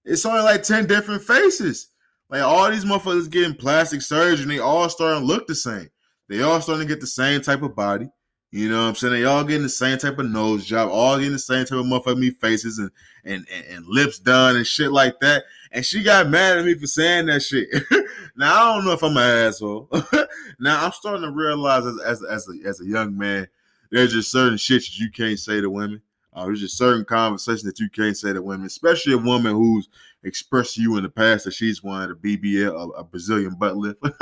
It's 0.04 0.24
only 0.24 0.42
like 0.42 0.62
ten 0.62 0.86
different 0.86 1.22
faces. 1.22 1.88
Like 2.28 2.42
all 2.42 2.70
these 2.70 2.84
motherfuckers 2.84 3.30
getting 3.30 3.54
plastic 3.54 4.02
surgery, 4.02 4.46
they 4.46 4.58
all 4.58 4.88
starting 4.88 5.20
to 5.20 5.26
look 5.26 5.46
the 5.46 5.54
same. 5.54 5.88
They 6.28 6.42
all 6.42 6.60
starting 6.60 6.86
to 6.86 6.92
get 6.92 7.00
the 7.00 7.06
same 7.06 7.40
type 7.40 7.62
of 7.62 7.76
body. 7.76 8.08
You 8.52 8.70
know 8.70 8.82
what 8.82 8.88
I'm 8.88 8.94
saying? 8.94 9.12
They 9.12 9.24
all 9.24 9.44
getting 9.44 9.64
the 9.64 9.68
same 9.68 9.98
type 9.98 10.18
of 10.18 10.30
nose 10.30 10.64
job, 10.64 10.88
all 10.90 11.18
getting 11.18 11.32
the 11.32 11.38
same 11.38 11.66
type 11.66 11.78
of 11.78 11.86
motherfucking 11.86 12.18
me 12.18 12.30
faces 12.30 12.78
and, 12.78 12.90
and 13.24 13.46
and, 13.52 13.66
and 13.66 13.86
lips 13.86 14.18
done 14.18 14.56
and 14.56 14.66
shit 14.66 14.92
like 14.92 15.20
that. 15.20 15.44
And 15.72 15.84
she 15.84 16.02
got 16.02 16.28
mad 16.28 16.58
at 16.58 16.64
me 16.64 16.74
for 16.74 16.86
saying 16.86 17.26
that 17.26 17.42
shit. 17.42 17.68
now 18.36 18.54
I 18.54 18.74
don't 18.74 18.84
know 18.84 18.92
if 18.92 19.02
I'm 19.02 19.16
an 19.16 19.46
asshole. 19.46 19.88
now 20.60 20.84
I'm 20.84 20.92
starting 20.92 21.22
to 21.22 21.32
realize 21.32 21.84
as 21.86 21.98
as 22.00 22.22
as 22.24 22.48
a, 22.48 22.68
as 22.68 22.80
a 22.80 22.86
young 22.86 23.18
man, 23.18 23.48
there's 23.90 24.12
just 24.12 24.30
certain 24.30 24.58
shit 24.58 24.82
that 24.82 24.98
you 24.98 25.10
can't 25.10 25.38
say 25.38 25.60
to 25.60 25.70
women. 25.70 26.02
Uh, 26.32 26.44
there's 26.44 26.60
just 26.60 26.76
certain 26.76 27.04
conversations 27.04 27.62
that 27.62 27.80
you 27.80 27.88
can't 27.88 28.16
say 28.16 28.32
to 28.32 28.42
women, 28.42 28.66
especially 28.66 29.14
a 29.14 29.18
woman 29.18 29.54
who's 29.54 29.88
expressed 30.22 30.74
to 30.74 30.82
you 30.82 30.98
in 30.98 31.02
the 31.02 31.08
past 31.08 31.44
that 31.44 31.54
she's 31.54 31.82
wanted 31.82 32.10
a 32.10 32.14
BBL, 32.14 32.72
a, 32.72 32.88
a 32.98 33.04
Brazilian 33.04 33.54
butt 33.54 33.76
lift. 33.76 33.98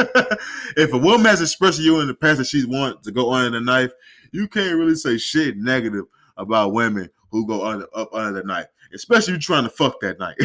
if 0.76 0.92
a 0.92 0.98
woman 0.98 1.26
has 1.26 1.40
expressed 1.40 1.78
to 1.78 1.84
you 1.84 2.00
in 2.00 2.06
the 2.06 2.14
past 2.14 2.38
that 2.38 2.46
she's 2.46 2.68
wanted 2.68 3.02
to 3.02 3.10
go 3.10 3.32
under 3.32 3.58
the 3.58 3.64
knife, 3.64 3.90
you 4.30 4.46
can't 4.46 4.78
really 4.78 4.94
say 4.94 5.18
shit 5.18 5.56
negative 5.56 6.04
about 6.36 6.72
women 6.72 7.10
who 7.30 7.46
go 7.46 7.66
under 7.66 7.86
up 7.96 8.14
under 8.14 8.40
the 8.40 8.46
knife, 8.46 8.66
especially 8.94 9.32
you're 9.32 9.40
trying 9.40 9.64
to 9.64 9.70
fuck 9.70 9.98
that 10.00 10.20
knife. 10.20 10.36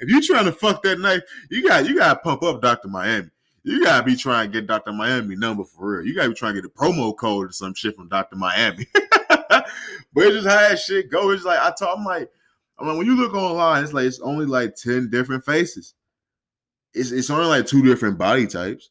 if 0.00 0.08
you're 0.08 0.20
trying 0.20 0.44
to 0.44 0.52
fuck 0.52 0.82
that 0.82 0.98
knife, 0.98 1.22
you 1.50 1.66
got 1.66 1.86
you 1.86 1.96
got 1.96 2.14
to 2.14 2.20
pump 2.20 2.42
up 2.42 2.60
Dr. 2.60 2.88
Miami. 2.88 3.30
You 3.66 3.82
gotta 3.82 4.04
be 4.04 4.14
trying 4.14 4.46
to 4.46 4.52
get 4.52 4.68
Dr. 4.68 4.92
Miami 4.92 5.34
number 5.34 5.64
for 5.64 5.96
real. 5.96 6.06
You 6.06 6.14
gotta 6.14 6.28
be 6.28 6.36
trying 6.36 6.54
to 6.54 6.62
get 6.62 6.70
a 6.70 6.72
promo 6.72 7.16
code 7.16 7.48
or 7.48 7.52
some 7.52 7.74
shit 7.74 7.96
from 7.96 8.08
Dr. 8.08 8.36
Miami. 8.36 8.86
but 8.94 9.66
it's 10.14 10.36
just 10.36 10.46
how 10.46 10.68
that 10.68 10.78
shit 10.78 11.10
go. 11.10 11.30
It's 11.30 11.42
like 11.42 11.58
I 11.58 11.72
told 11.76 11.98
him 11.98 12.04
like, 12.04 12.30
I 12.78 12.84
mean, 12.84 12.96
when 12.96 13.08
you 13.08 13.16
look 13.16 13.34
online, 13.34 13.82
it's 13.82 13.92
like 13.92 14.04
it's 14.04 14.20
only 14.20 14.46
like 14.46 14.76
10 14.76 15.10
different 15.10 15.44
faces. 15.44 15.94
It's 16.94 17.10
it's 17.10 17.28
only 17.28 17.46
like 17.46 17.66
two 17.66 17.82
different 17.82 18.18
body 18.18 18.46
types. 18.46 18.90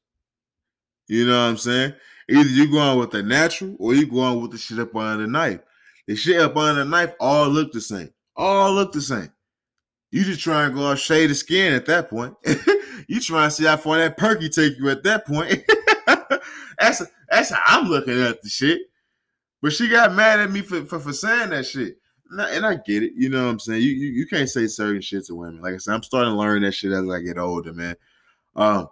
You 1.07 1.25
know 1.25 1.41
what 1.41 1.51
I'm 1.51 1.57
saying? 1.57 1.93
Either 2.29 2.49
you 2.49 2.69
going 2.69 2.99
with 2.99 3.11
the 3.11 3.23
natural 3.23 3.77
or 3.79 3.95
you 3.95 4.05
going 4.05 4.41
with 4.41 4.51
the 4.51 4.57
shit 4.57 4.79
up 4.79 4.93
under 4.93 5.23
the 5.23 5.31
knife. 5.31 5.61
The 6.07 6.17
shit 6.17 6.41
up 6.41 6.57
under 6.57 6.83
the 6.83 6.89
knife 6.89 7.13
all 7.21 7.47
look 7.47 7.71
the 7.71 7.79
same. 7.79 8.11
All 8.35 8.73
look 8.73 8.91
the 8.91 8.99
same. 8.99 9.31
You 10.11 10.25
just 10.25 10.41
try 10.41 10.65
and 10.65 10.75
go 10.75 10.81
off 10.81 10.99
shade 10.99 11.31
of 11.31 11.37
skin 11.37 11.71
at 11.71 11.85
that 11.85 12.09
point. 12.09 12.35
you 13.07 13.19
try 13.19 13.45
and 13.45 13.53
see 13.53 13.65
how 13.65 13.77
far 13.77 13.97
that 13.97 14.17
perky 14.17 14.49
take 14.49 14.77
you 14.77 14.89
at 14.89 15.03
that 15.03 15.25
point. 15.25 15.63
that's 16.79 17.03
that's 17.29 17.49
how 17.49 17.61
I'm 17.81 17.87
looking 17.87 18.21
at 18.21 18.41
the 18.41 18.49
shit. 18.49 18.81
But 19.61 19.73
she 19.73 19.89
got 19.89 20.13
mad 20.13 20.39
at 20.39 20.51
me 20.51 20.61
for, 20.61 20.85
for, 20.85 20.99
for 20.99 21.13
saying 21.13 21.49
that 21.49 21.65
shit. 21.65 21.97
And 22.29 22.65
I, 22.65 22.75
get 22.75 23.03
it. 23.03 23.13
You 23.15 23.29
know 23.29 23.45
what 23.45 23.51
I'm 23.51 23.59
saying? 23.59 23.81
You, 23.81 23.89
you 23.89 24.07
you 24.09 24.27
can't 24.27 24.49
say 24.49 24.67
certain 24.67 25.01
shit 25.01 25.25
to 25.25 25.35
women. 25.35 25.61
Like 25.61 25.75
I 25.75 25.77
said, 25.77 25.93
I'm 25.93 26.03
starting 26.03 26.33
to 26.33 26.37
learn 26.37 26.63
that 26.63 26.73
shit 26.73 26.91
as 26.91 27.07
I 27.09 27.19
get 27.21 27.37
older, 27.37 27.71
man. 27.71 27.95
Um, 28.55 28.89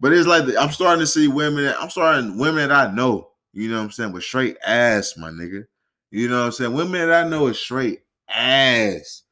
but 0.00 0.12
it's 0.12 0.26
like 0.26 0.44
I'm 0.58 0.70
starting 0.70 1.00
to 1.00 1.06
see 1.06 1.28
women. 1.28 1.64
That, 1.64 1.80
I'm 1.80 1.90
starting 1.90 2.38
women 2.38 2.68
that 2.68 2.72
I 2.72 2.92
know. 2.92 3.30
You 3.52 3.68
know 3.68 3.76
what 3.76 3.84
I'm 3.84 3.90
saying? 3.90 4.12
With 4.12 4.24
straight 4.24 4.56
ass, 4.66 5.14
my 5.16 5.28
nigga. 5.28 5.66
You 6.10 6.28
know 6.28 6.40
what 6.40 6.46
I'm 6.46 6.52
saying? 6.52 6.72
Women 6.72 7.08
that 7.08 7.26
I 7.26 7.28
know 7.28 7.46
is 7.46 7.58
straight 7.58 8.00
ass 8.28 9.22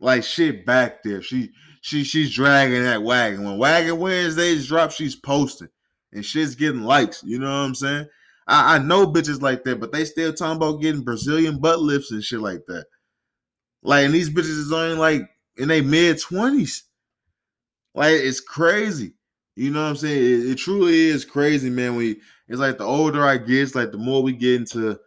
like 0.00 0.24
shit 0.24 0.64
back 0.64 1.02
there. 1.02 1.22
She 1.22 1.50
she 1.80 2.04
she's 2.04 2.34
dragging 2.34 2.82
that 2.84 3.02
wagon. 3.02 3.44
When 3.44 3.58
Wagon 3.58 3.98
Wednesdays 3.98 4.66
drop, 4.66 4.90
she's 4.90 5.16
posting 5.16 5.68
and 6.12 6.24
shit's 6.24 6.54
getting 6.54 6.82
likes. 6.82 7.22
You 7.24 7.38
know 7.38 7.46
what 7.46 7.66
I'm 7.66 7.74
saying? 7.74 8.06
I, 8.46 8.76
I 8.76 8.78
know 8.78 9.06
bitches 9.06 9.42
like 9.42 9.64
that, 9.64 9.80
but 9.80 9.92
they 9.92 10.04
still 10.04 10.32
talking 10.32 10.56
about 10.56 10.80
getting 10.80 11.02
Brazilian 11.02 11.58
butt 11.58 11.80
lifts 11.80 12.10
and 12.10 12.22
shit 12.22 12.40
like 12.40 12.64
that. 12.68 12.86
Like, 13.82 14.06
and 14.06 14.14
these 14.14 14.30
bitches 14.30 14.58
is 14.58 14.72
only 14.72 14.96
like 14.96 15.22
in 15.56 15.68
their 15.68 15.82
mid 15.82 16.20
twenties. 16.20 16.84
Like, 17.94 18.14
it's 18.14 18.40
crazy. 18.40 19.14
You 19.56 19.70
know 19.70 19.82
what 19.82 19.90
I'm 19.90 19.96
saying? 19.96 20.22
It, 20.22 20.50
it, 20.50 20.54
truly 20.56 20.94
is 20.94 21.24
crazy, 21.24 21.68
man. 21.68 21.96
We 21.96 22.20
it's 22.48 22.60
like 22.60 22.78
the 22.78 22.84
older 22.84 23.26
I 23.26 23.38
get, 23.38 23.74
like 23.74 23.92
the 23.92 23.98
more 23.98 24.22
we 24.22 24.32
get 24.32 24.54
into 24.54 24.98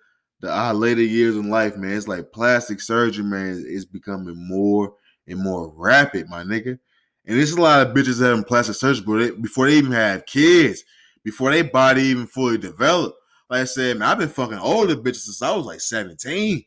the 0.41 0.51
our 0.51 0.73
later 0.73 1.01
years 1.01 1.36
in 1.36 1.49
life, 1.49 1.77
man, 1.77 1.95
it's 1.95 2.07
like 2.07 2.31
plastic 2.34 2.81
surgery, 2.81 3.23
man, 3.23 3.63
is 3.65 3.86
becoming 3.86 4.36
more 4.36 4.93
and 5.27 5.39
more 5.39 5.73
rapid, 5.75 6.29
my 6.29 6.43
nigga. 6.43 6.79
And 7.25 7.38
there's 7.38 7.51
a 7.51 7.62
lot 7.62 7.86
of 7.86 7.93
bitches 7.95 8.21
having 8.21 8.43
plastic 8.43 8.75
surgery 8.75 9.31
before 9.31 9.67
they 9.67 9.77
even 9.77 9.91
have 9.91 10.25
kids, 10.25 10.84
before 11.23 11.51
their 11.51 11.63
body 11.63 12.03
even 12.03 12.27
fully 12.27 12.57
developed. 12.57 13.17
Like 13.49 13.62
I 13.62 13.65
said, 13.65 13.97
man, 13.97 14.10
I've 14.10 14.17
been 14.17 14.29
fucking 14.29 14.57
older 14.57 14.95
bitches 14.95 15.25
since 15.25 15.41
I 15.41 15.55
was 15.55 15.65
like 15.65 15.81
17. 15.81 16.63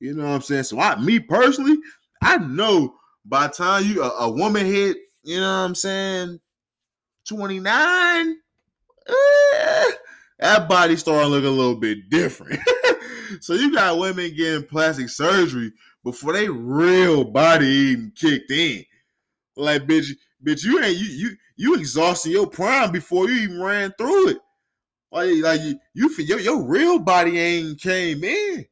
You 0.00 0.14
know 0.14 0.24
what 0.24 0.34
I'm 0.34 0.40
saying? 0.40 0.64
So 0.64 0.78
I, 0.80 0.98
me 0.98 1.18
personally, 1.18 1.76
I 2.22 2.38
know 2.38 2.94
by 3.24 3.46
the 3.46 3.52
time 3.52 3.84
you 3.84 4.02
a, 4.02 4.08
a 4.08 4.30
woman 4.30 4.64
hit, 4.64 4.96
you 5.22 5.38
know 5.38 5.42
what 5.42 5.66
I'm 5.66 5.74
saying, 5.74 6.40
29, 7.28 8.36
eh, 9.08 9.90
that 10.38 10.68
body 10.68 10.96
starting 10.96 11.24
to 11.24 11.28
look 11.28 11.44
a 11.44 11.48
little 11.48 11.76
bit 11.76 12.08
different. 12.08 12.58
so 13.40 13.52
you 13.52 13.74
got 13.74 13.98
women 13.98 14.34
getting 14.34 14.66
plastic 14.66 15.10
surgery 15.10 15.72
before 16.04 16.32
they 16.32 16.48
real 16.48 17.24
body 17.24 17.66
even 17.66 18.12
kicked 18.14 18.50
in. 18.50 18.84
Like 19.56 19.82
bitch, 19.82 20.10
bitch, 20.44 20.64
you 20.64 20.82
ain't 20.82 20.96
you 20.96 21.06
you 21.06 21.36
you 21.56 21.74
exhausted 21.74 22.30
your 22.30 22.46
prime 22.46 22.92
before 22.92 23.28
you 23.28 23.42
even 23.42 23.60
ran 23.60 23.92
through 23.98 24.30
it. 24.30 24.38
Like 25.12 25.30
like 25.42 25.60
you 25.60 25.78
you 25.94 26.10
your 26.24 26.40
your 26.40 26.62
real 26.62 26.98
body 26.98 27.38
ain't 27.38 27.80
came 27.80 28.24
in. 28.24 28.66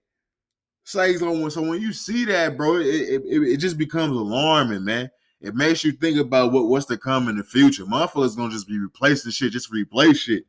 So, 0.84 1.48
so 1.50 1.60
when 1.60 1.82
you 1.82 1.92
see 1.92 2.24
that, 2.24 2.56
bro, 2.56 2.76
it, 2.76 2.86
it, 2.86 3.22
it 3.26 3.56
just 3.58 3.76
becomes 3.76 4.16
alarming, 4.16 4.84
man. 4.84 5.10
It 5.42 5.54
makes 5.54 5.84
you 5.84 5.92
think 5.92 6.18
about 6.18 6.50
what, 6.50 6.64
what's 6.66 6.86
to 6.86 6.96
come 6.96 7.28
in 7.28 7.36
the 7.36 7.44
future. 7.44 7.84
Motherfuckers 7.84 8.38
gonna 8.38 8.50
just 8.50 8.66
be 8.66 8.78
replacing 8.78 9.30
shit, 9.30 9.52
just 9.52 9.70
replace 9.70 10.20
shit, 10.20 10.44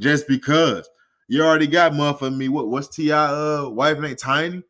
just 0.00 0.26
because. 0.26 0.90
You 1.28 1.44
already 1.44 1.68
got 1.68 1.92
motherfucking 1.92 2.36
me. 2.36 2.48
What 2.48 2.68
what's 2.68 2.88
Ti 2.88 3.12
uh 3.12 3.68
wife 3.68 4.00
name 4.00 4.16
Tiny? 4.16 4.64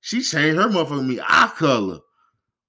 She 0.00 0.22
changed 0.22 0.60
her 0.60 0.68
motherfucking 0.68 1.06
me 1.06 1.20
eye 1.20 1.50
color. 1.56 2.00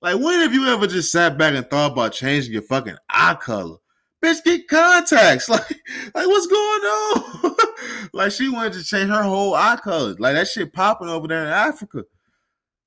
Like 0.02 0.16
when 0.16 0.40
have 0.40 0.54
you 0.54 0.68
ever 0.68 0.88
just 0.88 1.12
sat 1.12 1.38
back 1.38 1.54
and 1.54 1.70
thought 1.70 1.92
about 1.94 2.14
changing 2.14 2.54
your 2.54 2.64
fucking 2.64 2.98
eye 3.10 3.36
color? 3.36 3.78
Bitch, 4.24 4.44
get 4.44 4.68
contacts. 4.68 5.50
Like, 5.50 5.68
like 6.14 6.28
what's 6.28 6.48
going 6.48 6.82
on? 6.82 7.56
like 8.14 8.32
she 8.32 8.50
wanted 8.50 8.74
to 8.74 8.84
change 8.84 9.10
her 9.10 9.24
whole 9.24 9.56
eye 9.56 9.80
color. 9.84 10.16
Like 10.20 10.36
that 10.36 10.48
shit 10.48 10.74
popping 10.74 11.10
over 11.10 11.28
there 11.28 11.44
in 11.44 11.50
Africa. 11.50 12.04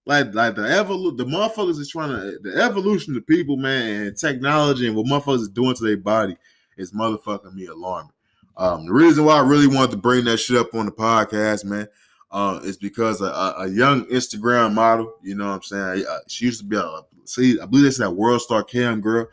Like, 0.07 0.35
like 0.35 0.55
the 0.55 0.63
evolu- 0.63 1.17
the 1.17 1.25
motherfuckers 1.25 1.79
is 1.79 1.89
trying 1.89 2.11
to 2.11 2.39
the 2.43 2.63
evolution 2.63 3.17
of 3.17 3.27
people, 3.27 3.57
man, 3.57 4.07
and 4.07 4.17
technology 4.17 4.87
and 4.87 4.97
what 4.97 5.07
motherfuckers 5.07 5.41
is 5.41 5.49
doing 5.49 5.75
to 5.75 5.85
their 5.85 5.97
body 5.97 6.37
is 6.77 6.93
motherfucking 6.93 7.55
me 7.55 7.67
alarming. 7.67 8.13
Um, 8.57 8.87
the 8.87 8.93
reason 8.93 9.25
why 9.25 9.37
I 9.39 9.47
really 9.47 9.67
wanted 9.67 9.93
to 9.93 9.97
bring 9.97 10.25
that 10.27 10.39
shit 10.39 10.57
up 10.57 10.75
on 10.75 10.87
the 10.87 10.93
podcast, 10.93 11.65
man, 11.65 11.89
uh, 12.35 12.59
is 12.65 12.77
because 12.77 13.21
a, 13.21 13.55
a, 13.59 13.69
young 13.69 14.05
Instagram 14.07 14.75
model, 14.75 15.15
you 15.23 15.37
know 15.37 15.47
what 15.47 15.55
I'm 15.55 15.63
saying? 15.63 16.05
Uh, 16.05 16.19
she 16.27 16.47
used 16.47 16.59
to 16.59 16.67
be 16.67 16.77
a, 16.77 17.01
see, 17.25 17.61
I 17.61 17.67
believe 17.67 17.85
this 17.85 17.95
is 17.95 18.01
that 18.01 18.11
World 18.11 18.43
Star 18.43 18.65
Cam 18.65 19.01
girl. 19.01 19.29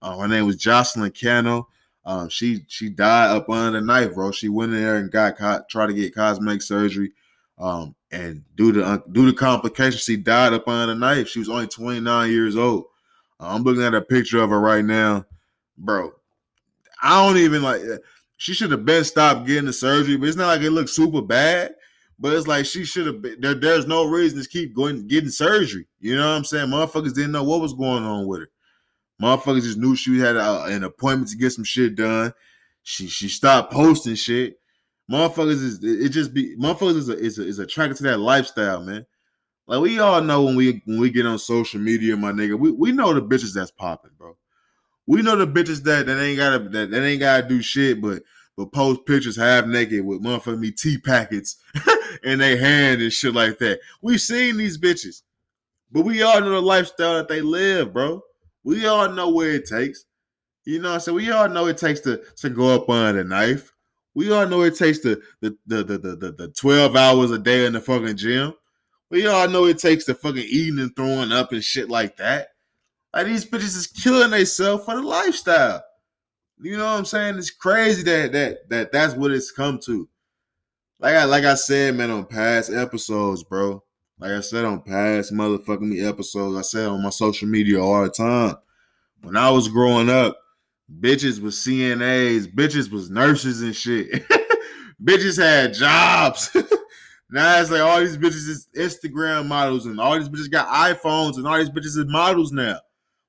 Uh, 0.00 0.16
her 0.18 0.26
name 0.26 0.46
was 0.46 0.56
Jocelyn 0.56 1.12
Cano. 1.12 1.68
Um, 2.06 2.30
she 2.30 2.64
she 2.66 2.88
died 2.88 3.36
up 3.36 3.50
under 3.50 3.78
the 3.78 3.84
knife, 3.84 4.14
bro. 4.14 4.32
She 4.32 4.48
went 4.48 4.72
in 4.72 4.80
there 4.80 4.96
and 4.96 5.10
got 5.10 5.36
caught, 5.36 5.68
tried 5.68 5.88
to 5.88 5.92
get 5.92 6.14
cosmetic 6.14 6.62
surgery. 6.62 7.12
Um, 7.58 7.94
and 8.10 8.42
due 8.54 8.72
to 8.72 8.84
uh, 8.84 8.98
due 9.12 9.30
to 9.30 9.36
complications, 9.36 10.04
she 10.04 10.16
died 10.16 10.54
up 10.54 10.66
under 10.66 10.94
the 10.94 10.98
knife. 10.98 11.28
She 11.28 11.40
was 11.40 11.50
only 11.50 11.66
29 11.66 12.30
years 12.30 12.56
old. 12.56 12.86
Uh, 13.38 13.48
I'm 13.48 13.64
looking 13.64 13.82
at 13.82 13.94
a 13.94 14.00
picture 14.00 14.42
of 14.42 14.48
her 14.48 14.60
right 14.60 14.84
now, 14.84 15.26
bro. 15.76 16.10
I 17.02 17.26
don't 17.26 17.36
even 17.36 17.62
like 17.62 17.82
she 18.38 18.54
should 18.54 18.70
have 18.70 18.86
been 18.86 19.04
stopped 19.04 19.46
getting 19.46 19.66
the 19.66 19.74
surgery, 19.74 20.16
but 20.16 20.28
it's 20.28 20.38
not 20.38 20.46
like 20.46 20.62
it 20.62 20.70
looks 20.70 20.92
super 20.92 21.20
bad. 21.20 21.74
But 22.18 22.32
it's 22.32 22.46
like 22.46 22.64
she 22.64 22.84
should 22.84 23.06
have 23.06 23.20
been 23.20 23.40
there. 23.40 23.54
There's 23.54 23.86
no 23.86 24.04
reason 24.04 24.42
to 24.42 24.48
keep 24.48 24.74
going 24.74 25.06
getting 25.06 25.30
surgery. 25.30 25.86
You 26.00 26.16
know 26.16 26.28
what 26.28 26.36
I'm 26.36 26.44
saying? 26.44 26.68
Motherfuckers 26.68 27.14
didn't 27.14 27.32
know 27.32 27.44
what 27.44 27.60
was 27.60 27.74
going 27.74 28.04
on 28.04 28.26
with 28.26 28.40
her. 28.40 28.50
Motherfuckers 29.20 29.62
just 29.62 29.78
knew 29.78 29.96
she 29.96 30.18
had 30.18 30.36
a, 30.36 30.64
an 30.64 30.84
appointment 30.84 31.30
to 31.30 31.36
get 31.36 31.50
some 31.50 31.64
shit 31.64 31.94
done. 31.94 32.32
She 32.82 33.08
she 33.08 33.28
stopped 33.28 33.72
posting 33.72 34.14
shit. 34.14 34.58
Motherfuckers 35.10 35.62
is 35.62 35.82
it 35.82 36.10
just 36.10 36.32
be 36.32 36.56
motherfuckers 36.56 36.96
is 36.96 37.08
a, 37.08 37.18
is, 37.18 37.38
a, 37.38 37.46
is 37.46 37.58
attracted 37.58 37.96
to 37.98 38.02
that 38.04 38.18
lifestyle, 38.18 38.82
man. 38.82 39.06
Like 39.66 39.80
we 39.80 39.98
all 39.98 40.20
know 40.20 40.42
when 40.42 40.56
we 40.56 40.82
when 40.84 41.00
we 41.00 41.10
get 41.10 41.26
on 41.26 41.38
social 41.38 41.80
media, 41.80 42.16
my 42.16 42.32
nigga, 42.32 42.58
we, 42.58 42.70
we 42.70 42.92
know 42.92 43.12
the 43.12 43.22
bitches 43.22 43.52
that's 43.52 43.70
popping, 43.70 44.12
bro. 44.16 44.36
We 45.06 45.22
know 45.22 45.36
the 45.36 45.46
bitches 45.46 45.82
that, 45.84 46.06
that 46.06 46.20
ain't 46.20 46.38
gotta 46.38 46.60
that, 46.70 46.90
that 46.90 47.04
ain't 47.04 47.20
gotta 47.20 47.48
do 47.48 47.62
shit, 47.62 48.00
but 48.00 48.22
but 48.56 48.72
post 48.72 49.06
pictures 49.06 49.36
half 49.36 49.66
naked 49.66 50.04
with 50.04 50.22
motherfucking 50.22 50.60
me 50.60 50.70
tea 50.70 50.98
packets 50.98 51.56
in 52.24 52.38
their 52.38 52.56
hand 52.56 53.02
and 53.02 53.12
shit 53.12 53.34
like 53.34 53.58
that. 53.58 53.80
We've 54.02 54.20
seen 54.20 54.56
these 54.56 54.78
bitches, 54.78 55.22
but 55.90 56.02
we 56.02 56.22
all 56.22 56.40
know 56.40 56.50
the 56.50 56.60
lifestyle 56.60 57.14
that 57.14 57.28
they 57.28 57.40
live, 57.40 57.92
bro. 57.92 58.22
We 58.64 58.86
all 58.86 59.08
know 59.10 59.30
where 59.30 59.52
it 59.52 59.66
takes. 59.66 60.04
You 60.64 60.80
know, 60.80 60.94
I 60.94 60.98
so 60.98 61.14
we 61.14 61.30
all 61.30 61.48
know 61.48 61.66
it 61.66 61.78
takes 61.78 62.00
to 62.00 62.22
to 62.36 62.50
go 62.50 62.74
up 62.74 62.90
under 62.90 63.22
the 63.22 63.28
knife. 63.28 63.72
We 64.14 64.32
all 64.32 64.46
know 64.46 64.62
it 64.62 64.76
takes 64.76 65.00
the 65.00 65.22
the 65.40 65.56
the 65.66 65.84
the 65.84 65.98
the, 65.98 66.16
the, 66.16 66.32
the 66.32 66.48
12 66.48 66.96
hours 66.96 67.30
a 67.30 67.38
day 67.38 67.66
in 67.66 67.74
the 67.74 67.80
fucking 67.80 68.16
gym. 68.16 68.54
We 69.10 69.26
all 69.26 69.48
know 69.48 69.66
it 69.66 69.78
takes 69.78 70.04
the 70.04 70.14
fucking 70.14 70.46
eating 70.48 70.80
and 70.80 70.94
throwing 70.96 71.30
up 71.30 71.52
and 71.52 71.62
shit 71.62 71.88
like 71.88 72.16
that. 72.16 72.48
Like 73.14 73.26
these 73.26 73.44
bitches 73.44 73.76
is 73.76 73.86
killing 73.86 74.30
themselves 74.30 74.84
for 74.84 74.96
the 74.96 75.02
lifestyle. 75.02 75.84
You 76.60 76.76
know 76.76 76.84
what 76.86 76.98
I'm 76.98 77.04
saying? 77.04 77.38
It's 77.38 77.50
crazy 77.50 78.02
that 78.02 78.32
that 78.32 78.68
that 78.68 78.92
that's 78.92 79.14
what 79.14 79.30
it's 79.30 79.52
come 79.52 79.78
to. 79.84 80.08
Like 80.98 81.14
I 81.14 81.24
like 81.24 81.44
I 81.44 81.54
said, 81.54 81.94
man, 81.94 82.10
on 82.10 82.24
past 82.24 82.72
episodes, 82.72 83.42
bro. 83.42 83.82
Like 84.18 84.30
I 84.30 84.40
said 84.40 84.64
on 84.64 84.80
past 84.80 85.32
motherfucking 85.32 85.80
me 85.80 86.04
episodes, 86.04 86.56
I 86.56 86.62
said 86.62 86.88
on 86.88 87.02
my 87.02 87.10
social 87.10 87.48
media 87.48 87.82
all 87.82 88.02
the 88.02 88.10
time. 88.10 88.56
When 89.22 89.36
I 89.36 89.50
was 89.50 89.68
growing 89.68 90.08
up, 90.08 90.38
bitches 91.00 91.40
was 91.40 91.56
CNAs, 91.56 92.46
bitches 92.46 92.90
was 92.90 93.10
nurses 93.10 93.60
and 93.60 93.76
shit. 93.76 94.24
bitches 95.02 95.42
had 95.42 95.74
jobs. 95.74 96.56
Now 97.28 97.60
it's 97.60 97.70
like 97.70 97.80
all 97.80 98.00
these 98.00 98.16
bitches 98.16 98.48
is 98.48 98.68
Instagram 98.76 99.46
models 99.46 99.86
and 99.86 100.00
all 100.00 100.16
these 100.16 100.28
bitches 100.28 100.50
got 100.50 100.68
iPhones 100.68 101.36
and 101.36 101.46
all 101.46 101.58
these 101.58 101.70
bitches 101.70 101.96
is 101.98 102.06
models 102.06 102.52
now. 102.52 102.78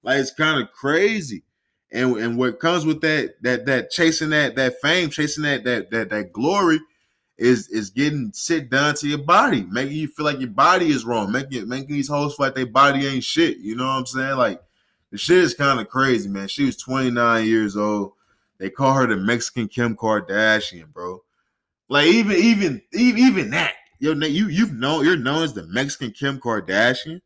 Like 0.03 0.19
it's 0.19 0.31
kind 0.31 0.61
of 0.61 0.71
crazy. 0.71 1.43
And 1.91 2.15
and 2.17 2.37
what 2.37 2.59
comes 2.59 2.85
with 2.85 3.01
that 3.01 3.35
that 3.41 3.65
that 3.65 3.89
chasing 3.89 4.29
that 4.29 4.55
that 4.55 4.79
fame, 4.81 5.09
chasing 5.09 5.43
that 5.45 5.63
that 5.63 5.89
that 5.89 6.09
that 6.09 6.31
glory 6.31 6.79
is 7.37 7.67
is 7.69 7.89
getting 7.89 8.31
sit 8.33 8.69
done 8.69 8.95
to 8.95 9.07
your 9.07 9.19
body, 9.19 9.63
making 9.69 9.97
you 9.97 10.07
feel 10.07 10.25
like 10.25 10.39
your 10.39 10.49
body 10.49 10.89
is 10.89 11.05
wrong, 11.05 11.31
making 11.31 11.67
making 11.67 11.95
these 11.95 12.07
hoes 12.07 12.35
feel 12.35 12.47
like 12.47 12.55
their 12.55 12.65
body 12.65 13.05
ain't 13.05 13.23
shit. 13.23 13.57
You 13.57 13.75
know 13.75 13.85
what 13.85 13.91
I'm 13.91 14.05
saying? 14.05 14.37
Like 14.37 14.61
the 15.11 15.17
shit 15.17 15.37
is 15.37 15.53
kind 15.53 15.79
of 15.79 15.89
crazy, 15.89 16.29
man. 16.29 16.47
She 16.47 16.65
was 16.65 16.77
29 16.77 17.45
years 17.45 17.77
old. 17.77 18.13
They 18.57 18.69
call 18.69 18.93
her 18.93 19.05
the 19.05 19.17
Mexican 19.17 19.67
Kim 19.67 19.95
Kardashian, 19.95 20.91
bro. 20.91 21.21
Like 21.89 22.07
even 22.07 22.35
even 22.35 22.81
even 22.93 23.19
even 23.19 23.49
that 23.51 23.75
Yo, 23.99 24.13
you 24.13 24.47
you've 24.47 24.73
known 24.73 25.03
you're 25.03 25.17
known 25.17 25.43
as 25.43 25.53
the 25.53 25.65
Mexican 25.67 26.11
Kim 26.11 26.39
Kardashian. 26.39 27.21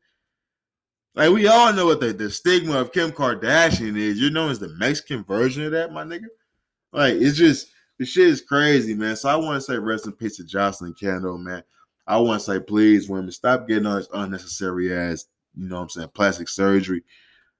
Like 1.15 1.31
we 1.31 1.47
all 1.47 1.73
know 1.73 1.85
what 1.85 1.99
the, 1.99 2.13
the 2.13 2.29
stigma 2.29 2.79
of 2.79 2.93
Kim 2.93 3.11
Kardashian 3.11 3.97
is. 3.97 4.19
You're 4.19 4.31
known 4.31 4.51
as 4.51 4.59
the 4.59 4.69
Mexican 4.69 5.25
version 5.25 5.65
of 5.65 5.71
that, 5.73 5.91
my 5.91 6.03
nigga. 6.03 6.27
Like 6.93 7.15
it's 7.15 7.37
just 7.37 7.67
the 8.01 8.07
shit 8.07 8.29
is 8.29 8.41
crazy, 8.41 8.95
man. 8.95 9.15
So 9.15 9.29
I 9.29 9.35
want 9.35 9.57
to 9.57 9.61
say 9.61 9.77
rest 9.77 10.07
in 10.07 10.13
peace 10.13 10.37
to 10.37 10.43
Jocelyn 10.43 10.95
Kendall, 10.95 11.37
man. 11.37 11.61
I 12.07 12.17
want 12.17 12.39
to 12.39 12.45
say 12.45 12.59
please, 12.59 13.07
women, 13.07 13.31
stop 13.31 13.67
getting 13.67 13.85
on 13.85 13.97
this 13.97 14.07
unnecessary 14.11 14.91
ass, 14.91 15.25
you 15.55 15.69
know 15.69 15.75
what 15.75 15.81
I'm 15.83 15.89
saying, 15.89 16.09
plastic 16.15 16.49
surgery. 16.49 17.03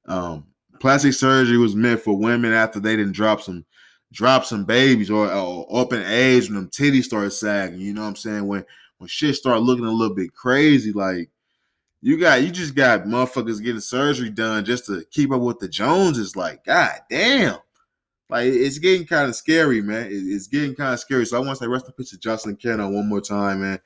Um, 0.07 0.47
plastic 0.79 1.13
surgery 1.13 1.59
was 1.59 1.75
meant 1.75 1.99
for 1.99 2.17
women 2.17 2.53
after 2.53 2.79
they 2.79 2.95
didn't 2.95 3.11
drop 3.11 3.41
some 3.41 3.63
drop 4.13 4.43
some 4.43 4.65
babies 4.65 5.11
or, 5.11 5.31
or 5.31 5.79
up 5.79 5.93
in 5.93 6.01
age 6.01 6.49
when 6.49 6.55
them 6.55 6.69
titties 6.69 7.03
start 7.03 7.31
sagging. 7.33 7.79
You 7.79 7.93
know 7.93 8.01
what 8.01 8.07
I'm 8.07 8.15
saying? 8.15 8.47
When 8.47 8.65
when 8.97 9.07
shit 9.09 9.35
start 9.35 9.61
looking 9.61 9.85
a 9.85 9.91
little 9.91 10.15
bit 10.15 10.33
crazy, 10.33 10.91
like 10.91 11.29
you 12.01 12.17
got 12.17 12.41
you 12.41 12.49
just 12.49 12.73
got 12.73 13.03
motherfuckers 13.03 13.63
getting 13.63 13.79
surgery 13.79 14.31
done 14.31 14.65
just 14.65 14.87
to 14.87 15.05
keep 15.11 15.31
up 15.31 15.41
with 15.41 15.59
the 15.59 15.69
Joneses. 15.69 16.35
Like, 16.35 16.65
god 16.65 16.93
damn. 17.11 17.59
Like 18.31 18.45
it's 18.45 18.79
getting 18.79 19.05
kind 19.05 19.27
of 19.27 19.35
scary, 19.35 19.81
man. 19.81 20.07
It's 20.09 20.47
getting 20.47 20.73
kind 20.73 20.93
of 20.93 21.01
scary. 21.01 21.25
So 21.25 21.35
I 21.35 21.41
want 21.41 21.57
to 21.59 21.65
say 21.65 21.67
rest 21.67 21.85
in 21.87 21.91
peace 21.91 22.11
to 22.11 22.17
Jocelyn 22.17 22.55
Kendall 22.55 22.93
one 22.93 23.09
more 23.09 23.19
time, 23.19 23.61
man. 23.61 23.79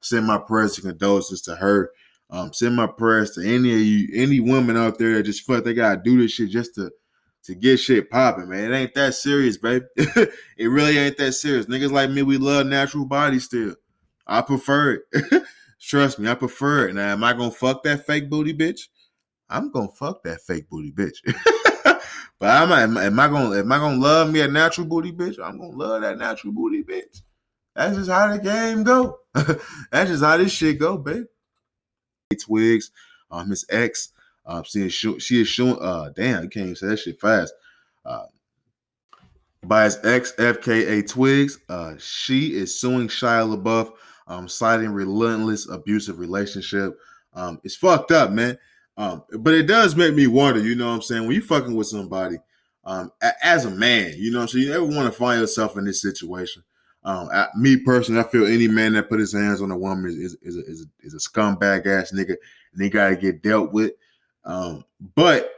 Send 0.00 0.26
my 0.26 0.38
prayers 0.38 0.78
and 0.78 0.88
condolences 0.88 1.42
to 1.42 1.54
her. 1.56 1.92
Um, 2.30 2.50
send 2.54 2.74
my 2.74 2.86
prayers 2.86 3.32
to 3.32 3.42
any 3.42 3.74
of 3.74 3.80
you, 3.80 4.08
any 4.14 4.40
women 4.40 4.78
out 4.78 4.98
there 4.98 5.14
that 5.14 5.24
just 5.24 5.42
feel 5.42 5.56
like 5.56 5.64
they 5.64 5.74
gotta 5.74 6.00
do 6.02 6.18
this 6.18 6.32
shit 6.32 6.48
just 6.48 6.76
to 6.76 6.90
to 7.42 7.54
get 7.54 7.76
shit 7.76 8.08
popping, 8.10 8.48
man. 8.48 8.72
It 8.72 8.76
ain't 8.76 8.94
that 8.94 9.14
serious, 9.14 9.58
babe. 9.58 9.82
it 9.96 10.30
really 10.58 10.96
ain't 10.96 11.18
that 11.18 11.32
serious. 11.32 11.66
Niggas 11.66 11.92
like 11.92 12.10
me, 12.10 12.22
we 12.22 12.38
love 12.38 12.66
natural 12.66 13.04
bodies 13.04 13.44
still. 13.44 13.74
I 14.26 14.40
prefer 14.40 15.02
it. 15.12 15.42
Trust 15.80 16.18
me, 16.18 16.30
I 16.30 16.34
prefer 16.34 16.88
it. 16.88 16.94
Now, 16.94 17.12
am 17.12 17.22
I 17.22 17.34
gonna 17.34 17.50
fuck 17.50 17.82
that 17.82 18.06
fake 18.06 18.30
booty 18.30 18.54
bitch? 18.54 18.88
I'm 19.50 19.70
gonna 19.70 19.88
fuck 19.88 20.22
that 20.22 20.40
fake 20.40 20.70
booty 20.70 20.90
bitch. 20.90 21.18
but 22.40 22.48
am 22.48 22.72
I, 22.72 23.04
am, 23.04 23.20
I 23.20 23.28
gonna 23.28 23.58
am 23.58 23.70
I 23.70 23.78
gonna 23.78 24.00
love 24.00 24.32
me 24.32 24.40
a 24.40 24.48
natural 24.48 24.86
booty 24.86 25.12
bitch? 25.12 25.38
I'm 25.38 25.58
gonna 25.58 25.76
love 25.76 26.00
that 26.00 26.18
natural 26.18 26.52
booty 26.52 26.82
bitch. 26.82 27.22
That's 27.76 27.96
just 27.96 28.10
how 28.10 28.34
the 28.34 28.42
game 28.42 28.82
go. 28.82 29.20
That's 29.34 30.10
just 30.10 30.24
how 30.24 30.36
this 30.38 30.50
shit 30.50 30.78
go, 30.78 30.98
babe. 30.98 31.26
Twigs, 32.40 32.90
um, 33.30 33.50
his 33.50 33.66
ex, 33.70 34.12
um, 34.46 34.64
she 34.64 34.86
is 34.86 34.94
she 34.94 35.40
is 35.40 35.48
showing. 35.48 35.78
Uh, 35.80 36.10
damn, 36.16 36.44
you 36.44 36.48
can't 36.48 36.64
even 36.64 36.76
say 36.76 36.86
that 36.88 36.98
shit 36.98 37.20
fast. 37.20 37.52
Uh, 38.04 38.26
by 39.62 39.84
his 39.84 39.98
ex, 40.04 40.32
FKA 40.38 41.06
Twigs, 41.08 41.58
uh, 41.68 41.94
she 41.98 42.54
is 42.54 42.78
suing 42.80 43.08
Shia 43.08 43.54
LaBeouf 43.54 43.92
um, 44.30 44.48
citing 44.48 44.92
relentless 44.92 45.68
abusive 45.68 46.18
relationship. 46.18 46.98
Um, 47.34 47.60
it's 47.64 47.76
fucked 47.76 48.12
up, 48.12 48.30
man. 48.30 48.56
Um, 48.96 49.24
but 49.38 49.54
it 49.54 49.64
does 49.66 49.96
make 49.96 50.14
me 50.14 50.26
wonder, 50.26 50.60
you 50.60 50.74
know 50.74 50.88
what 50.88 50.94
I'm 50.94 51.02
saying? 51.02 51.26
When 51.26 51.34
you 51.34 51.42
fucking 51.42 51.74
with 51.74 51.86
somebody, 51.86 52.36
um, 52.84 53.10
a- 53.22 53.46
as 53.46 53.64
a 53.64 53.70
man, 53.70 54.14
you 54.16 54.30
know, 54.30 54.46
so 54.46 54.58
you 54.58 54.68
never 54.68 54.84
want 54.84 55.06
to 55.06 55.18
find 55.18 55.40
yourself 55.40 55.76
in 55.76 55.84
this 55.84 56.02
situation. 56.02 56.62
Um, 57.02 57.28
I, 57.32 57.48
me 57.56 57.78
personally, 57.78 58.20
I 58.20 58.24
feel 58.24 58.46
any 58.46 58.68
man 58.68 58.92
that 58.92 59.08
put 59.08 59.20
his 59.20 59.32
hands 59.32 59.62
on 59.62 59.70
a 59.70 59.78
woman 59.78 60.10
is 60.10 60.16
is, 60.16 60.36
is, 60.42 60.56
a, 60.56 60.60
is, 60.70 60.82
a, 60.82 61.06
is 61.06 61.14
a 61.14 61.16
scumbag 61.16 61.86
ass 61.86 62.12
nigga, 62.12 62.36
and 62.74 62.82
he 62.82 62.90
gotta 62.90 63.16
get 63.16 63.42
dealt 63.42 63.72
with. 63.72 63.92
Um, 64.44 64.84
but 65.14 65.50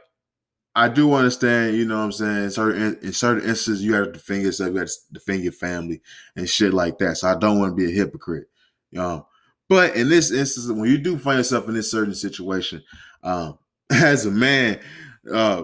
I 0.75 0.87
do 0.89 1.13
understand, 1.13 1.75
you 1.75 1.85
know 1.85 1.97
what 1.97 2.05
I'm 2.05 2.11
saying? 2.11 2.43
In 2.45 2.51
certain 2.51 2.97
in 3.01 3.13
certain 3.13 3.47
instances, 3.47 3.83
you 3.83 3.93
have 3.93 4.07
to 4.07 4.11
defend 4.13 4.43
yourself, 4.43 4.71
you 4.71 4.79
have 4.79 4.87
to 4.87 4.93
defend 5.11 5.43
your 5.43 5.51
family 5.51 6.01
and 6.35 6.49
shit 6.49 6.73
like 6.73 6.97
that. 6.99 7.17
So 7.17 7.27
I 7.27 7.35
don't 7.37 7.59
want 7.59 7.71
to 7.71 7.75
be 7.75 7.91
a 7.91 7.95
hypocrite. 7.95 8.47
Um, 8.97 9.25
but 9.69 9.95
in 9.95 10.09
this 10.09 10.31
instance, 10.31 10.67
when 10.67 10.89
you 10.89 10.97
do 10.97 11.17
find 11.17 11.37
yourself 11.37 11.67
in 11.67 11.73
this 11.73 11.91
certain 11.91 12.15
situation, 12.15 12.83
um, 13.23 13.57
as 13.89 14.25
a 14.25 14.31
man, 14.31 14.79
uh, 15.31 15.63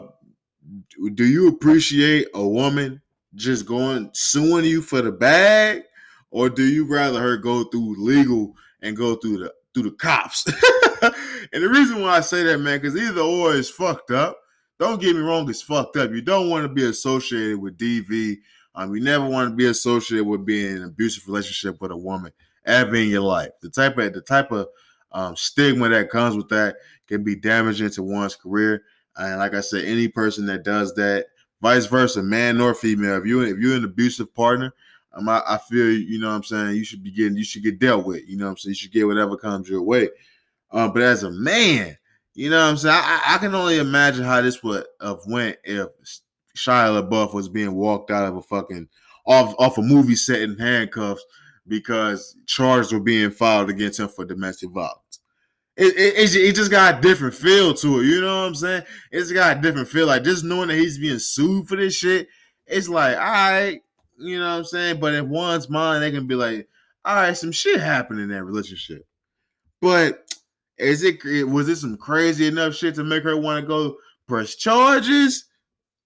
do 1.13 1.25
you 1.25 1.47
appreciate 1.47 2.27
a 2.33 2.47
woman 2.47 3.01
just 3.35 3.65
going 3.65 4.09
suing 4.13 4.65
you 4.65 4.81
for 4.81 5.01
the 5.01 5.11
bag, 5.11 5.83
or 6.31 6.49
do 6.49 6.63
you 6.63 6.85
rather 6.85 7.19
her 7.19 7.37
go 7.37 7.63
through 7.65 7.95
legal 7.97 8.55
and 8.81 8.97
go 8.97 9.15
through 9.15 9.37
the 9.37 9.53
through 9.73 9.83
the 9.83 9.91
cops? 9.91 10.45
and 11.01 11.63
the 11.63 11.69
reason 11.69 12.01
why 12.01 12.17
I 12.17 12.21
say 12.21 12.43
that, 12.43 12.59
man, 12.59 12.79
because 12.79 12.95
either 12.95 13.21
or 13.21 13.53
is 13.53 13.69
fucked 13.69 14.11
up. 14.11 14.37
Don't 14.79 15.01
get 15.01 15.15
me 15.15 15.21
wrong, 15.21 15.49
it's 15.49 15.61
fucked 15.61 15.97
up. 15.97 16.11
You 16.11 16.21
don't 16.21 16.49
want 16.49 16.63
to 16.63 16.69
be 16.69 16.85
associated 16.85 17.59
with 17.59 17.77
DV. 17.77 18.37
Um, 18.75 18.95
you 18.95 19.01
never 19.01 19.27
want 19.27 19.49
to 19.49 19.55
be 19.55 19.65
associated 19.65 20.25
with 20.25 20.45
being 20.45 20.71
in 20.71 20.77
an 20.77 20.83
abusive 20.85 21.27
relationship 21.27 21.81
with 21.81 21.91
a 21.91 21.97
woman 21.97 22.31
ever 22.65 22.95
in 22.95 23.09
your 23.09 23.21
life. 23.21 23.49
The 23.61 23.69
type 23.69 23.97
of 23.97 24.13
the 24.13 24.21
type 24.21 24.51
of 24.53 24.67
um, 25.11 25.35
stigma 25.35 25.89
that 25.89 26.09
comes 26.09 26.35
with 26.35 26.49
that 26.49 26.77
can 27.07 27.23
be 27.23 27.35
damaging 27.35 27.89
to 27.91 28.03
one's 28.03 28.35
career. 28.35 28.83
And 29.17 29.39
like 29.39 29.53
I 29.53 29.61
said, 29.61 29.85
any 29.85 30.07
person 30.07 30.45
that 30.45 30.63
does 30.63 30.93
that, 30.95 31.27
vice 31.61 31.85
versa, 31.85 32.23
man 32.23 32.57
nor 32.57 32.73
female, 32.73 33.17
if 33.17 33.25
you 33.25 33.41
if 33.41 33.57
you're 33.57 33.75
an 33.75 33.83
abusive 33.83 34.33
partner, 34.33 34.73
um, 35.13 35.27
I, 35.27 35.41
I, 35.47 35.57
feel 35.57 35.91
you 35.91 36.19
know 36.19 36.29
what 36.29 36.35
I'm 36.35 36.43
saying 36.43 36.75
you 36.75 36.85
should 36.85 37.03
be 37.03 37.11
getting 37.11 37.35
you 37.35 37.43
should 37.43 37.63
get 37.63 37.79
dealt 37.79 38.05
with. 38.05 38.27
You 38.27 38.37
know 38.37 38.45
what 38.45 38.51
I'm 38.51 38.57
saying 38.57 38.71
you 38.71 38.75
should 38.75 38.91
get 38.91 39.07
whatever 39.07 39.35
comes 39.35 39.67
your 39.67 39.81
way. 39.81 40.09
Um, 40.71 40.93
but 40.93 41.01
as 41.01 41.23
a 41.23 41.31
man, 41.31 41.97
you 42.35 42.49
know 42.49 42.57
what 42.57 42.69
I'm 42.69 42.77
saying 42.77 42.95
I, 42.95 43.35
I 43.35 43.37
can 43.39 43.55
only 43.55 43.79
imagine 43.79 44.23
how 44.23 44.39
this 44.41 44.63
would 44.63 44.85
have 45.01 45.19
went 45.27 45.57
if 45.63 45.87
Shia 46.55 47.01
LaBeouf 47.01 47.33
was 47.33 47.49
being 47.49 47.73
walked 47.73 48.11
out 48.11 48.27
of 48.27 48.37
a 48.37 48.41
fucking 48.41 48.87
off 49.25 49.55
off 49.57 49.77
a 49.77 49.81
movie 49.81 50.15
set 50.15 50.41
in 50.41 50.57
handcuffs 50.57 51.23
because 51.69 52.35
charges 52.47 52.91
were 52.91 52.99
being 52.99 53.31
filed 53.31 53.69
against 53.69 53.99
him 53.99 54.09
for 54.09 54.25
domestic 54.25 54.71
violence. 54.71 55.19
It, 55.77 55.95
it, 55.95 56.35
it, 56.35 56.55
just 56.55 56.71
got 56.71 56.97
a 56.97 57.01
different 57.01 57.33
feel 57.33 57.73
to 57.75 58.01
it. 58.01 58.05
You 58.05 58.19
know 58.19 58.41
what 58.41 58.47
I'm 58.47 58.55
saying? 58.55 58.83
It's 59.11 59.31
got 59.31 59.57
a 59.57 59.61
different 59.61 59.87
feel. 59.87 60.07
Like 60.07 60.25
just 60.25 60.43
knowing 60.43 60.67
that 60.67 60.77
he's 60.77 60.97
being 60.97 61.19
sued 61.19 61.69
for 61.69 61.77
this 61.77 61.95
shit, 61.95 62.27
it's 62.67 62.89
like, 62.89 63.15
all 63.15 63.23
right, 63.23 63.81
you 64.17 64.37
know 64.37 64.49
what 64.49 64.57
I'm 64.57 64.65
saying? 64.65 64.99
But 64.99 65.13
in 65.13 65.29
one's 65.29 65.69
mind, 65.69 66.03
they 66.03 66.11
can 66.11 66.27
be 66.27 66.35
like, 66.35 66.67
all 67.05 67.15
right, 67.15 67.37
some 67.37 67.53
shit 67.53 67.79
happened 67.79 68.19
in 68.19 68.27
that 68.29 68.43
relationship. 68.43 69.07
But 69.81 70.35
is 70.77 71.03
it 71.03 71.23
was 71.47 71.69
it 71.69 71.77
some 71.77 71.95
crazy 71.95 72.47
enough 72.47 72.75
shit 72.75 72.95
to 72.95 73.03
make 73.05 73.23
her 73.23 73.37
want 73.37 73.63
to 73.63 73.67
go 73.67 73.95
press 74.27 74.55
charges? 74.55 75.45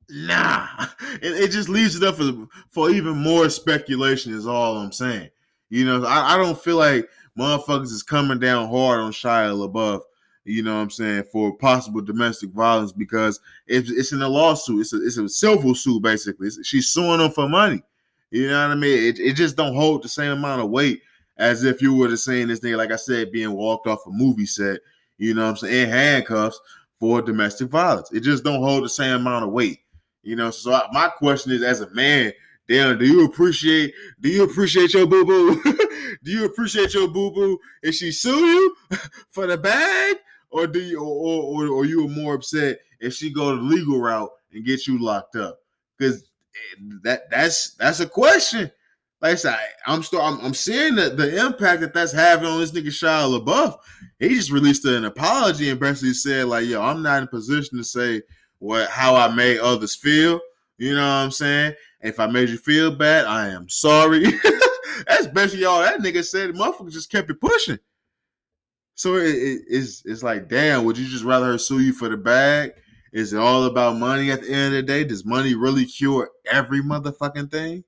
Nah. 0.10 0.68
It, 1.22 1.44
it 1.44 1.52
just 1.52 1.70
leaves 1.70 1.96
it 1.96 2.04
up 2.04 2.16
for, 2.16 2.48
for 2.72 2.90
even 2.90 3.16
more 3.16 3.48
speculation, 3.48 4.34
is 4.34 4.48
all 4.48 4.78
I'm 4.78 4.92
saying. 4.92 5.30
You 5.74 5.86
know, 5.86 6.06
I, 6.06 6.36
I 6.36 6.38
don't 6.38 6.62
feel 6.62 6.78
like 6.78 7.10
motherfuckers 7.36 7.86
is 7.86 8.04
coming 8.04 8.38
down 8.38 8.70
hard 8.70 9.00
on 9.00 9.12
Shia 9.12 9.58
LaBeouf. 9.58 10.02
You 10.46 10.62
know 10.62 10.76
what 10.76 10.82
I'm 10.82 10.90
saying 10.92 11.24
for 11.32 11.58
possible 11.58 12.00
domestic 12.00 12.52
violence 12.52 12.92
because 12.92 13.40
it's, 13.66 13.90
it's 13.90 14.12
in 14.12 14.22
a 14.22 14.30
lawsuit. 14.30 14.82
It's 14.82 14.94
a 14.94 15.04
it's 15.04 15.18
a 15.18 15.28
civil 15.28 15.74
suit 15.74 16.04
basically. 16.04 16.46
It's, 16.46 16.64
she's 16.64 16.90
suing 16.90 17.22
him 17.22 17.32
for 17.32 17.50
money. 17.50 17.82
You 18.30 18.50
know 18.50 18.68
what 18.68 18.78
I 18.78 18.80
mean? 18.80 19.04
It, 19.04 19.20
it 19.20 19.34
just 19.34 19.58
don't 19.58 19.74
hold 19.74 20.04
the 20.04 20.10
same 20.10 20.34
amount 20.34 20.62
of 20.62 20.70
weight 20.70 21.02
as 21.38 21.64
if 21.64 21.82
you 21.82 21.96
were 21.96 22.08
to 22.08 22.18
saying 22.18 22.50
this 22.50 22.60
thing, 22.60 22.74
like 22.74 22.92
I 22.92 22.98
said, 22.98 23.32
being 23.32 23.54
walked 23.54 23.88
off 23.88 24.06
a 24.06 24.12
movie 24.12 24.46
set. 24.46 24.80
You 25.18 25.34
know 25.34 25.42
what 25.42 25.50
I'm 25.50 25.58
saying? 25.58 25.86
In 25.86 25.90
handcuffs 25.90 26.60
for 27.00 27.20
domestic 27.24 27.70
violence. 27.70 28.12
It 28.12 28.20
just 28.20 28.44
don't 28.44 28.62
hold 28.62 28.84
the 28.84 28.90
same 28.90 29.16
amount 29.16 29.46
of 29.46 29.52
weight. 29.52 29.80
You 30.22 30.36
know, 30.36 30.52
so 30.52 30.72
I, 30.72 30.88
my 30.92 31.08
question 31.08 31.52
is, 31.52 31.64
as 31.64 31.82
a 31.82 31.90
man, 31.96 32.32
damn, 32.68 32.98
do 32.98 33.06
you 33.06 33.26
appreciate? 33.26 33.94
Do 34.22 34.30
you 34.30 34.44
appreciate 34.44 34.94
your 34.94 35.06
boo 35.06 35.26
boo? 35.26 35.62
do 36.24 36.32
you 36.32 36.46
appreciate 36.46 36.94
your 36.94 37.08
boo 37.08 37.32
boo 37.32 37.60
if 37.82 37.96
she 37.96 38.12
sue 38.12 38.46
you 38.46 38.76
for 39.32 39.48
the 39.48 39.58
bag, 39.58 40.18
or 40.50 40.68
do 40.68 40.80
you, 40.80 41.00
or, 41.00 41.66
or, 41.66 41.68
or 41.68 41.86
you 41.86 42.08
more 42.08 42.36
upset 42.36 42.80
if 43.00 43.14
she 43.14 43.32
go 43.32 43.56
the 43.56 43.62
legal 43.62 44.00
route 44.00 44.30
and 44.54 44.66
get 44.66 44.88
you 44.88 45.04
locked 45.04 45.36
up? 45.36 45.60
Because 45.98 46.24
eh, 46.24 46.82
that 47.04 47.30
that's 47.30 47.72
that's 47.76 48.00
a 48.00 48.08
question. 48.08 48.72
Like 49.22 49.34
I 49.34 49.36
said, 49.36 49.58
I'm 49.88 50.04
still 50.04 50.22
I'm, 50.22 50.40
I'm 50.42 50.54
seeing 50.54 50.96
the, 50.96 51.10
the 51.10 51.46
impact 51.46 51.82
that 51.82 51.94
that's 51.94 52.12
having 52.12 52.46
on 52.46 52.60
this 52.60 52.72
nigga 52.72 52.88
Shia 52.88 53.40
LaBeouf. 53.40 53.78
He 54.20 54.30
just 54.30 54.52
released 54.52 54.84
an 54.86 55.06
apology 55.06 55.70
and 55.70 55.80
basically 55.80 56.14
said 56.14 56.48
like, 56.48 56.66
"Yo, 56.66 56.82
I'm 56.82 57.02
not 57.02 57.20
in 57.20 57.24
a 57.24 57.28
position 57.28 57.78
to 57.78 57.84
say 57.84 58.22
what 58.60 58.90
how 58.90 59.16
I 59.16 59.34
made 59.34 59.60
others 59.60 59.96
feel." 59.96 60.42
You 60.78 60.96
know 60.96 61.02
what 61.02 61.24
I'm 61.24 61.32
saying? 61.32 61.74
If 62.04 62.20
I 62.20 62.28
made 62.28 62.50
you 62.50 62.58
feel 62.58 62.92
bad, 62.92 63.26
I 63.26 63.50
am 63.50 63.70
sorry. 63.70 64.26
That's 65.08 65.28
basically 65.28 65.66
all 65.66 65.82
that 65.82 66.02
nigga 66.02 66.24
said. 66.24 66.50
The 66.50 66.54
motherfucker 66.54 66.92
just 66.92 67.12
kept 67.12 67.30
it 67.30 67.40
pushing. 67.40 67.80
So 68.96 69.16
it, 69.16 69.36
it, 69.36 69.62
it's 69.68 70.04
it's 70.06 70.22
like, 70.22 70.50
damn, 70.50 70.84
would 70.84 70.98
you 70.98 71.08
just 71.08 71.24
rather 71.24 71.48
her 71.48 71.58
sue 71.58 71.80
you 71.80 71.94
for 71.94 72.10
the 72.10 72.18
bag? 72.18 72.74
Is 73.12 73.34
it 73.34 73.40
all 73.40 73.66
about 73.66 73.98
money 73.98 74.32
at 74.32 74.42
the 74.42 74.50
end 74.52 74.76
of 74.76 74.82
the 74.82 74.84
day? 74.84 75.04
Does 75.04 75.26
money 75.26 75.56
really 75.56 75.86
cure 75.86 76.30
every 76.52 76.82
motherfucking 76.82 77.52
thing? 77.52 77.84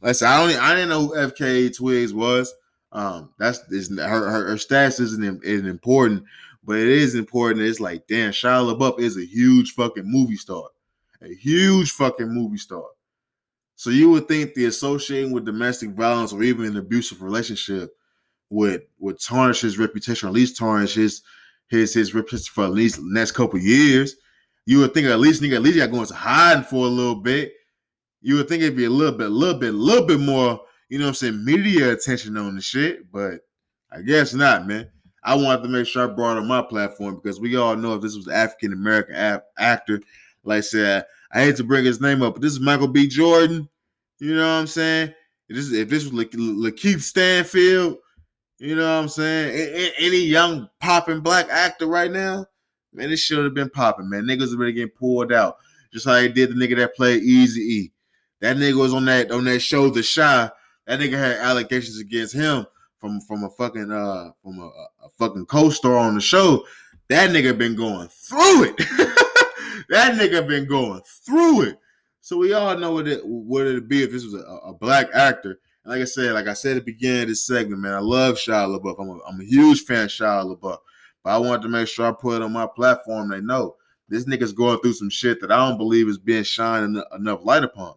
Listen, 0.00 0.28
I 0.28 0.38
don't 0.38 0.62
I 0.62 0.74
didn't 0.74 0.90
know 0.90 1.08
who 1.08 1.14
FKA 1.14 1.76
Twigs 1.76 2.14
was. 2.14 2.52
Um, 2.92 3.30
that's 3.38 3.60
her, 3.96 4.30
her 4.30 4.48
her 4.48 4.58
status 4.58 5.00
isn't, 5.00 5.44
isn't 5.44 5.66
important, 5.66 6.24
but 6.62 6.76
it 6.76 6.88
is 6.88 7.14
important. 7.14 7.66
It's 7.66 7.80
like, 7.80 8.06
damn, 8.06 8.32
Shia 8.32 8.76
LaBeouf 8.76 9.00
is 9.00 9.16
a 9.16 9.24
huge 9.24 9.72
fucking 9.72 10.04
movie 10.04 10.36
star, 10.36 10.68
a 11.24 11.34
huge 11.34 11.92
fucking 11.92 12.32
movie 12.32 12.58
star. 12.58 12.84
So 13.76 13.90
you 13.90 14.10
would 14.10 14.28
think 14.28 14.54
the 14.54 14.66
associating 14.66 15.32
with 15.32 15.44
domestic 15.44 15.90
violence 15.90 16.32
or 16.32 16.42
even 16.42 16.66
an 16.66 16.76
abusive 16.76 17.22
relationship 17.22 17.90
would 18.50 18.82
would 18.98 19.20
tarnish 19.20 19.60
his 19.62 19.78
reputation, 19.78 20.28
or 20.28 20.30
at 20.30 20.34
least 20.34 20.56
tarnish 20.56 20.94
his 20.94 21.22
his 21.68 21.94
his 21.94 22.14
reputation 22.14 22.52
for 22.52 22.64
at 22.64 22.72
least 22.72 23.00
next 23.02 23.32
couple 23.32 23.58
years. 23.58 24.16
You 24.66 24.78
would 24.78 24.94
think 24.94 25.08
at 25.08 25.18
least 25.18 25.42
nigga 25.42 25.56
at 25.56 25.62
least 25.62 25.78
got 25.78 25.90
going 25.90 26.06
to 26.06 26.14
hiding 26.14 26.64
for 26.64 26.86
a 26.86 26.90
little 26.90 27.16
bit. 27.16 27.52
You 28.20 28.36
would 28.36 28.48
think 28.48 28.62
it'd 28.62 28.76
be 28.76 28.84
a 28.84 28.90
little 28.90 29.18
bit, 29.18 29.26
a 29.26 29.30
little 29.30 29.58
bit, 29.58 29.74
a 29.74 29.76
little 29.76 30.06
bit 30.06 30.20
more, 30.20 30.60
you 30.88 30.98
know 30.98 31.06
what 31.06 31.08
I'm 31.08 31.14
saying, 31.14 31.44
media 31.44 31.92
attention 31.92 32.36
on 32.36 32.54
the 32.54 32.60
shit, 32.60 33.10
but 33.10 33.40
I 33.90 34.02
guess 34.02 34.32
not, 34.32 34.68
man. 34.68 34.88
I 35.24 35.34
wanted 35.34 35.62
to 35.62 35.68
make 35.68 35.86
sure 35.86 36.08
I 36.08 36.14
brought 36.14 36.36
on 36.36 36.46
my 36.46 36.62
platform 36.62 37.16
because 37.16 37.40
we 37.40 37.56
all 37.56 37.74
know 37.76 37.94
if 37.94 38.02
this 38.02 38.16
was 38.16 38.28
African 38.28 38.72
American 38.72 39.40
actor, 39.58 40.00
like 40.44 40.58
I 40.58 40.60
said, 40.60 41.04
I 41.32 41.44
hate 41.44 41.56
to 41.56 41.64
bring 41.64 41.84
his 41.84 42.00
name 42.00 42.22
up, 42.22 42.34
but 42.34 42.42
this 42.42 42.52
is 42.52 42.60
Michael 42.60 42.88
B. 42.88 43.08
Jordan. 43.08 43.68
You 44.18 44.36
know 44.36 44.42
what 44.42 44.60
I'm 44.60 44.66
saying? 44.66 45.12
If 45.48 45.56
this, 45.56 45.72
if 45.72 45.88
this 45.88 46.04
was 46.04 46.12
La- 46.12 46.70
Lakeith 46.70 47.00
Stanfield, 47.00 47.98
you 48.58 48.76
know 48.76 48.82
what 48.82 49.02
I'm 49.02 49.08
saying? 49.08 49.92
Any 49.98 50.18
young 50.18 50.68
popping 50.80 51.20
black 51.20 51.48
actor 51.50 51.86
right 51.86 52.10
now, 52.10 52.46
man, 52.92 53.10
this 53.10 53.20
should 53.20 53.44
have 53.44 53.54
been 53.54 53.70
popping, 53.70 54.08
man. 54.08 54.24
Niggas 54.24 54.54
already 54.54 54.72
getting 54.72 54.90
pulled 54.90 55.32
out. 55.32 55.56
Just 55.92 56.06
how 56.06 56.12
they 56.12 56.28
did 56.28 56.50
the 56.50 56.54
nigga 56.54 56.76
that 56.76 56.94
played 56.94 57.22
Easy 57.22 57.60
E. 57.60 57.92
That 58.40 58.56
nigga 58.56 58.78
was 58.78 58.94
on 58.94 59.04
that 59.06 59.30
on 59.30 59.44
that 59.44 59.60
show, 59.60 59.90
The 59.90 60.02
Chi. 60.02 60.50
That 60.86 61.00
nigga 61.00 61.18
had 61.18 61.36
allegations 61.38 61.98
against 61.98 62.34
him 62.34 62.66
from 62.98 63.20
from 63.22 63.44
a 63.44 63.50
fucking 63.50 63.90
uh 63.90 64.30
from 64.42 64.58
a, 64.58 64.66
a 65.04 65.08
fucking 65.18 65.46
co-star 65.46 65.96
on 65.96 66.14
the 66.14 66.20
show. 66.20 66.64
That 67.08 67.30
nigga 67.30 67.56
been 67.56 67.76
going 67.76 68.08
through 68.08 68.74
it. 68.76 69.28
that 69.88 70.14
nigga 70.14 70.46
been 70.46 70.66
going 70.66 71.00
through 71.26 71.62
it. 71.62 71.78
So 72.20 72.36
we 72.36 72.52
all 72.52 72.76
know 72.76 72.92
what 72.92 73.08
it 73.08 73.20
what 73.24 73.66
it'd 73.66 73.88
be 73.88 74.02
if 74.02 74.12
this 74.12 74.24
was 74.24 74.34
a, 74.34 74.38
a 74.38 74.72
black 74.72 75.08
actor. 75.12 75.58
And 75.84 75.92
like 75.92 76.02
I 76.02 76.04
said, 76.04 76.32
like 76.32 76.46
I 76.46 76.52
said 76.52 76.76
at 76.76 76.84
the 76.84 76.92
beginning 76.92 77.22
of 77.22 77.28
this 77.28 77.46
segment, 77.46 77.80
man, 77.80 77.94
I 77.94 77.98
love 77.98 78.36
Shia 78.36 78.78
LaBeouf. 78.78 79.00
I'm 79.00 79.08
a, 79.08 79.18
I'm 79.26 79.40
a 79.40 79.44
huge 79.44 79.82
fan 79.82 80.04
of 80.04 80.10
Shia 80.10 80.44
LaBeouf. 80.44 80.78
But 81.24 81.30
I 81.30 81.38
wanted 81.38 81.62
to 81.62 81.68
make 81.68 81.88
sure 81.88 82.06
I 82.06 82.12
put 82.12 82.36
it 82.36 82.42
on 82.42 82.52
my 82.52 82.66
platform. 82.66 83.30
They 83.30 83.40
know 83.40 83.76
this 84.08 84.24
nigga's 84.24 84.52
going 84.52 84.78
through 84.80 84.92
some 84.94 85.10
shit 85.10 85.40
that 85.40 85.50
I 85.50 85.56
don't 85.56 85.78
believe 85.78 86.08
is 86.08 86.18
being 86.18 86.44
shined 86.44 87.02
enough 87.14 87.44
light 87.44 87.64
upon. 87.64 87.94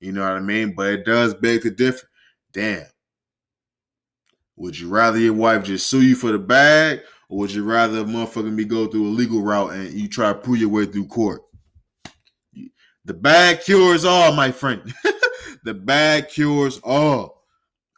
You 0.00 0.12
know 0.12 0.22
what 0.22 0.32
I 0.32 0.40
mean? 0.40 0.74
But 0.74 0.92
it 0.92 1.04
does 1.04 1.34
beg 1.34 1.62
the 1.62 1.70
difference. 1.70 2.08
Damn. 2.52 2.86
Would 4.56 4.78
you 4.78 4.88
rather 4.88 5.18
your 5.18 5.34
wife 5.34 5.64
just 5.64 5.86
sue 5.86 6.02
you 6.02 6.14
for 6.14 6.32
the 6.32 6.38
bag, 6.38 7.00
or 7.32 7.38
would 7.38 7.50
you 7.50 7.64
rather 7.64 8.00
a 8.00 8.04
motherfucker 8.04 8.54
be 8.54 8.66
go 8.66 8.86
through 8.86 9.06
a 9.06 9.08
legal 9.08 9.40
route 9.40 9.72
and 9.72 9.90
you 9.94 10.06
try 10.06 10.30
to 10.30 10.38
prove 10.38 10.58
your 10.58 10.68
way 10.68 10.84
through 10.84 11.06
court? 11.06 11.40
The 13.06 13.14
bag 13.14 13.62
cures 13.62 14.04
all, 14.04 14.34
my 14.34 14.52
friend. 14.52 14.92
the 15.64 15.72
bag 15.72 16.28
cures 16.28 16.78
all. 16.84 17.46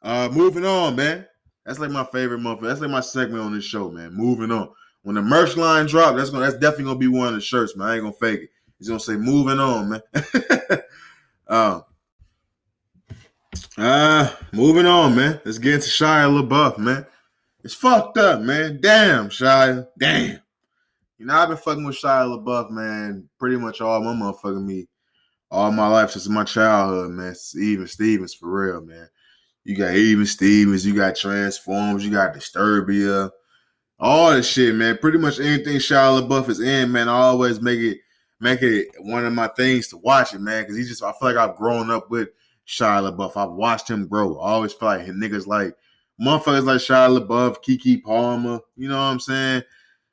Uh, 0.04 0.28
moving 0.32 0.64
on, 0.64 0.94
man. 0.94 1.26
That's 1.66 1.80
like 1.80 1.90
my 1.90 2.04
favorite 2.04 2.42
motherfucker. 2.42 2.68
That's 2.68 2.80
like 2.80 2.90
my 2.90 3.00
segment 3.00 3.42
on 3.42 3.52
this 3.52 3.64
show, 3.64 3.90
man. 3.90 4.14
Moving 4.14 4.52
on. 4.52 4.68
When 5.02 5.16
the 5.16 5.22
merch 5.22 5.56
line 5.56 5.86
drop, 5.86 6.14
that's 6.14 6.30
gonna 6.30 6.44
that's 6.44 6.60
definitely 6.60 6.84
gonna 6.84 6.98
be 7.00 7.08
one 7.08 7.26
of 7.26 7.34
the 7.34 7.40
shirts, 7.40 7.76
man. 7.76 7.88
I 7.88 7.94
ain't 7.94 8.02
gonna 8.04 8.12
fake 8.12 8.42
it. 8.42 8.50
He's 8.78 8.86
gonna 8.86 9.00
say 9.00 9.16
moving 9.16 9.58
on, 9.58 9.88
man. 9.88 10.02
um, 11.48 11.84
uh, 13.78 14.32
moving 14.52 14.86
on, 14.86 15.16
man. 15.16 15.40
Let's 15.44 15.58
get 15.58 15.74
into 15.74 15.88
Shia 15.88 16.30
LaBeouf, 16.30 16.78
man. 16.78 17.04
It's 17.64 17.72
fucked 17.74 18.18
up, 18.18 18.42
man. 18.42 18.78
Damn, 18.82 19.30
Shia. 19.30 19.86
Damn. 19.98 20.38
You 21.16 21.24
know, 21.24 21.34
I've 21.34 21.48
been 21.48 21.56
fucking 21.56 21.84
with 21.84 21.96
Shia 21.96 22.44
LaBeouf, 22.44 22.70
man, 22.70 23.28
pretty 23.38 23.56
much 23.56 23.80
all 23.80 24.02
my 24.02 24.12
motherfucking 24.12 24.64
me, 24.64 24.86
all 25.50 25.72
my 25.72 25.86
life 25.86 26.10
since 26.10 26.28
my 26.28 26.44
childhood, 26.44 27.12
man. 27.12 27.34
Even 27.56 27.86
Stevens, 27.86 28.34
for 28.34 28.50
real, 28.50 28.82
man. 28.82 29.08
You 29.64 29.76
got 29.76 29.94
Even 29.94 30.26
Stevens, 30.26 30.84
you 30.84 30.94
got 30.94 31.16
Transformers, 31.16 32.04
you 32.04 32.10
got 32.10 32.34
Disturbia, 32.34 33.30
all 33.98 34.32
this 34.32 34.46
shit, 34.46 34.74
man. 34.74 34.98
Pretty 34.98 35.16
much 35.16 35.40
anything 35.40 35.76
Shia 35.76 36.20
LaBeouf 36.20 36.50
is 36.50 36.60
in, 36.60 36.92
man. 36.92 37.08
I 37.08 37.12
always 37.12 37.62
make 37.62 37.80
it 37.80 37.98
make 38.40 38.60
it 38.60 38.88
one 38.98 39.24
of 39.24 39.32
my 39.32 39.48
things 39.48 39.88
to 39.88 39.96
watch 39.96 40.34
it, 40.34 40.40
man. 40.40 40.64
Because 40.64 40.76
he 40.76 40.84
just 40.84 41.02
I 41.02 41.12
feel 41.12 41.32
like 41.32 41.36
I've 41.36 41.56
grown 41.56 41.90
up 41.90 42.10
with 42.10 42.28
Shia 42.68 43.10
LaBeouf. 43.10 43.36
I've 43.36 43.56
watched 43.56 43.88
him 43.88 44.06
grow. 44.06 44.38
I 44.38 44.50
always 44.50 44.74
feel 44.74 44.88
like 44.88 45.06
niggas 45.06 45.46
like 45.46 45.74
motherfuckers 46.20 46.64
like 46.64 46.80
Shia 46.80 47.18
LaBeouf, 47.18 47.62
Keke 47.62 48.02
Palmer, 48.02 48.60
you 48.76 48.88
know 48.88 48.96
what 48.96 49.02
I'm 49.04 49.20
saying? 49.20 49.62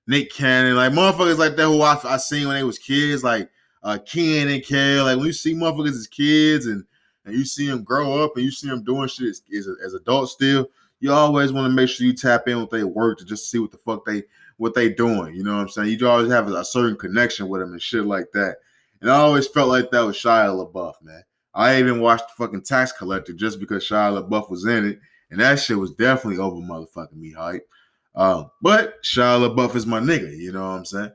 Nick 0.07 0.33
Cannon, 0.33 0.75
like 0.75 0.91
motherfuckers 0.91 1.37
like 1.37 1.55
that 1.55 1.67
who 1.67 1.81
I, 1.81 1.99
I 2.03 2.17
seen 2.17 2.47
when 2.47 2.57
they 2.57 2.63
was 2.63 2.79
kids, 2.79 3.23
like 3.23 3.49
uh 3.83 3.97
Kenan 4.05 4.53
and 4.53 4.65
Kel. 4.65 5.05
Like 5.05 5.17
when 5.17 5.27
you 5.27 5.33
see 5.33 5.53
motherfuckers 5.53 5.89
as 5.89 6.07
kids 6.07 6.65
and 6.65 6.83
and 7.25 7.35
you 7.35 7.45
see 7.45 7.67
them 7.67 7.83
grow 7.83 8.23
up 8.23 8.35
and 8.35 8.43
you 8.43 8.51
see 8.51 8.67
them 8.67 8.83
doing 8.83 9.07
shit 9.07 9.27
as, 9.29 9.43
as, 9.55 9.67
as 9.85 9.93
adults 9.93 10.31
still, 10.31 10.67
you 10.99 11.11
always 11.11 11.51
want 11.51 11.65
to 11.69 11.75
make 11.75 11.87
sure 11.87 12.05
you 12.07 12.13
tap 12.13 12.47
in 12.47 12.59
with 12.59 12.71
their 12.71 12.87
work 12.87 13.19
to 13.19 13.25
just 13.25 13.51
see 13.51 13.59
what 13.59 13.71
the 13.71 13.77
fuck 13.77 14.05
they 14.05 14.23
what 14.57 14.73
they 14.73 14.89
doing. 14.89 15.35
You 15.35 15.43
know 15.43 15.55
what 15.55 15.61
I'm 15.61 15.69
saying? 15.69 15.99
You 15.99 16.07
always 16.07 16.31
have 16.31 16.47
a, 16.49 16.55
a 16.55 16.65
certain 16.65 16.97
connection 16.97 17.47
with 17.47 17.61
them 17.61 17.73
and 17.73 17.81
shit 17.81 18.05
like 18.05 18.31
that. 18.33 18.57
And 19.01 19.09
I 19.09 19.15
always 19.15 19.47
felt 19.47 19.69
like 19.69 19.89
that 19.91 20.05
with 20.05 20.15
Shia 20.15 20.49
LaBeouf, 20.49 21.01
man. 21.01 21.23
I 21.53 21.79
even 21.79 21.99
watched 21.99 22.27
the 22.27 22.33
fucking 22.37 22.61
Tax 22.61 22.91
Collector 22.91 23.33
just 23.33 23.59
because 23.59 23.83
Shia 23.83 24.23
LaBeouf 24.23 24.49
was 24.49 24.65
in 24.65 24.85
it, 24.85 24.99
and 25.31 25.39
that 25.39 25.59
shit 25.59 25.79
was 25.79 25.93
definitely 25.93 26.39
over 26.39 26.57
motherfucking 26.57 27.13
me 27.13 27.31
hype. 27.31 27.67
Um, 28.13 28.51
but 28.61 29.01
Shia 29.03 29.55
LaBeouf 29.55 29.75
is 29.75 29.87
my 29.87 29.99
nigga, 29.99 30.37
you 30.37 30.51
know 30.51 30.69
what 30.69 30.77
I'm 30.77 30.85
saying? 30.85 31.11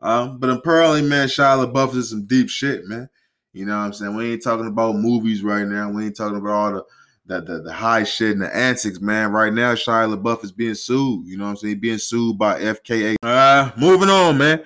Um, 0.00 0.38
but 0.38 0.50
apparently, 0.50 1.02
man, 1.02 1.28
Shia 1.28 1.70
LaBeouf 1.70 1.94
is 1.94 2.10
some 2.10 2.26
deep 2.26 2.48
shit, 2.48 2.86
man. 2.86 3.08
You 3.52 3.66
know 3.66 3.76
what 3.78 3.84
I'm 3.84 3.92
saying? 3.92 4.16
We 4.16 4.32
ain't 4.32 4.42
talking 4.42 4.66
about 4.66 4.96
movies 4.96 5.42
right 5.42 5.66
now. 5.66 5.90
We 5.90 6.06
ain't 6.06 6.16
talking 6.16 6.38
about 6.38 6.52
all 6.52 6.72
the 6.72 6.84
the, 7.28 7.42
the, 7.42 7.62
the 7.62 7.72
high 7.72 8.04
shit 8.04 8.32
and 8.32 8.40
the 8.40 8.56
antics, 8.56 9.00
man. 9.00 9.32
Right 9.32 9.52
now, 9.52 9.74
Shia 9.74 10.16
LaBeouf 10.16 10.44
is 10.44 10.52
being 10.52 10.74
sued. 10.74 11.26
You 11.26 11.36
know 11.36 11.44
what 11.44 11.50
I'm 11.50 11.56
saying? 11.56 11.80
Being 11.80 11.98
sued 11.98 12.38
by 12.38 12.58
FKA. 12.58 13.16
Uh, 13.22 13.70
moving 13.76 14.08
on, 14.08 14.38
man. 14.38 14.64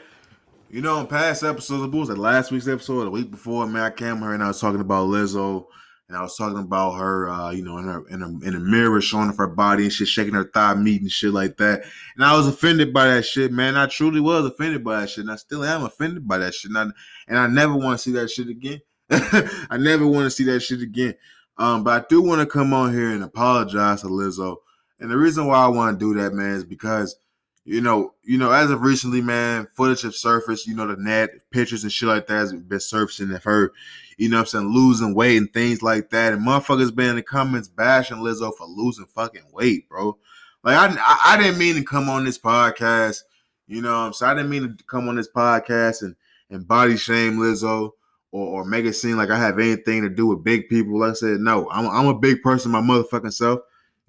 You 0.70 0.80
know, 0.80 1.00
in 1.00 1.06
past 1.06 1.42
episodes, 1.42 1.82
of 1.82 1.92
was 1.92 2.08
like 2.08 2.18
last 2.18 2.50
week's 2.50 2.68
episode, 2.68 3.04
the 3.04 3.10
week 3.10 3.30
before, 3.30 3.66
man, 3.66 3.82
I 3.82 3.90
came 3.90 4.18
here 4.18 4.32
and 4.32 4.42
I 4.42 4.48
was 4.48 4.60
talking 4.60 4.80
about 4.80 5.08
Lizzo, 5.08 5.66
and 6.12 6.18
I 6.18 6.22
was 6.22 6.36
talking 6.36 6.58
about 6.58 6.98
her, 6.98 7.30
uh, 7.30 7.50
you 7.52 7.64
know, 7.64 7.78
in 7.78 7.84
her 7.86 8.06
in 8.08 8.22
a 8.22 8.28
in 8.46 8.54
a 8.54 8.60
mirror, 8.60 9.00
showing 9.00 9.30
off 9.30 9.38
her 9.38 9.46
body 9.46 9.84
and 9.84 9.92
shit, 9.92 10.08
shaking 10.08 10.34
her 10.34 10.44
thigh 10.44 10.74
meat 10.74 11.00
and 11.00 11.10
shit 11.10 11.32
like 11.32 11.56
that. 11.56 11.84
And 12.14 12.22
I 12.22 12.36
was 12.36 12.46
offended 12.46 12.92
by 12.92 13.06
that 13.06 13.24
shit, 13.24 13.50
man. 13.50 13.78
I 13.78 13.86
truly 13.86 14.20
was 14.20 14.44
offended 14.44 14.84
by 14.84 15.00
that 15.00 15.08
shit, 15.08 15.22
and 15.22 15.32
I 15.32 15.36
still 15.36 15.64
am 15.64 15.84
offended 15.84 16.28
by 16.28 16.36
that 16.36 16.52
shit. 16.52 16.70
And 16.70 16.78
I, 16.78 16.86
and 17.28 17.38
I 17.38 17.46
never 17.46 17.74
want 17.74 17.98
to 17.98 18.02
see 18.02 18.12
that 18.12 18.30
shit 18.30 18.48
again. 18.48 18.82
I 19.10 19.78
never 19.78 20.06
want 20.06 20.24
to 20.24 20.30
see 20.30 20.44
that 20.44 20.60
shit 20.60 20.82
again. 20.82 21.14
Um, 21.56 21.82
but 21.82 22.02
I 22.02 22.06
do 22.10 22.20
want 22.20 22.40
to 22.40 22.46
come 22.46 22.74
on 22.74 22.92
here 22.92 23.08
and 23.10 23.24
apologize 23.24 24.02
to 24.02 24.08
Lizzo 24.08 24.56
And 25.00 25.10
the 25.10 25.16
reason 25.16 25.46
why 25.46 25.64
I 25.64 25.68
want 25.68 25.98
to 25.98 26.04
do 26.04 26.20
that, 26.20 26.34
man, 26.34 26.56
is 26.56 26.64
because 26.64 27.16
you 27.64 27.80
know, 27.80 28.12
you 28.24 28.38
know, 28.38 28.50
as 28.50 28.70
of 28.70 28.82
recently, 28.82 29.20
man, 29.20 29.68
footage 29.74 30.02
have 30.02 30.14
surfaced, 30.14 30.66
you 30.66 30.74
know, 30.74 30.86
the 30.86 30.96
net 30.96 31.30
pictures 31.50 31.84
and 31.84 31.92
shit 31.92 32.08
like 32.08 32.26
that 32.26 32.34
has 32.34 32.52
been 32.52 32.80
surfacing 32.80 33.32
of 33.32 33.44
her, 33.44 33.72
you 34.18 34.28
know 34.28 34.40
I'm 34.40 34.46
saying, 34.46 34.66
losing 34.66 35.14
weight 35.14 35.36
and 35.36 35.52
things 35.52 35.82
like 35.82 36.10
that. 36.10 36.32
And 36.32 36.46
motherfuckers 36.46 36.94
been 36.94 37.10
in 37.10 37.16
the 37.16 37.22
comments 37.22 37.68
bashing 37.68 38.18
Lizzo 38.18 38.52
for 38.56 38.66
losing 38.66 39.06
fucking 39.06 39.46
weight, 39.52 39.88
bro. 39.88 40.18
Like 40.64 40.76
I, 40.76 40.96
I, 40.98 41.34
I 41.34 41.42
didn't 41.42 41.58
mean 41.58 41.76
to 41.76 41.84
come 41.84 42.08
on 42.08 42.24
this 42.24 42.38
podcast, 42.38 43.20
you 43.66 43.80
know 43.80 43.94
I'm 43.94 44.12
saying? 44.12 44.32
I 44.32 44.34
didn't 44.34 44.50
mean 44.50 44.76
to 44.76 44.84
come 44.84 45.08
on 45.08 45.16
this 45.16 45.30
podcast 45.30 46.02
and 46.02 46.16
and 46.50 46.68
body 46.68 46.96
shame 46.96 47.38
Lizzo 47.38 47.92
or, 48.30 48.46
or 48.46 48.64
make 48.64 48.84
it 48.84 48.94
seem 48.94 49.16
like 49.16 49.30
I 49.30 49.38
have 49.38 49.58
anything 49.58 50.02
to 50.02 50.08
do 50.08 50.26
with 50.26 50.44
big 50.44 50.68
people. 50.68 50.98
Like 50.98 51.12
I 51.12 51.14
said, 51.14 51.40
no, 51.40 51.68
I'm, 51.70 51.86
I'm 51.86 52.06
a 52.06 52.18
big 52.18 52.42
person, 52.42 52.72
my 52.72 52.80
motherfucking 52.80 53.32
self. 53.32 53.60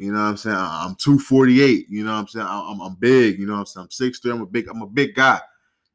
You 0.03 0.11
know 0.11 0.19
what 0.21 0.31
I'm 0.31 0.37
saying? 0.37 0.57
I'm 0.57 0.95
248. 0.95 1.87
You 1.89 2.03
know 2.03 2.11
what 2.11 2.19
I'm 2.19 2.27
saying? 2.27 2.45
I'm, 2.45 2.81
I'm 2.81 2.95
big. 2.95 3.39
You 3.39 3.45
know 3.45 3.53
what 3.53 3.59
I'm 3.59 3.65
saying? 3.65 3.87
I'm 4.01 4.11
6'3. 4.11 4.33
I'm 4.33 4.41
a 4.41 4.45
big, 4.45 4.67
I'm 4.67 4.81
a 4.81 4.87
big 4.87 5.15
guy. 5.15 5.39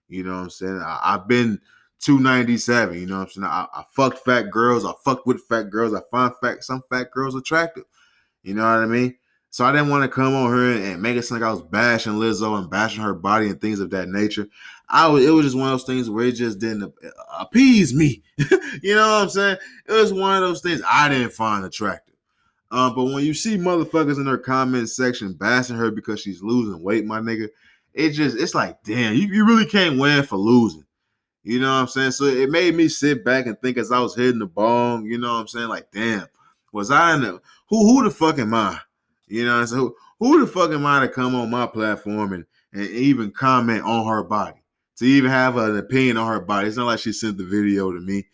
You 0.09 0.25
know 0.25 0.33
what 0.33 0.45
I'm 0.45 0.51
saying? 0.51 0.81
I, 0.83 1.13
have 1.13 1.29
been 1.29 1.61
297. 2.01 2.99
You 2.99 3.05
know 3.07 3.19
what 3.19 3.25
I'm 3.25 3.29
saying? 3.29 3.45
I, 3.45 3.67
I 3.71 3.85
fucked 3.95 4.21
fat 4.21 4.51
girls. 4.51 4.87
I 4.87 4.93
fucked 5.05 5.27
with 5.27 5.45
fat 5.47 5.65
girls. 5.65 5.93
I 5.93 6.01
find 6.11 6.33
fat 6.43 6.65
some 6.65 6.83
fat 6.89 7.11
girls 7.11 7.35
attractive. 7.35 7.85
You 8.43 8.55
know 8.55 8.63
what 8.63 8.83
I 8.83 8.87
mean? 8.87 9.15
So 9.51 9.67
I 9.67 9.73
didn't 9.73 9.91
want 9.91 10.05
to 10.05 10.09
come 10.09 10.35
on 10.35 10.57
here 10.57 10.91
and 10.91 11.03
make 11.03 11.19
it 11.19 11.23
seem 11.25 11.39
like 11.39 11.47
I 11.47 11.53
was 11.53 11.63
bashing 11.63 12.15
Lizzo 12.15 12.59
and 12.59 12.71
bashing 12.71 13.03
her 13.03 13.15
body 13.15 13.49
and 13.49 13.61
things 13.61 13.79
of 13.79 13.91
that 13.91 14.09
nature. 14.09 14.47
I 14.89 15.07
was, 15.09 15.27
it 15.27 15.31
was 15.31 15.45
just 15.45 15.57
one 15.57 15.67
of 15.67 15.73
those 15.73 15.85
things 15.85 16.09
where 16.09 16.25
it 16.25 16.33
just 16.33 16.61
didn't 16.61 16.85
uh, 16.85 17.11
appease 17.39 17.93
me. 17.93 18.23
you 18.83 18.95
know 18.95 19.07
what 19.07 19.23
I'm 19.23 19.29
saying? 19.29 19.59
It 19.87 19.93
was 19.93 20.15
one 20.15 20.43
of 20.43 20.49
those 20.49 20.63
things 20.63 20.81
I 20.91 21.11
didn't 21.11 21.35
find 21.35 21.63
attractive. 21.67 22.09
Um, 22.71 22.95
but 22.95 23.05
when 23.05 23.25
you 23.25 23.33
see 23.33 23.57
motherfuckers 23.57 24.19
in 24.19 24.27
her 24.27 24.39
comment 24.39 24.91
section 24.91 25.33
bashing 25.33 25.77
her 25.77 25.91
because 25.91 26.21
she's 26.21 26.43
losing 26.43 26.83
weight, 26.83 27.05
my 27.05 27.21
nigga, 27.21 27.49
it 27.95 28.11
just 28.11 28.37
it's 28.37 28.55
like, 28.55 28.83
damn, 28.83 29.15
you, 29.15 29.29
you 29.29 29.47
really 29.47 29.67
can't 29.67 29.99
win 29.99 30.23
for 30.23 30.37
losing. 30.37 30.85
You 31.43 31.61
know 31.61 31.69
what 31.69 31.81
I'm 31.81 31.89
saying? 31.89 32.11
So 32.13 32.25
it 32.25 32.51
made 32.51 32.75
me 32.75 32.89
sit 32.89 33.25
back 33.25 33.47
and 33.47 33.59
think 33.61 33.79
as 33.79 33.91
I 33.91 34.01
was 34.01 34.15
hitting 34.15 34.39
the 34.39 34.47
bong, 34.47 35.07
you 35.07 35.19
know 35.19 35.33
what 35.33 35.41
I'm 35.41 35.49
saying? 35.49 35.69
Like, 35.69 35.91
damn, 35.93 36.27
was 36.73 36.91
I 36.91 37.15
in 37.15 37.23
the 37.23 37.41
who 37.69 37.87
who 37.87 38.05
the 38.05 38.11
fuck 38.11 38.39
am 38.39 38.53
I? 38.53 38.79
You 39.29 39.47
know 39.47 39.55
what 39.55 39.61
I'm 39.61 39.67
saying? 39.67 39.81
Who, 39.81 39.97
who 40.19 40.41
the 40.41 40.47
fuck 40.47 40.71
am 40.71 40.85
I 40.85 41.01
to 41.01 41.09
come 41.09 41.35
on 41.35 41.51
my 41.51 41.67
platform 41.67 42.33
and, 42.33 42.45
and 42.73 42.89
even 42.91 43.31
comment 43.31 43.83
on 43.85 44.07
her 44.07 44.23
body? 44.23 44.63
To 44.97 45.05
even 45.07 45.31
have 45.31 45.57
an 45.57 45.79
opinion 45.79 46.17
on 46.17 46.27
her 46.27 46.41
body. 46.41 46.69
It's 46.69 46.77
not 46.77 46.87
like 46.87 46.99
she 46.99 47.13
sent 47.13 47.39
the 47.39 47.45
video 47.45 47.93
to 47.93 48.01
me. 48.01 48.27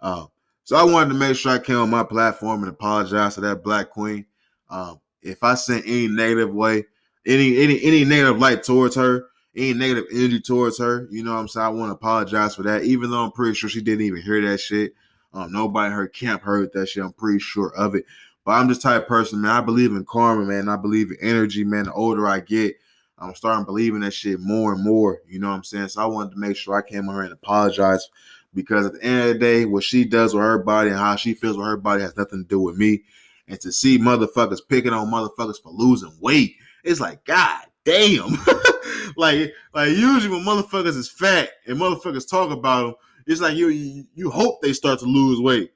Uh, 0.00 0.26
so 0.72 0.78
I 0.78 0.84
wanted 0.84 1.10
to 1.10 1.18
make 1.18 1.36
sure 1.36 1.52
I 1.52 1.58
came 1.58 1.76
on 1.76 1.90
my 1.90 2.02
platform 2.02 2.62
and 2.62 2.72
apologize 2.72 3.34
to 3.34 3.42
that 3.42 3.62
black 3.62 3.90
queen. 3.90 4.24
Um, 4.70 5.02
if 5.20 5.44
I 5.44 5.52
sent 5.52 5.84
any 5.84 6.08
negative 6.08 6.54
way, 6.54 6.86
any 7.26 7.58
any 7.58 7.78
any 7.84 8.06
negative 8.06 8.38
light 8.38 8.62
towards 8.62 8.96
her, 8.96 9.26
any 9.54 9.74
negative 9.74 10.06
energy 10.10 10.40
towards 10.40 10.78
her, 10.78 11.08
you 11.10 11.22
know 11.24 11.34
what 11.34 11.40
I'm 11.40 11.48
saying? 11.48 11.66
I 11.66 11.68
want 11.68 11.90
to 11.90 11.94
apologize 11.96 12.54
for 12.54 12.62
that, 12.62 12.84
even 12.84 13.10
though 13.10 13.22
I'm 13.22 13.32
pretty 13.32 13.52
sure 13.52 13.68
she 13.68 13.82
didn't 13.82 14.06
even 14.06 14.22
hear 14.22 14.40
that 14.48 14.60
shit. 14.60 14.94
Um, 15.34 15.52
nobody 15.52 15.88
in 15.88 15.92
her 15.92 16.08
camp 16.08 16.40
heard 16.40 16.72
that 16.72 16.88
shit. 16.88 17.04
I'm 17.04 17.12
pretty 17.12 17.40
sure 17.40 17.74
of 17.76 17.94
it. 17.94 18.06
But 18.46 18.52
I'm 18.52 18.70
just 18.70 18.80
type 18.80 19.02
of 19.02 19.08
person, 19.08 19.42
man. 19.42 19.50
I 19.50 19.60
believe 19.60 19.90
in 19.90 20.06
karma, 20.06 20.46
man. 20.46 20.70
I 20.70 20.76
believe 20.76 21.10
in 21.10 21.18
energy, 21.20 21.64
man. 21.64 21.84
The 21.84 21.92
older 21.92 22.26
I 22.26 22.40
get, 22.40 22.76
I'm 23.18 23.34
starting 23.34 23.66
believing 23.66 24.00
that 24.00 24.14
shit 24.14 24.40
more 24.40 24.72
and 24.72 24.82
more. 24.82 25.20
You 25.28 25.38
know 25.38 25.50
what 25.50 25.56
I'm 25.56 25.64
saying? 25.64 25.88
So 25.88 26.00
I 26.00 26.06
wanted 26.06 26.30
to 26.30 26.38
make 26.38 26.56
sure 26.56 26.74
I 26.74 26.80
came 26.80 27.10
on 27.10 27.14
here 27.14 27.24
and 27.24 27.34
apologize 27.34 28.08
because 28.54 28.86
at 28.86 28.94
the 28.94 29.02
end 29.02 29.20
of 29.22 29.28
the 29.28 29.38
day, 29.38 29.64
what 29.64 29.84
she 29.84 30.04
does 30.04 30.34
with 30.34 30.42
her 30.42 30.58
body 30.58 30.90
and 30.90 30.98
how 30.98 31.16
she 31.16 31.34
feels 31.34 31.56
with 31.56 31.66
her 31.66 31.76
body 31.76 32.02
has 32.02 32.16
nothing 32.16 32.42
to 32.42 32.48
do 32.48 32.60
with 32.60 32.76
me. 32.76 33.02
And 33.48 33.60
to 33.60 33.72
see 33.72 33.98
motherfuckers 33.98 34.60
picking 34.68 34.92
on 34.92 35.10
motherfuckers 35.10 35.60
for 35.62 35.72
losing 35.72 36.12
weight, 36.20 36.56
it's 36.84 37.00
like, 37.00 37.24
God 37.24 37.62
damn. 37.84 38.38
like, 39.16 39.52
like 39.74 39.90
usually 39.90 40.28
when 40.28 40.44
motherfuckers 40.44 40.96
is 40.96 41.10
fat 41.10 41.50
and 41.66 41.78
motherfuckers 41.78 42.28
talk 42.28 42.50
about 42.50 42.82
them, 42.82 42.94
it's 43.26 43.40
like 43.40 43.56
you, 43.56 43.68
you 43.68 44.04
you 44.14 44.30
hope 44.30 44.60
they 44.60 44.72
start 44.72 44.98
to 44.98 45.06
lose 45.06 45.40
weight. 45.40 45.72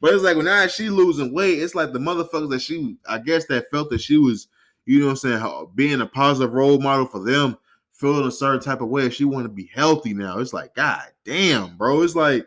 But 0.00 0.14
it's 0.14 0.22
like 0.22 0.36
when 0.36 0.44
now 0.44 0.66
she 0.66 0.90
losing 0.90 1.34
weight, 1.34 1.60
it's 1.60 1.74
like 1.74 1.92
the 1.92 1.98
motherfuckers 1.98 2.50
that 2.50 2.62
she, 2.62 2.96
I 3.08 3.18
guess, 3.18 3.46
that 3.46 3.70
felt 3.70 3.90
that 3.90 4.00
she 4.00 4.16
was, 4.16 4.48
you 4.86 5.00
know 5.00 5.06
what 5.06 5.12
I'm 5.12 5.16
saying, 5.16 5.66
being 5.74 6.00
a 6.00 6.06
positive 6.06 6.52
role 6.52 6.78
model 6.78 7.06
for 7.06 7.20
them 7.20 7.56
feeling 7.94 8.26
a 8.26 8.30
certain 8.30 8.60
type 8.60 8.80
of 8.80 8.88
way 8.88 9.08
she 9.08 9.24
want 9.24 9.44
to 9.44 9.48
be 9.48 9.70
healthy 9.72 10.12
now. 10.12 10.38
It's 10.38 10.52
like, 10.52 10.74
God 10.74 11.04
damn, 11.24 11.76
bro. 11.76 12.02
It's 12.02 12.16
like 12.16 12.46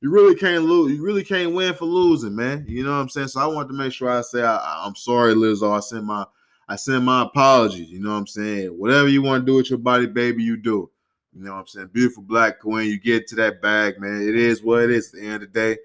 you 0.00 0.10
really 0.10 0.34
can't 0.34 0.64
lose. 0.64 0.92
You 0.92 1.04
really 1.04 1.24
can't 1.24 1.52
win 1.52 1.74
for 1.74 1.84
losing, 1.84 2.34
man. 2.34 2.64
You 2.68 2.84
know 2.84 2.90
what 2.90 2.98
I'm 2.98 3.08
saying? 3.08 3.28
So 3.28 3.40
I 3.40 3.46
want 3.46 3.68
to 3.68 3.74
make 3.74 3.92
sure 3.92 4.08
I 4.08 4.20
say 4.22 4.42
I, 4.42 4.86
am 4.86 4.94
sorry, 4.94 5.34
Lizzo. 5.34 5.76
I 5.76 5.80
send 5.80 6.06
my 6.06 6.24
I 6.68 6.76
send 6.76 7.04
my 7.04 7.22
apologies. 7.22 7.90
You 7.90 8.00
know 8.00 8.12
what 8.12 8.18
I'm 8.18 8.26
saying? 8.26 8.68
Whatever 8.68 9.08
you 9.08 9.20
want 9.20 9.42
to 9.42 9.46
do 9.46 9.56
with 9.56 9.68
your 9.68 9.78
body, 9.78 10.06
baby, 10.06 10.42
you 10.42 10.56
do. 10.56 10.90
You 11.34 11.42
know 11.42 11.54
what 11.54 11.60
I'm 11.60 11.66
saying? 11.66 11.90
Beautiful 11.92 12.22
black 12.22 12.60
queen. 12.60 12.88
You 12.88 12.98
get 12.98 13.26
to 13.28 13.34
that 13.36 13.60
bag, 13.60 14.00
man. 14.00 14.22
It 14.22 14.36
is 14.36 14.62
what 14.62 14.82
it 14.82 14.90
is 14.90 15.12
at 15.12 15.20
the 15.20 15.26
end 15.26 15.34
of 15.34 15.40
the 15.40 15.46
day. 15.46 15.78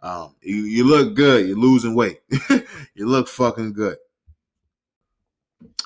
Um, 0.00 0.34
you, 0.40 0.56
you 0.56 0.84
look 0.84 1.14
good. 1.14 1.46
You're 1.46 1.58
losing 1.58 1.94
weight. 1.94 2.20
you 2.94 3.06
look 3.06 3.28
fucking 3.28 3.72
good. 3.72 3.96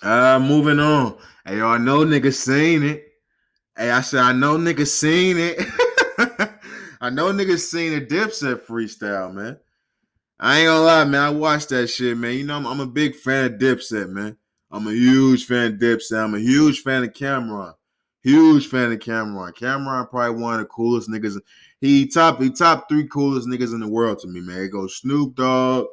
Uh, 0.02 0.38
moving 0.38 0.78
on. 0.78 1.18
Hey, 1.44 1.60
I 1.60 1.78
know 1.78 2.04
niggas 2.04 2.34
seen 2.34 2.82
it. 2.82 3.04
Hey, 3.76 3.90
I 3.90 4.00
said 4.00 4.20
I 4.20 4.32
know 4.32 4.56
niggas 4.56 4.88
seen 4.88 5.36
it. 5.38 5.58
I 7.00 7.10
know 7.10 7.32
niggas 7.32 7.60
seen 7.60 7.92
a 7.94 8.00
Dipset 8.00 8.62
freestyle, 8.66 9.32
man. 9.32 9.58
I 10.38 10.58
ain't 10.58 10.66
gonna 10.66 10.84
lie, 10.84 11.04
man. 11.04 11.22
I 11.22 11.30
watched 11.30 11.70
that 11.70 11.88
shit, 11.88 12.16
man. 12.16 12.34
You 12.34 12.44
know, 12.44 12.56
I'm, 12.56 12.66
I'm 12.66 12.80
a 12.80 12.86
big 12.86 13.14
fan 13.14 13.44
of 13.44 13.52
Dipset, 13.52 14.08
man. 14.08 14.36
I'm 14.70 14.86
a 14.86 14.92
huge 14.92 15.46
fan 15.46 15.74
of 15.74 15.78
Dipset. 15.78 16.22
I'm 16.22 16.34
a 16.34 16.38
huge 16.38 16.82
fan 16.82 17.04
of 17.04 17.12
Cam'ron. 17.12 17.74
Huge 18.22 18.66
fan 18.66 18.92
of 18.92 18.98
Cam'ron. 18.98 19.52
Cam'ron 19.52 20.10
probably 20.10 20.40
one 20.42 20.54
of 20.54 20.60
the 20.60 20.66
coolest 20.66 21.08
niggas. 21.08 21.40
He 21.80 22.06
top 22.06 22.40
he 22.40 22.50
top 22.50 22.88
three 22.88 23.06
coolest 23.06 23.48
niggas 23.48 23.72
in 23.72 23.80
the 23.80 23.88
world 23.88 24.18
to 24.20 24.28
me, 24.28 24.40
man. 24.40 24.62
It 24.62 24.68
goes 24.68 24.96
Snoop 24.96 25.36
Dogg, 25.36 25.86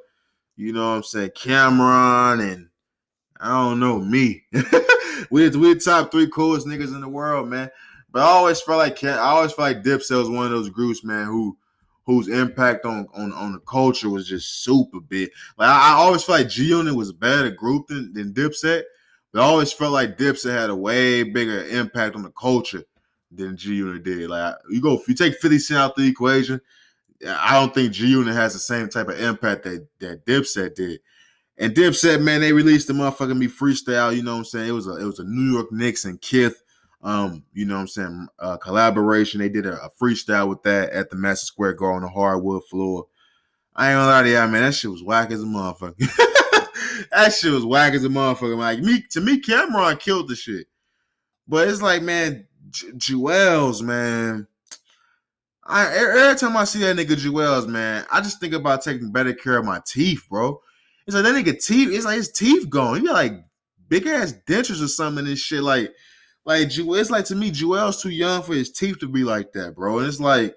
you 0.56 0.74
know 0.74 0.90
what 0.90 0.96
I'm 0.96 1.04
saying, 1.04 1.32
Cam'ron, 1.32 2.52
and 2.52 2.70
I 3.44 3.50
don't 3.50 3.80
know 3.82 4.00
me. 4.00 4.46
we 5.30 5.50
we 5.50 5.76
top 5.76 6.12
three 6.12 6.30
coolest 6.30 6.66
niggas 6.66 6.96
in 6.96 7.02
the 7.02 7.10
world, 7.10 7.50
man. 7.50 7.70
But 8.12 8.22
I 8.22 8.28
always 8.28 8.62
felt 8.62 8.78
like 8.78 9.04
I 9.04 9.18
always 9.18 9.52
felt 9.52 9.76
like 9.76 9.84
Dipset 9.84 10.18
was 10.18 10.30
one 10.30 10.46
of 10.46 10.52
those 10.52 10.70
groups, 10.70 11.04
man, 11.04 11.26
who 11.26 11.58
whose 12.06 12.30
impact 12.30 12.86
on 12.86 13.08
on, 13.14 13.34
on 13.34 13.52
the 13.52 13.60
culture 13.60 14.10
was 14.10 14.30
just 14.30 14.64
super 14.64 15.02
big. 15.02 15.30
Like 15.58 15.68
I, 15.68 15.90
I 15.90 15.94
always 15.96 16.24
felt 16.24 16.40
like 16.40 16.50
G 16.50 16.66
Unit 16.66 16.96
was 16.96 17.10
a 17.10 17.14
better 17.14 17.52
group 17.52 17.88
than, 17.88 18.14
than 18.14 18.34
Dipset, 18.34 18.84
but 19.34 19.42
I 19.42 19.46
always 19.46 19.74
felt 19.74 19.92
like 19.92 20.18
Dipset 20.18 20.58
had 20.58 20.70
a 20.70 20.76
way 20.76 21.24
bigger 21.24 21.66
impact 21.66 22.16
on 22.16 22.24
the 22.24 22.32
culture 22.32 22.86
than 23.30 23.58
G 23.58 23.76
Unit 23.76 24.04
did. 24.04 24.30
Like 24.30 24.56
you 24.70 24.82
go, 24.82 24.94
if 24.94 25.08
you 25.10 25.16
take 25.16 25.36
50 25.36 25.60
Cent 25.60 25.80
out 25.80 25.98
the 25.98 26.08
equation, 26.08 26.62
I 27.28 27.60
don't 27.60 27.74
think 27.74 27.92
G 27.92 28.08
Unit 28.08 28.36
has 28.36 28.54
the 28.54 28.60
same 28.60 28.88
type 28.88 29.10
of 29.10 29.20
impact 29.20 29.64
that 29.64 29.86
that 30.00 30.26
Dipset 30.26 30.76
did. 30.76 31.02
And 31.64 31.74
Dipset, 31.74 32.22
man, 32.22 32.42
they 32.42 32.52
released 32.52 32.88
the 32.88 32.94
motherfucking 32.94 33.38
me 33.38 33.48
freestyle. 33.48 34.14
You 34.14 34.22
know 34.22 34.34
what 34.34 34.40
I'm 34.40 34.44
saying? 34.44 34.68
It 34.68 34.74
was 34.74 34.86
a 34.86 34.98
it 34.98 35.06
was 35.06 35.20
a 35.20 35.24
New 35.24 35.54
York 35.54 35.72
Knicks 35.72 36.04
and 36.04 36.20
Kith, 36.20 36.62
um, 37.02 37.46
you 37.54 37.64
know 37.64 37.76
what 37.76 37.82
I'm 37.82 37.88
saying, 37.88 38.28
uh, 38.40 38.58
collaboration. 38.58 39.40
They 39.40 39.48
did 39.48 39.66
a, 39.66 39.82
a, 39.82 39.90
freestyle 39.90 40.50
with 40.50 40.62
that 40.64 40.90
at 40.90 41.10
the 41.10 41.16
Madison 41.16 41.46
Square 41.46 41.76
Garden 41.76 41.96
on 41.96 42.02
the 42.02 42.10
hardwood 42.10 42.66
floor. 42.66 43.06
I 43.74 43.92
ain't 43.92 43.96
gonna 43.96 44.12
lie 44.12 44.24
to 44.24 44.30
y'all, 44.30 44.50
man. 44.50 44.64
That 44.64 44.74
shit 44.74 44.92
was 44.92 45.06
whack 45.06 45.32
as 45.32 45.42
a 45.42 45.46
motherfucker. 45.46 45.96
that 47.12 47.34
shit 47.34 47.54
was 47.54 47.66
whack 47.66 47.94
as 47.94 48.04
a 48.04 48.10
motherfucker. 48.10 48.58
Like 48.58 48.80
me, 48.80 49.02
to 49.12 49.22
me, 49.22 49.40
Cam'ron 49.40 49.98
killed 50.02 50.28
the 50.28 50.36
shit. 50.36 50.68
But 51.48 51.70
it's 51.70 51.82
like, 51.82 52.02
man, 52.02 52.46
J- 52.72 52.92
Juelz, 52.92 53.82
man. 53.82 54.48
I 55.64 55.86
every 55.96 56.38
time 56.38 56.58
I 56.58 56.66
see 56.66 56.80
that 56.80 56.98
nigga 56.98 57.16
Juelz, 57.16 57.70
man, 57.70 58.06
I 58.12 58.20
just 58.20 58.42
think 58.42 58.54
about 58.54 58.82
taking 58.82 59.14
better 59.14 59.34
care 59.34 59.60
of 59.60 59.64
my 59.64 59.82
teeth, 59.86 60.26
bro. 60.30 60.60
It's 61.06 61.16
like 61.16 61.24
that 61.24 61.36
nigga 61.36 61.64
teeth. 61.64 61.90
It's 61.92 62.06
like 62.06 62.18
his 62.18 62.32
teeth 62.32 62.70
gone. 62.70 63.00
He 63.00 63.06
got 63.06 63.14
like 63.14 63.34
big 63.90 64.08
ass 64.08 64.34
dentures 64.48 64.84
or 64.84 64.88
something. 64.88 65.26
And 65.28 65.38
shit 65.38 65.62
like, 65.62 65.94
like 66.46 66.70
it's 66.72 67.12
like 67.12 67.26
to 67.26 67.36
me, 67.36 67.52
Juelz 67.52 68.02
too 68.02 68.10
young 68.10 68.42
for 68.44 68.54
his 68.54 68.72
teeth 68.72 69.00
to 69.00 69.08
be 69.08 69.24
like 69.24 69.54
that, 69.54 69.76
bro. 69.76 70.00
And 70.00 70.08
it's 70.08 70.20
like, 70.20 70.56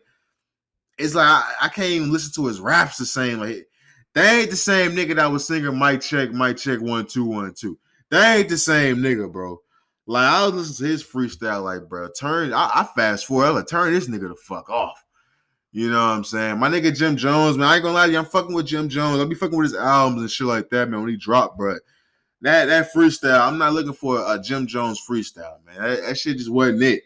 it's 0.99 1.15
like 1.15 1.27
I, 1.27 1.53
I 1.63 1.69
can't 1.69 1.91
even 1.91 2.13
listen 2.13 2.33
to 2.35 2.49
his 2.49 2.61
raps 2.61 2.99
the 2.99 3.07
same. 3.07 3.39
Like 3.39 3.67
they 4.15 4.41
ain't 4.41 4.51
the 4.51 4.57
same 4.57 4.93
nigga 4.93 5.17
that 5.17 5.31
was 5.31 5.47
singing 5.47 5.79
"Mic 5.79 6.01
Check, 6.01 6.31
Mic 6.31 6.57
Check, 6.57 6.81
One 6.81 7.07
Two 7.07 7.25
One 7.25 7.53
Two. 7.55 7.79
They 8.11 8.39
ain't 8.39 8.49
the 8.49 8.59
same 8.59 8.99
nigga, 8.99 9.31
bro. 9.31 9.61
Like 10.07 10.25
I 10.25 10.47
was 10.47 10.55
listening 10.55 10.87
to 10.87 10.93
his 10.93 11.05
freestyle, 11.05 11.65
like, 11.65 11.89
bro, 11.89 12.09
turn. 12.19 12.53
I, 12.53 12.71
I 12.75 12.89
fast 12.95 13.27
forward, 13.27 13.47
I 13.47 13.51
like 13.51 13.69
turn 13.69 13.93
this 13.93 14.09
nigga 14.09 14.29
the 14.29 14.37
fuck 14.37 14.71
off. 14.71 15.05
You 15.77 15.91
know 15.91 16.01
what 16.01 16.17
I'm 16.17 16.25
saying? 16.25 16.59
My 16.59 16.71
nigga 16.71 16.97
Jim 16.97 17.19
Jones, 17.19 17.59
man. 17.59 17.69
I 17.69 17.75
ain't 17.75 17.83
gonna 17.83 17.93
lie 17.93 18.07
to 18.07 18.13
you, 18.13 18.19
I'm 18.19 18.25
fucking 18.25 18.55
with 18.55 18.65
Jim 18.65 18.89
Jones. 18.89 19.21
I'll 19.21 19.27
be 19.27 19.35
fucking 19.35 19.59
with 19.59 19.73
his 19.73 19.75
albums 19.75 20.23
and 20.23 20.31
shit 20.31 20.47
like 20.47 20.71
that, 20.71 20.89
man. 20.89 21.03
When 21.03 21.11
he 21.11 21.19
dropped, 21.19 21.59
but 21.59 21.81
that 22.41 22.65
that 22.65 22.95
freestyle, 22.95 23.47
I'm 23.47 23.59
not 23.59 23.75
looking 23.75 23.93
for 23.93 24.25
a 24.27 24.41
Jim 24.41 24.67
Jones 24.67 24.99
freestyle, 25.07 25.63
man. 25.67 25.77
That, 25.83 26.03
that 26.03 26.17
shit 26.17 26.39
just 26.39 26.49
wasn't 26.49 26.83
it. 26.83 27.03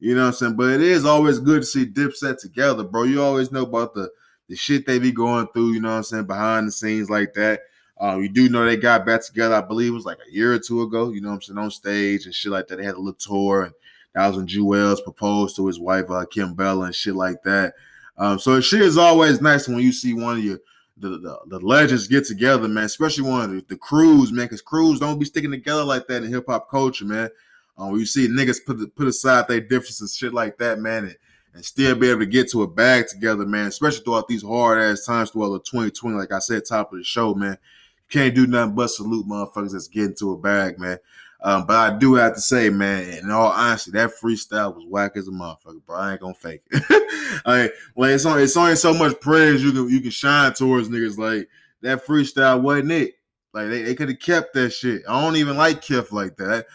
You 0.00 0.14
know 0.14 0.20
what 0.20 0.26
I'm 0.26 0.32
saying? 0.34 0.56
But 0.56 0.68
it 0.68 0.82
is 0.82 1.06
always 1.06 1.38
good 1.38 1.62
to 1.62 1.66
see 1.66 1.86
Dipset 1.86 2.38
together, 2.38 2.84
bro. 2.84 3.04
You 3.04 3.22
always 3.22 3.50
know 3.52 3.62
about 3.62 3.94
the 3.94 4.10
the 4.50 4.54
shit 4.54 4.84
they 4.84 4.98
be 4.98 5.12
going 5.12 5.46
through, 5.54 5.72
you 5.72 5.80
know 5.80 5.88
what 5.88 5.96
I'm 5.96 6.02
saying, 6.02 6.26
behind 6.26 6.68
the 6.68 6.72
scenes 6.72 7.08
like 7.08 7.32
that. 7.36 7.60
Uh, 7.98 8.16
we 8.18 8.28
do 8.28 8.50
know 8.50 8.66
they 8.66 8.76
got 8.76 9.06
back 9.06 9.24
together. 9.24 9.54
I 9.54 9.62
believe 9.62 9.92
it 9.92 9.94
was 9.94 10.04
like 10.04 10.18
a 10.18 10.30
year 10.30 10.52
or 10.52 10.58
two 10.58 10.82
ago. 10.82 11.08
You 11.08 11.22
know 11.22 11.30
what 11.30 11.36
I'm 11.36 11.40
saying 11.42 11.58
on 11.58 11.70
stage 11.70 12.26
and 12.26 12.34
shit 12.34 12.52
like 12.52 12.68
that. 12.68 12.76
They 12.76 12.84
had 12.84 12.96
a 12.96 12.98
little 12.98 13.14
tour, 13.14 13.62
and 13.62 13.72
that 14.14 14.28
was 14.28 14.36
when 14.36 14.46
Juelz 14.46 15.02
proposed 15.02 15.56
to 15.56 15.66
his 15.66 15.80
wife 15.80 16.10
uh, 16.10 16.26
Kimbella 16.26 16.84
and 16.84 16.94
shit 16.94 17.14
like 17.14 17.42
that. 17.44 17.72
Um, 18.20 18.38
so 18.38 18.60
shit 18.60 18.82
is 18.82 18.98
always 18.98 19.40
nice 19.40 19.66
when 19.66 19.78
you 19.78 19.92
see 19.92 20.12
one 20.12 20.36
of 20.36 20.44
your 20.44 20.60
the, 20.98 21.08
the, 21.08 21.38
the 21.46 21.58
legends 21.60 22.06
get 22.06 22.26
together, 22.26 22.68
man. 22.68 22.84
Especially 22.84 23.24
one 23.24 23.44
of 23.44 23.50
the, 23.50 23.64
the 23.70 23.76
crews, 23.76 24.30
man, 24.30 24.44
because 24.44 24.60
crews 24.60 25.00
don't 25.00 25.18
be 25.18 25.24
sticking 25.24 25.50
together 25.50 25.82
like 25.82 26.06
that 26.06 26.22
in 26.22 26.30
hip 26.30 26.44
hop 26.46 26.70
culture, 26.70 27.06
man. 27.06 27.30
Um, 27.78 27.96
you 27.96 28.04
see 28.04 28.28
niggas 28.28 28.58
put 28.66 28.94
put 28.94 29.08
aside 29.08 29.48
their 29.48 29.62
differences, 29.62 30.14
shit 30.14 30.34
like 30.34 30.58
that, 30.58 30.78
man, 30.78 31.04
and, 31.04 31.16
and 31.54 31.64
still 31.64 31.94
be 31.94 32.10
able 32.10 32.20
to 32.20 32.26
get 32.26 32.50
to 32.50 32.62
a 32.62 32.68
bag 32.68 33.06
together, 33.08 33.46
man. 33.46 33.68
Especially 33.68 34.04
throughout 34.04 34.28
these 34.28 34.42
hard 34.42 34.78
ass 34.78 35.06
times 35.06 35.30
throughout 35.30 35.52
the 35.52 35.60
2020, 35.60 36.14
like 36.14 36.30
I 36.30 36.40
said, 36.40 36.66
top 36.66 36.92
of 36.92 36.98
the 36.98 37.04
show, 37.04 37.32
man. 37.32 37.56
You 37.56 38.20
can't 38.20 38.34
do 38.34 38.46
nothing 38.46 38.74
but 38.74 38.88
salute 38.88 39.26
motherfuckers 39.26 39.72
that's 39.72 39.88
getting 39.88 40.14
to 40.16 40.32
a 40.32 40.36
bag, 40.36 40.78
man. 40.78 40.98
Um, 41.42 41.66
but 41.66 41.76
I 41.76 41.96
do 41.96 42.14
have 42.14 42.34
to 42.34 42.40
say, 42.40 42.68
man, 42.68 43.08
in 43.18 43.30
all 43.30 43.48
honesty, 43.48 43.92
that 43.92 44.10
freestyle 44.20 44.74
was 44.74 44.84
whack 44.86 45.16
as 45.16 45.26
a 45.28 45.30
motherfucker, 45.30 45.84
bro. 45.86 45.96
I 45.96 46.12
ain't 46.12 46.20
gonna 46.20 46.34
fake 46.34 46.62
it. 46.70 47.42
I 47.46 47.56
mean, 47.62 47.70
like 47.96 48.10
it's 48.10 48.26
only 48.26 48.42
it's 48.42 48.56
only 48.56 48.76
so 48.76 48.92
much 48.92 49.18
praise 49.20 49.62
you 49.62 49.72
can 49.72 49.88
you 49.88 50.00
can 50.00 50.10
shine 50.10 50.52
towards 50.52 50.88
niggas. 50.88 51.16
Like 51.16 51.48
that 51.80 52.04
freestyle 52.04 52.60
wasn't 52.60 52.92
it. 52.92 53.14
Like 53.54 53.68
they, 53.68 53.82
they 53.82 53.94
could 53.94 54.10
have 54.10 54.18
kept 54.18 54.52
that 54.54 54.70
shit. 54.70 55.02
I 55.08 55.20
don't 55.20 55.36
even 55.36 55.56
like 55.56 55.80
Kith 55.80 56.12
like 56.12 56.36
that. 56.36 56.66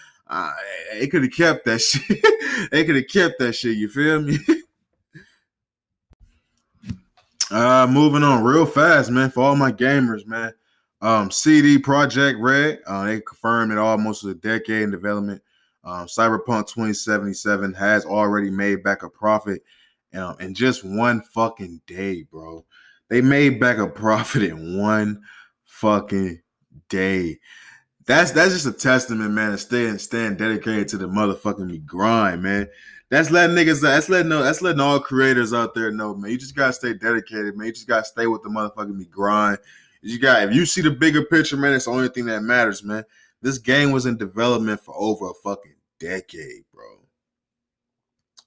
They 0.93 1.07
could 1.07 1.23
have 1.23 1.31
kept 1.31 1.65
that 1.65 1.79
shit. 1.81 2.71
they 2.71 2.83
could 2.83 2.95
have 2.95 3.07
kept 3.07 3.39
that 3.39 3.53
shit. 3.53 3.77
You 3.77 3.87
feel 3.87 4.21
me? 4.21 4.39
uh, 7.51 7.87
moving 7.89 8.23
on 8.23 8.43
real 8.43 8.65
fast, 8.65 9.11
man. 9.11 9.29
For 9.29 9.43
all 9.43 9.55
my 9.55 9.71
gamers, 9.71 10.25
man. 10.25 10.53
Um, 11.05 11.29
CD 11.29 11.77
Projekt 11.77 12.37
Red, 12.39 12.79
uh, 12.87 13.05
they 13.05 13.21
confirmed 13.21 13.71
that 13.71 13.77
almost 13.77 14.25
a 14.25 14.33
decade 14.33 14.81
in 14.81 14.89
development. 14.89 15.39
Um, 15.83 16.07
Cyberpunk 16.07 16.67
2077 16.67 17.75
has 17.75 18.05
already 18.05 18.49
made 18.49 18.81
back 18.81 19.03
a 19.03 19.09
profit 19.11 19.61
um, 20.15 20.35
in 20.39 20.55
just 20.55 20.83
one 20.83 21.21
fucking 21.21 21.79
day, 21.85 22.23
bro. 22.23 22.65
They 23.09 23.21
made 23.21 23.59
back 23.59 23.77
a 23.77 23.85
profit 24.01 24.41
in 24.41 24.79
one 24.79 25.21
fucking 25.65 26.41
day. 26.89 27.37
That's 28.07 28.31
that's 28.31 28.53
just 28.53 28.65
a 28.65 28.71
testament, 28.71 29.29
man, 29.31 29.51
to 29.51 29.59
staying 29.59 29.99
staying 29.99 30.37
dedicated 30.37 30.87
to 30.87 30.97
the 30.97 31.07
motherfucking 31.07 31.85
grind, 31.85 32.41
man. 32.41 32.67
That's 33.11 33.29
letting 33.29 33.55
niggas 33.55 33.79
that's 33.79 34.09
letting 34.09 34.29
know 34.29 34.41
that's 34.41 34.63
letting 34.63 34.81
all 34.81 34.99
creators 34.99 35.53
out 35.53 35.75
there 35.75 35.91
know, 35.91 36.15
man. 36.15 36.31
You 36.31 36.39
just 36.39 36.55
gotta 36.55 36.73
stay 36.73 36.95
dedicated, 36.95 37.55
man. 37.55 37.67
You 37.67 37.73
just 37.73 37.87
gotta 37.87 38.05
stay 38.05 38.25
with 38.25 38.41
the 38.41 38.49
motherfucking 38.49 39.07
grind. 39.11 39.59
You 40.05 40.19
got 40.19 40.43
if 40.43 40.53
you 40.53 40.67
see 40.67 40.81
the 40.81 40.91
bigger 40.91 41.25
picture, 41.25 41.57
man, 41.57 41.73
it's 41.73 41.85
the 41.85 41.91
only 41.91 42.09
thing 42.09 42.27
that 42.27 42.43
matters, 42.43 42.83
man. 42.83 43.03
This 43.41 43.57
game 43.57 43.91
was 43.91 44.05
in 44.05 44.17
development 44.17 44.79
for 44.81 44.93
over 44.95 45.31
a 45.31 45.33
fucking 45.33 45.75
decade, 45.99 46.63
bro. 46.71 46.85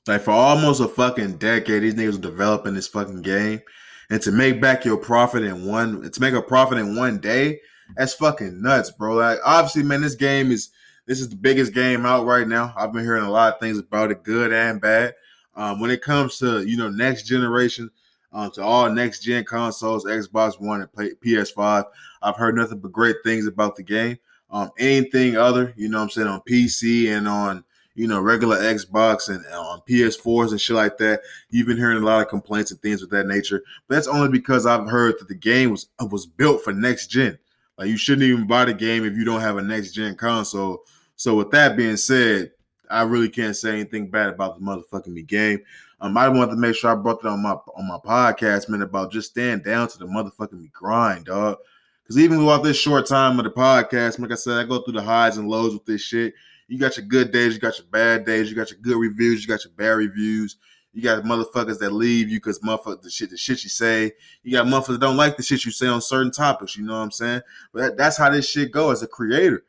Like 0.06 0.20
for 0.20 0.30
almost 0.30 0.80
a 0.80 0.86
fucking 0.86 1.38
decade, 1.38 1.82
these 1.82 1.94
niggas 1.94 2.12
were 2.12 2.30
developing 2.30 2.74
this 2.74 2.86
fucking 2.86 3.22
game. 3.22 3.60
And 4.08 4.22
to 4.22 4.30
make 4.30 4.60
back 4.60 4.84
your 4.84 4.98
profit 4.98 5.42
in 5.42 5.66
one 5.66 6.08
to 6.08 6.20
make 6.20 6.34
a 6.34 6.40
profit 6.40 6.78
in 6.78 6.94
one 6.94 7.18
day, 7.18 7.60
that's 7.96 8.14
fucking 8.14 8.62
nuts, 8.62 8.92
bro. 8.92 9.16
Like 9.16 9.40
obviously, 9.44 9.82
man, 9.82 10.00
this 10.00 10.14
game 10.14 10.52
is 10.52 10.70
this 11.06 11.20
is 11.20 11.28
the 11.28 11.36
biggest 11.36 11.74
game 11.74 12.06
out 12.06 12.24
right 12.24 12.46
now. 12.46 12.72
I've 12.76 12.92
been 12.92 13.02
hearing 13.02 13.24
a 13.24 13.30
lot 13.30 13.54
of 13.54 13.60
things 13.60 13.78
about 13.78 14.12
it, 14.12 14.22
good 14.22 14.52
and 14.52 14.80
bad. 14.80 15.14
Um, 15.56 15.80
when 15.80 15.90
it 15.90 16.02
comes 16.02 16.38
to 16.38 16.64
you 16.64 16.76
know 16.76 16.88
next 16.88 17.24
generation, 17.24 17.90
um, 18.32 18.50
to 18.52 18.62
all 18.62 18.90
next 18.90 19.20
gen 19.20 19.44
consoles, 19.44 20.04
Xbox 20.04 20.60
One 20.60 20.82
and 20.82 21.20
PS5. 21.20 21.84
I've 22.22 22.36
heard 22.36 22.56
nothing 22.56 22.78
but 22.78 22.92
great 22.92 23.16
things 23.24 23.46
about 23.46 23.76
the 23.76 23.82
game. 23.82 24.18
Um, 24.50 24.70
anything 24.78 25.36
other, 25.36 25.74
you 25.76 25.88
know 25.88 26.00
I'm 26.00 26.10
saying, 26.10 26.28
on 26.28 26.40
PC 26.48 27.14
and 27.16 27.28
on, 27.28 27.64
you 27.94 28.06
know, 28.06 28.20
regular 28.20 28.56
Xbox 28.56 29.28
and 29.28 29.44
on 29.46 29.80
PS4s 29.88 30.52
and 30.52 30.60
shit 30.60 30.76
like 30.76 30.96
that. 30.98 31.20
You've 31.50 31.66
been 31.66 31.76
hearing 31.76 32.02
a 32.02 32.06
lot 32.06 32.22
of 32.22 32.28
complaints 32.28 32.70
and 32.70 32.80
things 32.80 33.02
of 33.02 33.10
that 33.10 33.26
nature. 33.26 33.62
But 33.86 33.96
that's 33.96 34.06
only 34.06 34.28
because 34.30 34.66
I've 34.66 34.88
heard 34.88 35.18
that 35.18 35.28
the 35.28 35.34
game 35.34 35.70
was 35.70 35.88
was 36.10 36.26
built 36.26 36.62
for 36.62 36.72
next 36.72 37.08
gen. 37.08 37.38
Like 37.76 37.88
you 37.88 37.96
shouldn't 37.96 38.28
even 38.28 38.46
buy 38.46 38.64
the 38.64 38.74
game 38.74 39.04
if 39.04 39.16
you 39.16 39.24
don't 39.24 39.40
have 39.40 39.56
a 39.56 39.62
next 39.62 39.92
gen 39.92 40.16
console. 40.16 40.84
So 41.16 41.34
with 41.34 41.50
that 41.50 41.76
being 41.76 41.96
said, 41.96 42.52
I 42.90 43.02
really 43.02 43.28
can't 43.28 43.56
say 43.56 43.72
anything 43.72 44.08
bad 44.10 44.28
about 44.28 44.58
the 44.58 44.64
motherfucking 44.64 45.08
me 45.08 45.22
game. 45.22 45.60
Um, 46.00 46.16
I 46.16 46.28
wanted 46.28 46.52
to 46.52 46.56
make 46.56 46.76
sure 46.76 46.90
I 46.90 46.94
brought 46.94 47.22
that 47.22 47.28
on 47.28 47.42
my 47.42 47.56
on 47.76 47.88
my 47.88 47.98
podcast, 47.98 48.68
man, 48.68 48.82
about 48.82 49.10
just 49.10 49.30
staying 49.30 49.62
down 49.62 49.88
to 49.88 49.98
the 49.98 50.06
motherfucking 50.06 50.72
grind, 50.72 51.26
dog. 51.26 51.58
Because 52.02 52.18
even 52.18 52.38
throughout 52.38 52.62
this 52.62 52.78
short 52.78 53.06
time 53.06 53.38
of 53.38 53.44
the 53.44 53.50
podcast, 53.50 54.18
like 54.18 54.32
I 54.32 54.36
said, 54.36 54.58
I 54.58 54.64
go 54.64 54.80
through 54.80 54.94
the 54.94 55.02
highs 55.02 55.36
and 55.36 55.48
lows 55.48 55.74
with 55.74 55.84
this 55.84 56.00
shit. 56.00 56.34
You 56.68 56.78
got 56.78 56.96
your 56.96 57.06
good 57.06 57.32
days, 57.32 57.54
you 57.54 57.60
got 57.60 57.78
your 57.78 57.86
bad 57.88 58.24
days, 58.24 58.48
you 58.48 58.56
got 58.56 58.70
your 58.70 58.80
good 58.80 58.96
reviews, 58.96 59.42
you 59.42 59.48
got 59.48 59.64
your 59.64 59.72
bad 59.74 59.90
reviews. 59.90 60.56
You 60.94 61.02
got 61.02 61.22
motherfuckers 61.22 61.78
that 61.78 61.92
leave 61.92 62.28
you 62.28 62.38
because 62.38 62.58
motherfuckers 62.60 63.02
the 63.02 63.10
shit 63.10 63.30
the 63.30 63.36
shit 63.36 63.62
you 63.62 63.68
say. 63.68 64.12
You 64.42 64.52
got 64.52 64.66
motherfuckers 64.66 64.86
that 64.94 65.00
don't 65.00 65.16
like 65.16 65.36
the 65.36 65.42
shit 65.42 65.64
you 65.64 65.70
say 65.70 65.86
on 65.86 66.00
certain 66.00 66.32
topics. 66.32 66.76
You 66.76 66.84
know 66.84 66.94
what 66.94 67.04
I'm 67.04 67.10
saying? 67.10 67.42
But 67.72 67.80
that, 67.80 67.96
that's 67.96 68.16
how 68.16 68.30
this 68.30 68.48
shit 68.48 68.72
go 68.72 68.90
as 68.90 69.02
a 69.02 69.06
creator. 69.06 69.64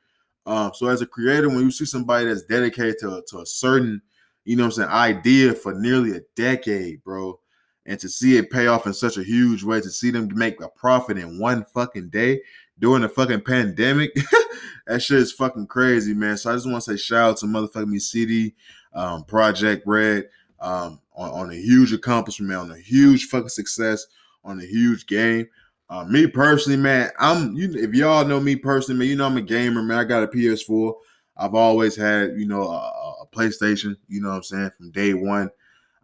Um, 0.45 0.71
so 0.73 0.87
as 0.87 1.01
a 1.01 1.05
creator, 1.05 1.49
when 1.49 1.59
you 1.59 1.71
see 1.71 1.85
somebody 1.85 2.25
that's 2.25 2.43
dedicated 2.43 2.97
to, 2.99 3.23
to 3.27 3.39
a 3.39 3.45
certain 3.45 4.01
you 4.49 4.55
know 4.55 4.65
I'm 4.65 4.71
saying, 4.71 4.89
idea 4.89 5.53
for 5.53 5.75
nearly 5.75 6.17
a 6.17 6.21
decade, 6.35 7.03
bro. 7.03 7.39
And 7.85 7.99
to 7.99 8.09
see 8.09 8.37
it 8.37 8.49
pay 8.49 8.67
off 8.67 8.87
in 8.87 8.93
such 8.93 9.17
a 9.17 9.23
huge 9.23 9.63
way, 9.63 9.79
to 9.79 9.89
see 9.89 10.11
them 10.11 10.29
make 10.33 10.61
a 10.61 10.69
profit 10.69 11.17
in 11.17 11.39
one 11.39 11.65
fucking 11.65 12.09
day 12.09 12.41
during 12.79 13.01
the 13.03 13.09
fucking 13.09 13.41
pandemic, 13.41 14.11
that 14.87 15.01
shit 15.01 15.19
is 15.19 15.31
fucking 15.31 15.67
crazy, 15.67 16.13
man. 16.13 16.37
So 16.37 16.51
I 16.51 16.55
just 16.55 16.69
want 16.69 16.83
to 16.83 16.91
say 16.91 16.97
shout 16.97 17.29
out 17.29 17.37
to 17.37 17.45
motherfucking 17.45 17.87
me 17.87 17.99
CD 17.99 18.55
um, 18.93 19.23
Projekt 19.23 19.83
Red 19.85 20.25
um, 20.59 20.99
on, 21.15 21.29
on, 21.29 21.51
a 21.51 21.55
huge 21.55 21.93
accomplishment, 21.93 22.49
man, 22.49 22.59
on 22.59 22.71
a 22.71 22.79
huge 22.79 23.25
fucking 23.25 23.49
success, 23.49 24.05
on 24.43 24.59
a 24.59 24.65
huge 24.65 25.05
game. 25.05 25.47
Uh, 25.89 26.05
me 26.05 26.27
personally, 26.27 26.77
man, 26.77 27.09
I'm 27.19 27.55
you. 27.55 27.73
If 27.73 27.93
y'all 27.93 28.25
know 28.25 28.39
me 28.39 28.55
personally, 28.55 28.99
man, 28.99 29.07
you 29.07 29.15
know 29.15 29.25
I'm 29.25 29.37
a 29.37 29.41
gamer, 29.41 29.81
man. 29.81 29.97
I 29.97 30.03
got 30.03 30.23
a 30.23 30.27
PS4. 30.27 30.93
I've 31.37 31.55
always 31.55 31.95
had, 31.95 32.33
you 32.37 32.45
know, 32.45 32.63
a, 32.63 33.15
a 33.21 33.27
PlayStation, 33.33 33.95
you 34.07 34.21
know 34.21 34.29
what 34.29 34.35
I'm 34.35 34.43
saying, 34.43 34.71
from 34.77 34.91
day 34.91 35.13
one. 35.13 35.49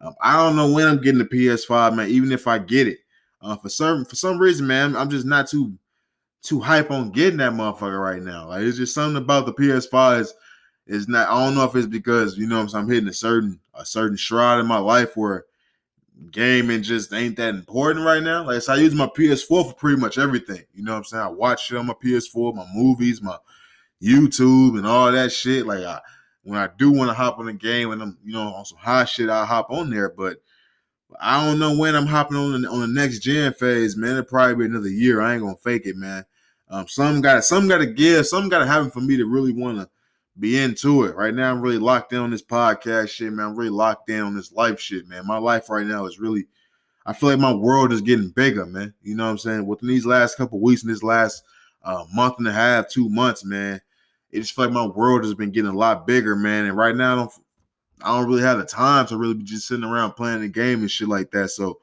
Um, 0.00 0.14
I 0.20 0.36
don't 0.36 0.56
know 0.56 0.72
when 0.72 0.88
I'm 0.88 1.00
getting 1.00 1.18
the 1.18 1.24
PS5, 1.24 1.94
man, 1.94 2.08
even 2.08 2.32
if 2.32 2.46
I 2.46 2.58
get 2.58 2.88
it. 2.88 2.98
Uh, 3.40 3.56
for 3.56 3.68
some 3.68 4.04
for 4.04 4.16
some 4.16 4.38
reason, 4.38 4.66
man, 4.66 4.96
I'm 4.96 5.10
just 5.10 5.26
not 5.26 5.46
too 5.46 5.78
too 6.42 6.60
hype 6.60 6.90
on 6.90 7.10
getting 7.10 7.38
that 7.38 7.52
motherfucker 7.52 8.00
right 8.00 8.22
now. 8.22 8.48
Like 8.48 8.62
it's 8.62 8.78
just 8.78 8.94
something 8.94 9.22
about 9.22 9.46
the 9.46 9.54
PS5 9.54 10.20
is 10.20 10.34
is 10.86 11.08
not. 11.08 11.28
I 11.28 11.44
don't 11.44 11.54
know 11.54 11.64
if 11.64 11.76
it's 11.76 11.86
because 11.86 12.36
you 12.36 12.46
know 12.46 12.60
I'm, 12.60 12.68
I'm 12.74 12.88
hitting 12.88 13.08
a 13.08 13.12
certain 13.12 13.60
a 13.74 13.84
certain 13.84 14.16
shroud 14.16 14.58
in 14.58 14.66
my 14.66 14.78
life 14.78 15.16
where 15.16 15.44
gaming 16.30 16.82
just 16.82 17.12
ain't 17.12 17.36
that 17.36 17.54
important 17.54 18.04
right 18.04 18.22
now. 18.22 18.44
Like 18.44 18.62
so 18.62 18.72
I 18.72 18.76
use 18.76 18.94
my 18.94 19.06
PS4 19.06 19.46
for 19.46 19.74
pretty 19.74 20.00
much 20.00 20.18
everything. 20.18 20.62
You 20.74 20.84
know 20.84 20.92
what 20.92 20.98
I'm 20.98 21.04
saying? 21.04 21.22
I 21.22 21.28
watch 21.28 21.66
shit 21.66 21.78
on 21.78 21.86
my 21.86 21.94
PS4, 21.94 22.54
my 22.54 22.66
movies, 22.74 23.22
my 23.22 23.36
YouTube 24.02 24.76
and 24.78 24.86
all 24.86 25.12
that 25.12 25.32
shit. 25.32 25.66
Like 25.66 25.84
I, 25.84 26.00
when 26.42 26.58
I 26.58 26.68
do 26.78 26.90
want 26.90 27.10
to 27.10 27.14
hop 27.14 27.38
on 27.38 27.48
a 27.48 27.52
game 27.52 27.90
and 27.90 28.02
I'm, 28.02 28.18
you 28.24 28.32
know, 28.32 28.54
on 28.54 28.64
some 28.64 28.78
hot 28.78 29.08
shit, 29.08 29.28
I'll 29.28 29.46
hop 29.46 29.70
on 29.70 29.90
there. 29.90 30.10
But 30.10 30.38
I 31.20 31.44
don't 31.44 31.58
know 31.58 31.76
when 31.76 31.94
I'm 31.94 32.06
hopping 32.06 32.36
on 32.36 32.62
the, 32.62 32.68
on 32.68 32.80
the 32.80 32.86
next 32.86 33.20
gen 33.20 33.52
phase, 33.52 33.96
man. 33.96 34.12
It'll 34.12 34.24
probably 34.24 34.54
be 34.54 34.70
another 34.70 34.88
year. 34.88 35.20
I 35.20 35.34
ain't 35.34 35.42
gonna 35.42 35.56
fake 35.56 35.86
it, 35.86 35.96
man. 35.96 36.24
Um, 36.68 36.88
some 36.88 37.20
got 37.20 37.44
some 37.44 37.68
got 37.68 37.78
to 37.78 37.86
give, 37.86 38.26
some 38.26 38.48
got 38.48 38.58
to 38.58 38.66
happen 38.66 38.90
for 38.90 39.00
me 39.00 39.16
to 39.16 39.26
really 39.26 39.52
want 39.52 39.78
to 39.78 39.88
be 40.38 40.58
into 40.58 41.04
it. 41.04 41.16
Right 41.16 41.34
now, 41.34 41.50
I'm 41.50 41.60
really 41.60 41.78
locked 41.78 42.12
in 42.12 42.18
on 42.18 42.30
this 42.30 42.42
podcast 42.42 43.08
shit, 43.10 43.32
man. 43.32 43.46
I'm 43.46 43.56
really 43.56 43.70
locked 43.70 44.10
in 44.10 44.20
on 44.20 44.36
this 44.36 44.52
life 44.52 44.78
shit, 44.78 45.08
man. 45.08 45.26
My 45.26 45.38
life 45.38 45.70
right 45.70 45.86
now 45.86 46.06
is 46.06 46.18
really, 46.18 46.46
I 47.06 47.12
feel 47.12 47.30
like 47.30 47.38
my 47.38 47.54
world 47.54 47.92
is 47.92 48.00
getting 48.00 48.30
bigger, 48.30 48.66
man. 48.66 48.94
You 49.02 49.16
know 49.16 49.24
what 49.24 49.30
I'm 49.30 49.38
saying? 49.38 49.66
Within 49.66 49.88
these 49.88 50.06
last 50.06 50.36
couple 50.36 50.60
weeks 50.60 50.82
and 50.82 50.92
this 50.92 51.02
last 51.02 51.42
uh, 51.82 52.04
month 52.12 52.34
and 52.38 52.48
a 52.48 52.52
half, 52.52 52.88
two 52.88 53.08
months, 53.08 53.44
man, 53.44 53.80
it 54.30 54.40
just 54.40 54.54
feel 54.54 54.66
like 54.66 54.74
my 54.74 54.86
world 54.86 55.24
has 55.24 55.34
been 55.34 55.52
getting 55.52 55.70
a 55.70 55.76
lot 55.76 56.06
bigger, 56.06 56.36
man. 56.36 56.66
And 56.66 56.76
right 56.76 56.94
now, 56.94 57.12
I 57.12 57.16
don't, 57.16 57.32
I 58.02 58.16
don't 58.18 58.28
really 58.28 58.42
have 58.42 58.58
the 58.58 58.64
time 58.64 59.06
to 59.06 59.16
really 59.16 59.34
be 59.34 59.44
just 59.44 59.68
sitting 59.68 59.84
around 59.84 60.12
playing 60.12 60.42
the 60.42 60.48
game 60.48 60.80
and 60.80 60.90
shit 60.90 61.08
like 61.08 61.30
that. 61.30 61.48
So 61.50 61.78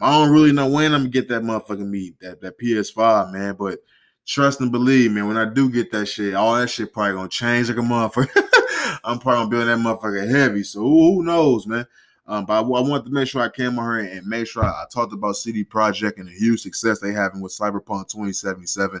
I 0.00 0.12
don't 0.12 0.32
really 0.32 0.52
know 0.52 0.68
when 0.68 0.94
I'm 0.94 1.00
gonna 1.00 1.10
get 1.10 1.28
that 1.28 1.42
motherfucking 1.42 1.88
meat, 1.88 2.20
that 2.20 2.40
that 2.42 2.60
PS5, 2.60 3.32
man. 3.32 3.56
But 3.58 3.80
trust 4.28 4.60
and 4.60 4.70
believe, 4.70 5.10
man. 5.10 5.26
When 5.26 5.38
I 5.38 5.46
do 5.46 5.70
get 5.70 5.90
that 5.92 6.06
shit, 6.06 6.34
all 6.34 6.54
that 6.54 6.68
shit 6.68 6.92
probably 6.92 7.14
gonna 7.14 7.28
change 7.28 7.68
like 7.68 7.78
a 7.78 7.80
motherfucker. 7.80 9.00
I'm 9.04 9.18
probably 9.18 9.58
gonna 9.58 9.66
build 9.66 9.68
that 9.68 9.78
motherfucker 9.78 10.28
heavy. 10.28 10.62
So 10.62 10.80
who 10.80 11.24
knows, 11.24 11.66
man. 11.66 11.86
Um, 12.26 12.44
but 12.44 12.52
I, 12.52 12.58
I 12.58 12.80
wanted 12.80 13.06
to 13.06 13.10
make 13.10 13.26
sure 13.26 13.40
I 13.40 13.48
came 13.48 13.78
on 13.78 14.04
here 14.04 14.12
and 14.12 14.26
make 14.26 14.46
sure 14.46 14.62
I, 14.62 14.68
I 14.68 14.84
talked 14.92 15.14
about 15.14 15.36
CD 15.36 15.64
Projekt 15.64 16.18
and 16.18 16.28
the 16.28 16.32
huge 16.32 16.60
success 16.60 17.00
they 17.00 17.12
having 17.12 17.40
with 17.40 17.56
Cyberpunk 17.58 18.10
2077. 18.10 19.00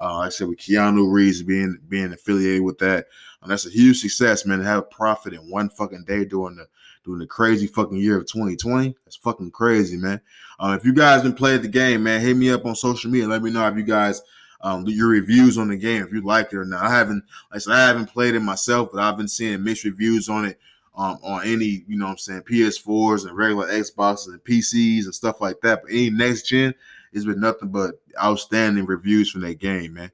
Uh, 0.00 0.18
like 0.18 0.26
I 0.26 0.28
said 0.30 0.48
with 0.48 0.58
Keanu 0.58 1.12
Reeves 1.12 1.42
being 1.42 1.78
being 1.88 2.12
affiliated 2.12 2.62
with 2.62 2.78
that, 2.78 3.08
and 3.42 3.50
that's 3.50 3.66
a 3.66 3.70
huge 3.70 4.00
success, 4.00 4.46
man. 4.46 4.60
To 4.60 4.64
have 4.64 4.90
profit 4.90 5.34
in 5.34 5.50
one 5.50 5.68
fucking 5.68 6.04
day 6.04 6.24
during 6.24 6.56
the 6.56 6.68
during 7.04 7.18
the 7.18 7.26
crazy 7.26 7.66
fucking 7.66 7.98
year 7.98 8.16
of 8.16 8.26
2020. 8.26 8.94
That's 9.04 9.16
fucking 9.16 9.50
crazy, 9.50 9.96
man. 9.96 10.20
Uh, 10.60 10.76
if 10.78 10.86
you 10.86 10.94
guys 10.94 11.22
been 11.22 11.34
playing 11.34 11.62
the 11.62 11.68
game, 11.68 12.04
man, 12.04 12.20
hit 12.20 12.36
me 12.36 12.50
up 12.50 12.64
on 12.66 12.76
social 12.76 13.10
media. 13.10 13.26
Let 13.26 13.42
me 13.42 13.50
know 13.50 13.66
if 13.66 13.76
you 13.76 13.82
guys 13.82 14.22
um, 14.62 14.84
your 14.86 15.08
reviews 15.08 15.58
on 15.58 15.68
the 15.68 15.76
game 15.76 16.02
if 16.02 16.12
you 16.12 16.20
like 16.22 16.52
it 16.52 16.56
or 16.56 16.64
not. 16.64 16.82
I 16.84 16.90
haven't, 16.90 17.24
like 17.50 17.56
I 17.56 17.58
said, 17.58 17.74
I 17.74 17.86
haven't 17.86 18.12
played 18.12 18.34
it 18.34 18.40
myself, 18.40 18.90
but 18.92 19.02
I've 19.02 19.16
been 19.16 19.28
seeing 19.28 19.62
mixed 19.62 19.84
reviews 19.84 20.28
on 20.28 20.44
it 20.44 20.58
um, 20.96 21.18
on 21.22 21.46
any, 21.46 21.84
you 21.86 21.98
know 21.98 22.06
I'm 22.06 22.18
saying, 22.18 22.42
PS4s 22.42 23.26
and 23.26 23.36
regular 23.36 23.68
Xboxes 23.68 24.28
and 24.28 24.44
PCs 24.44 25.04
and 25.04 25.14
stuff 25.14 25.40
like 25.40 25.60
that. 25.62 25.82
But 25.82 25.90
any 25.90 26.10
next 26.10 26.48
gen, 26.48 26.74
it's 27.12 27.24
been 27.24 27.40
nothing 27.40 27.68
but 27.68 28.00
outstanding 28.22 28.86
reviews 28.86 29.30
from 29.30 29.40
that 29.42 29.58
game, 29.58 29.94
man. 29.94 30.10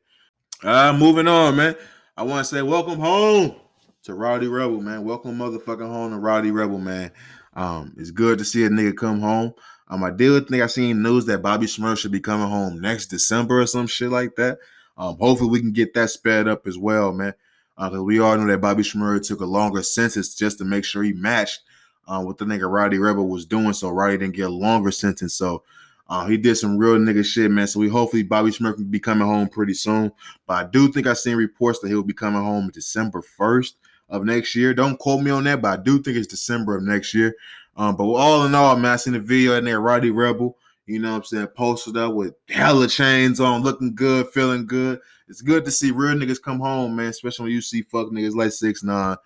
Uh, 0.63 0.97
moving 0.99 1.29
on, 1.29 1.57
man. 1.57 1.77
I 2.17 2.23
want 2.23 2.47
to 2.47 2.55
say 2.55 2.63
welcome 2.63 2.99
home 2.99 3.57
to 4.05 4.15
Rowdy 4.15 4.49
Rebel, 4.49 4.81
man. 4.81 5.05
Welcome 5.05 5.39
motherfucking 5.39 5.89
home 5.89 6.13
to 6.13 6.19
Rowdy 6.19 6.51
Rebel, 6.51 6.79
man. 6.79 7.11
Um, 7.55 7.95
it's 7.97 8.11
good 8.11 8.39
to 8.39 8.45
see 8.45 8.65
a 8.65 8.69
nigga 8.69 8.97
come 8.97 9.21
home. 9.21 9.53
Um, 9.89 10.03
I 10.03 10.11
did 10.11 10.49
think 10.49 10.63
I 10.63 10.67
seen 10.67 11.03
news 11.03 11.27
that 11.27 11.43
Bobby 11.43 11.67
Shmurda 11.67 11.99
should 11.99 12.13
be 12.13 12.21
coming 12.21 12.49
home 12.49 12.81
next 12.81 13.07
December 13.07 13.61
or 13.61 13.67
some 13.67 13.87
shit 13.87 14.11
like 14.11 14.35
that. 14.37 14.59
Um, 14.99 15.17
hopefully 15.19 15.51
we 15.51 15.61
can 15.61 15.73
get 15.73 15.95
that 15.95 16.11
sped 16.11 16.49
up 16.49 16.67
as 16.67 16.79
well, 16.79 17.13
man. 17.13 17.35
Because 17.77 17.99
uh, 17.99 18.03
we 18.03 18.19
all 18.19 18.37
know 18.37 18.47
that 18.47 18.61
Bobby 18.61 18.83
Shmurda 18.83 19.27
took 19.27 19.41
a 19.41 19.47
longer 19.47 19.83
sentence 19.83 20.35
just 20.35 20.59
to 20.59 20.65
make 20.65 20.85
sure 20.85 21.03
he 21.03 21.13
matched 21.13 21.61
uh, 22.09 22.23
what 22.23 22.39
the 22.39 22.45
nigga 22.45 22.71
Rowdy 22.71 22.99
Rebel 22.99 23.29
was 23.29 23.45
doing, 23.45 23.73
so 23.73 23.91
Rowdy 23.91 24.19
didn't 24.19 24.37
get 24.37 24.47
a 24.47 24.49
longer 24.49 24.91
sentence. 24.91 25.35
So 25.35 25.63
uh, 26.09 26.27
he 26.27 26.37
did 26.37 26.57
some 26.57 26.79
real 26.79 26.97
nigga 26.97 27.25
shit, 27.25 27.51
man. 27.51 27.67
So 27.67 27.81
we 27.81 27.89
hopefully 27.89 28.23
Bobby 28.23 28.51
Shmurda 28.51 28.77
can 28.77 28.85
be 28.85 29.01
coming 29.01 29.27
home 29.27 29.49
pretty 29.49 29.75
soon. 29.75 30.13
But 30.47 30.55
I 30.55 30.69
do 30.69 30.91
think 30.91 31.07
I 31.07 31.13
seen 31.13 31.37
reports 31.37 31.81
that 31.81 31.89
he'll 31.89 32.03
be 32.03 32.15
coming 32.15 32.43
home 32.43 32.71
December 32.71 33.23
first 33.23 33.77
of 34.09 34.25
next 34.25 34.55
year. 34.55 34.73
Don't 34.73 34.99
quote 34.99 35.23
me 35.23 35.31
on 35.31 35.45
that, 35.45 35.61
but 35.61 35.79
I 35.79 35.83
do 35.83 36.01
think 36.01 36.17
it's 36.17 36.29
December 36.29 36.77
of 36.77 36.85
next 36.85 37.13
year. 37.13 37.35
Um, 37.77 37.97
but 37.97 38.05
all 38.05 38.47
in 38.47 38.55
all, 38.55 38.77
man, 38.77 38.93
I 38.93 38.97
seen 38.97 39.13
the 39.13 39.21
video 39.21 39.57
in 39.57 39.65
there, 39.65 39.81
Rowdy 39.81 40.11
Rebel, 40.11 40.57
you 40.87 40.99
know 40.99 41.11
what 41.11 41.17
I'm 41.19 41.25
saying, 41.25 41.47
posted 41.49 41.97
up 41.97 42.15
with 42.15 42.35
hella 42.49 42.89
chains 42.89 43.41
on, 43.41 43.63
looking 43.63 43.95
good, 43.95 44.29
feeling 44.29 44.67
good. 44.67 45.01
It's 45.29 45.43
good 45.43 45.65
to 45.65 45.71
see 45.71 45.91
real 45.91 46.15
niggas 46.15 46.41
come 46.41 46.61
home, 46.61 46.97
man, 46.97 47.07
especially 47.07 47.45
when 47.45 47.53
you 47.53 47.61
see 47.61 47.83
fuck 47.83 48.09
niggas 48.09 48.35
like 48.35 48.53
six 48.53 48.83
nine 48.83 49.17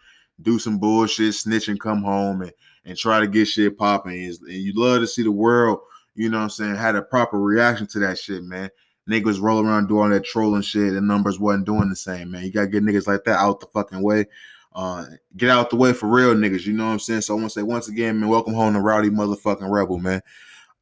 do 0.43 0.59
some 0.59 0.79
bullshit, 0.79 1.35
snitch 1.35 1.69
and 1.69 1.81
come 1.81 2.03
home 2.03 2.43
and, 2.43 2.53
and 2.85 2.97
try 2.97 3.21
to 3.21 3.27
get 3.27 3.47
shit 3.47 3.77
popping. 3.77 4.13
And 4.25 4.39
you 4.49 4.73
love 4.75 5.01
to 5.01 5.07
see 5.07 5.23
the 5.23 5.31
world, 5.31 5.81
you 6.15 6.29
know 6.29 6.39
what 6.39 6.45
I'm 6.45 6.51
saying, 6.51 6.75
had 6.77 6.97
a 6.97 7.03
proper 7.03 7.39
reaction 7.39 7.87
to 7.89 7.99
that 8.01 8.19
shit, 8.19 8.43
man. 8.45 8.71
Niggas 9.09 9.41
roll 9.41 9.65
around 9.65 9.89
doing 9.89 10.11
that 10.11 10.25
trolling 10.25 10.63
shit 10.63 10.93
and 10.95 11.09
numbers 11.09 11.41
wasn't 11.41 11.67
doing 11.67 11.89
the 11.89 11.97
same, 11.97 12.31
man. 12.31 12.45
You 12.45 12.53
gotta 12.53 12.69
get 12.69 12.85
niggas 12.85 13.07
like 13.07 13.25
that 13.25 13.39
out 13.39 13.61
the 13.61 13.67
fucking 13.67 14.03
way. 14.03 14.27
Uh, 14.73 15.05
get 15.37 15.51
out 15.51 15.71
the 15.71 15.77
way 15.77 15.93
for 15.93 16.09
real 16.09 16.35
niggas. 16.35 16.65
You 16.65 16.73
know 16.73 16.87
what 16.87 16.93
I'm 16.93 16.99
saying? 17.01 17.23
So 17.23 17.35
I 17.35 17.41
want 17.41 17.53
to 17.53 17.59
say 17.59 17.63
once 17.63 17.89
again, 17.89 18.21
man, 18.21 18.29
welcome 18.29 18.55
home 18.55 18.75
to 18.75 18.81
Rowdy 18.81 19.11
motherfucking 19.11 19.69
Rebel, 19.69 19.99
man. 19.99 20.23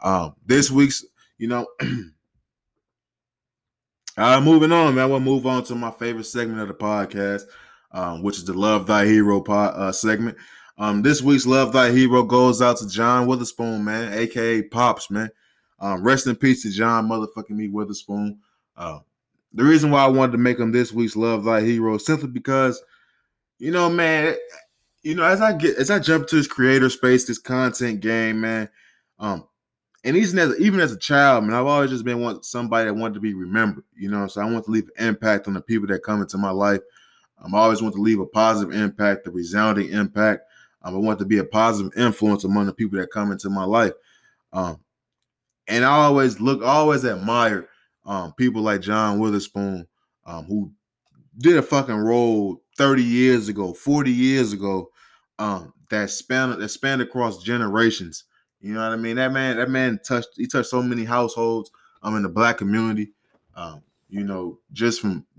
Um, 0.00 0.34
this 0.44 0.70
week's, 0.70 1.04
you 1.38 1.48
know, 1.48 1.66
moving 4.18 4.72
on, 4.72 4.94
man. 4.94 5.08
We'll 5.08 5.20
move 5.20 5.46
on 5.46 5.64
to 5.64 5.74
my 5.74 5.90
favorite 5.90 6.24
segment 6.24 6.60
of 6.60 6.68
the 6.68 6.74
podcast, 6.74 7.44
um, 7.92 8.22
which 8.22 8.36
is 8.36 8.44
the 8.44 8.52
Love 8.52 8.86
Thy 8.86 9.06
Hero 9.06 9.40
pod, 9.40 9.74
uh, 9.74 9.92
segment. 9.92 10.36
Um, 10.76 11.02
this 11.02 11.22
week's 11.22 11.46
Love 11.46 11.72
Thy 11.72 11.90
Hero 11.90 12.22
goes 12.22 12.60
out 12.60 12.76
to 12.78 12.88
John 12.88 13.26
Witherspoon, 13.26 13.82
man, 13.84 14.12
aka 14.12 14.62
Pops, 14.62 15.10
man. 15.10 15.30
Um, 15.80 16.02
rest 16.02 16.26
in 16.26 16.36
peace 16.36 16.62
to 16.62 16.70
John 16.70 17.08
motherfucking 17.08 17.50
me 17.50 17.68
Witherspoon. 17.68 18.38
Uh, 18.76 18.98
the 19.54 19.64
reason 19.64 19.90
why 19.90 20.04
I 20.04 20.08
wanted 20.08 20.32
to 20.32 20.38
make 20.38 20.58
him 20.58 20.72
this 20.72 20.92
week's 20.92 21.16
Love 21.16 21.44
Thy 21.44 21.62
Hero 21.62 21.96
simply 21.96 22.28
because– 22.28 22.82
you 23.58 23.70
know, 23.70 23.88
man, 23.90 24.36
you 25.02 25.14
know, 25.14 25.24
as 25.24 25.40
I 25.40 25.52
get 25.52 25.76
as 25.76 25.90
I 25.90 25.98
jump 25.98 26.28
to 26.28 26.36
this 26.36 26.46
creator 26.46 26.88
space, 26.90 27.26
this 27.26 27.38
content 27.38 28.00
game, 28.00 28.40
man, 28.40 28.68
um, 29.18 29.46
and 30.04 30.16
even 30.16 30.38
as 30.38 30.58
even 30.60 30.80
as 30.80 30.92
a 30.92 30.98
child, 30.98 31.44
man, 31.44 31.54
I've 31.54 31.66
always 31.66 31.90
just 31.90 32.04
been 32.04 32.20
want 32.20 32.44
somebody 32.44 32.86
that 32.86 32.94
wanted 32.94 33.14
to 33.14 33.20
be 33.20 33.34
remembered. 33.34 33.84
You 33.96 34.10
know, 34.10 34.26
so 34.26 34.40
I 34.40 34.50
want 34.50 34.64
to 34.66 34.70
leave 34.70 34.88
an 34.96 35.08
impact 35.08 35.48
on 35.48 35.54
the 35.54 35.60
people 35.60 35.88
that 35.88 36.02
come 36.02 36.20
into 36.20 36.38
my 36.38 36.50
life. 36.50 36.80
Um, 37.42 37.54
I 37.54 37.58
always 37.58 37.82
want 37.82 37.94
to 37.94 38.00
leave 38.00 38.20
a 38.20 38.26
positive 38.26 38.74
impact, 38.74 39.26
a 39.26 39.30
resounding 39.30 39.90
impact. 39.90 40.42
Um, 40.82 40.94
I 40.94 40.98
want 40.98 41.18
to 41.20 41.24
be 41.24 41.38
a 41.38 41.44
positive 41.44 41.92
influence 41.96 42.44
among 42.44 42.66
the 42.66 42.72
people 42.72 42.98
that 42.98 43.10
come 43.10 43.32
into 43.32 43.50
my 43.50 43.64
life. 43.64 43.92
Um, 44.52 44.80
and 45.66 45.84
I 45.84 45.90
always 45.90 46.40
look, 46.40 46.62
always 46.62 47.04
admire 47.04 47.68
um, 48.06 48.32
people 48.34 48.62
like 48.62 48.80
John 48.80 49.18
Witherspoon, 49.18 49.86
um, 50.24 50.44
who 50.46 50.72
did 51.38 51.56
a 51.56 51.62
fucking 51.62 51.94
role 51.96 52.62
30 52.78 53.02
years 53.02 53.48
ago, 53.48 53.74
40 53.74 54.10
years 54.10 54.52
ago, 54.52 54.90
um, 55.38 55.74
that 55.90 56.10
span 56.10 56.58
that 56.58 56.68
spanned 56.68 57.02
across 57.02 57.42
generations. 57.42 58.24
You 58.60 58.74
know 58.74 58.80
what 58.80 58.92
I 58.92 58.96
mean? 58.96 59.16
That 59.16 59.32
man, 59.32 59.56
that 59.56 59.70
man 59.70 60.00
touched 60.04 60.30
he 60.36 60.46
touched 60.46 60.70
so 60.70 60.82
many 60.82 61.04
households 61.04 61.70
um 62.02 62.16
in 62.16 62.22
the 62.22 62.28
black 62.28 62.58
community. 62.58 63.12
Um, 63.54 63.82
you 64.08 64.24
know, 64.24 64.58
just 64.72 65.00
from 65.00 65.26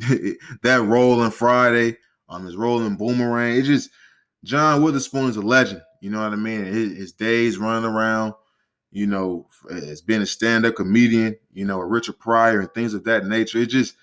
that 0.62 0.84
role 0.86 1.24
in 1.24 1.32
Friday, 1.32 1.98
um, 2.28 2.46
his 2.46 2.56
role 2.56 2.82
in 2.84 2.96
Boomerang. 2.96 3.56
It 3.56 3.64
just 3.64 3.90
John 4.44 4.84
Witherspoon 4.84 5.30
is 5.30 5.38
a 5.38 5.42
legend. 5.42 5.82
You 6.02 6.12
know 6.12 6.22
what 6.22 6.34
I 6.34 6.38
mean? 6.38 6.64
His, 6.66 6.98
his 6.98 7.12
days 7.12 7.58
running 7.58 7.90
around, 7.90 8.34
you 8.92 9.06
know, 9.06 9.48
as 9.70 10.02
being 10.02 10.22
a 10.22 10.26
stand-up 10.26 10.76
comedian, 10.76 11.36
you 11.52 11.66
know, 11.66 11.80
a 11.80 11.86
Richard 11.86 12.20
Pryor 12.20 12.62
and 12.62 12.74
things 12.74 12.94
of 12.94 13.04
that 13.04 13.26
nature. 13.26 13.58
It 13.58 13.68
just 13.68 13.96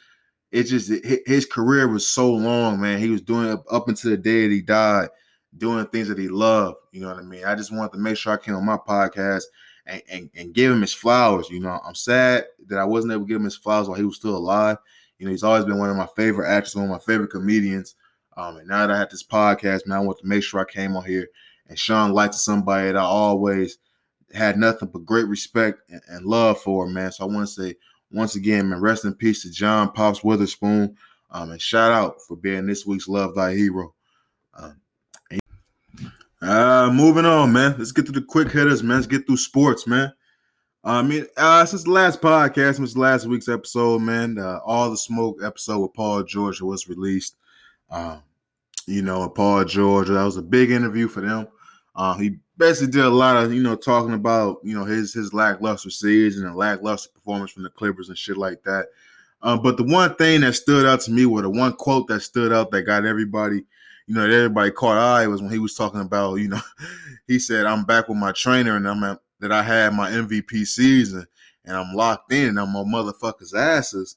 it 0.52 0.64
just 0.64 0.90
his 1.26 1.46
career 1.46 1.88
was 1.88 2.06
so 2.06 2.32
long, 2.32 2.80
man. 2.80 2.98
He 2.98 3.10
was 3.10 3.22
doing 3.22 3.58
up 3.70 3.88
until 3.88 4.10
the 4.10 4.16
day 4.16 4.42
that 4.42 4.54
he 4.54 4.62
died, 4.62 5.08
doing 5.56 5.86
things 5.86 6.08
that 6.08 6.18
he 6.18 6.28
loved. 6.28 6.76
You 6.92 7.00
know 7.00 7.08
what 7.08 7.18
I 7.18 7.22
mean? 7.22 7.44
I 7.44 7.54
just 7.54 7.72
wanted 7.72 7.92
to 7.92 7.98
make 7.98 8.16
sure 8.16 8.32
I 8.32 8.36
came 8.36 8.54
on 8.54 8.64
my 8.64 8.78
podcast 8.78 9.44
and, 9.86 10.02
and, 10.08 10.30
and 10.34 10.54
give 10.54 10.72
him 10.72 10.80
his 10.80 10.94
flowers. 10.94 11.50
You 11.50 11.60
know, 11.60 11.80
I'm 11.84 11.94
sad 11.94 12.46
that 12.68 12.78
I 12.78 12.84
wasn't 12.84 13.12
able 13.12 13.24
to 13.24 13.28
give 13.28 13.36
him 13.36 13.44
his 13.44 13.56
flowers 13.56 13.88
while 13.88 13.98
he 13.98 14.04
was 14.04 14.16
still 14.16 14.36
alive. 14.36 14.78
You 15.18 15.26
know, 15.26 15.32
he's 15.32 15.42
always 15.42 15.64
been 15.64 15.78
one 15.78 15.90
of 15.90 15.96
my 15.96 16.08
favorite 16.16 16.48
actors, 16.48 16.76
one 16.76 16.84
of 16.84 16.90
my 16.90 16.98
favorite 16.98 17.30
comedians. 17.30 17.94
Um, 18.36 18.58
and 18.58 18.68
now 18.68 18.86
that 18.86 18.94
I 18.94 18.98
had 18.98 19.10
this 19.10 19.24
podcast, 19.24 19.86
man, 19.86 19.98
I 19.98 20.00
want 20.00 20.18
to 20.18 20.26
make 20.26 20.42
sure 20.42 20.60
I 20.60 20.70
came 20.70 20.94
on 20.96 21.04
here 21.04 21.28
and 21.68 21.78
Sean 21.78 22.12
light 22.12 22.32
to 22.32 22.38
somebody 22.38 22.88
that 22.88 22.96
I 22.96 23.02
always 23.02 23.78
had 24.34 24.58
nothing 24.58 24.88
but 24.88 25.06
great 25.06 25.26
respect 25.26 25.80
and, 25.90 26.02
and 26.08 26.26
love 26.26 26.60
for, 26.60 26.86
man. 26.86 27.12
So 27.12 27.24
I 27.24 27.32
want 27.32 27.48
to 27.48 27.52
say 27.52 27.76
once 28.16 28.34
again, 28.34 28.70
man, 28.70 28.80
rest 28.80 29.04
in 29.04 29.14
peace 29.14 29.42
to 29.42 29.50
John 29.50 29.92
Pops 29.92 30.24
Witherspoon. 30.24 30.96
Um, 31.30 31.50
and 31.50 31.60
shout 31.60 31.92
out 31.92 32.22
for 32.22 32.34
being 32.34 32.66
this 32.66 32.86
week's 32.86 33.08
Love 33.08 33.34
Thy 33.34 33.54
Hero. 33.54 33.92
Um, 34.54 34.80
uh, 36.40 36.90
moving 36.90 37.26
on, 37.26 37.52
man. 37.52 37.74
Let's 37.76 37.92
get 37.92 38.06
to 38.06 38.12
the 38.12 38.22
quick 38.22 38.50
hitters, 38.50 38.82
man. 38.82 38.96
Let's 38.96 39.06
get 39.06 39.26
through 39.26 39.36
sports, 39.36 39.86
man. 39.86 40.12
I 40.82 41.02
mean, 41.02 41.26
uh, 41.36 41.66
since 41.66 41.84
the 41.84 41.90
last 41.90 42.22
podcast, 42.22 42.76
since 42.76 42.96
last 42.96 43.26
week's 43.26 43.48
episode, 43.48 44.00
man, 44.00 44.38
uh, 44.38 44.60
all 44.64 44.90
the 44.90 44.96
smoke 44.96 45.40
episode 45.44 45.80
with 45.80 45.94
Paul 45.94 46.22
George 46.22 46.62
was 46.62 46.88
released. 46.88 47.36
Um, 47.90 48.22
you 48.86 49.02
know, 49.02 49.28
Paul 49.28 49.64
George, 49.64 50.08
that 50.08 50.24
was 50.24 50.38
a 50.38 50.42
big 50.42 50.70
interview 50.70 51.08
for 51.08 51.20
them. 51.20 51.48
Uh, 51.96 52.14
he 52.14 52.36
basically 52.58 52.92
did 52.92 53.04
a 53.04 53.10
lot 53.10 53.42
of 53.42 53.52
you 53.52 53.62
know 53.62 53.74
talking 53.74 54.12
about 54.12 54.58
you 54.62 54.74
know 54.78 54.84
his 54.84 55.14
his 55.14 55.32
lackluster 55.32 55.90
season 55.90 56.46
and 56.46 56.54
lackluster 56.54 57.10
performance 57.10 57.50
from 57.50 57.62
the 57.62 57.70
Clippers 57.70 58.08
and 58.08 58.18
shit 58.18 58.36
like 58.36 58.62
that. 58.64 58.88
Um, 59.42 59.62
but 59.62 59.76
the 59.76 59.84
one 59.84 60.14
thing 60.16 60.42
that 60.42 60.54
stood 60.54 60.86
out 60.86 61.00
to 61.02 61.10
me, 61.10 61.24
or 61.24 61.42
the 61.42 61.50
one 61.50 61.72
quote 61.74 62.08
that 62.08 62.20
stood 62.20 62.52
out 62.52 62.70
that 62.70 62.82
got 62.82 63.04
everybody, 63.04 63.64
you 64.06 64.14
know, 64.14 64.24
everybody 64.24 64.70
caught 64.70 64.98
eye 64.98 65.26
was 65.26 65.42
when 65.42 65.50
he 65.50 65.58
was 65.58 65.74
talking 65.74 66.00
about, 66.00 66.36
you 66.36 66.48
know, 66.48 66.60
he 67.26 67.38
said, 67.38 67.66
"I'm 67.66 67.84
back 67.84 68.08
with 68.08 68.18
my 68.18 68.32
trainer 68.32 68.76
and 68.76 68.88
I'm 68.88 69.02
at, 69.04 69.18
that 69.40 69.52
I 69.52 69.62
had 69.62 69.94
my 69.94 70.10
MVP 70.10 70.66
season 70.66 71.26
and 71.64 71.76
I'm 71.76 71.94
locked 71.94 72.32
in 72.32 72.50
and 72.50 72.60
I'm 72.60 72.76
on 72.76 72.92
motherfuckers' 72.92 73.56
asses." 73.56 74.16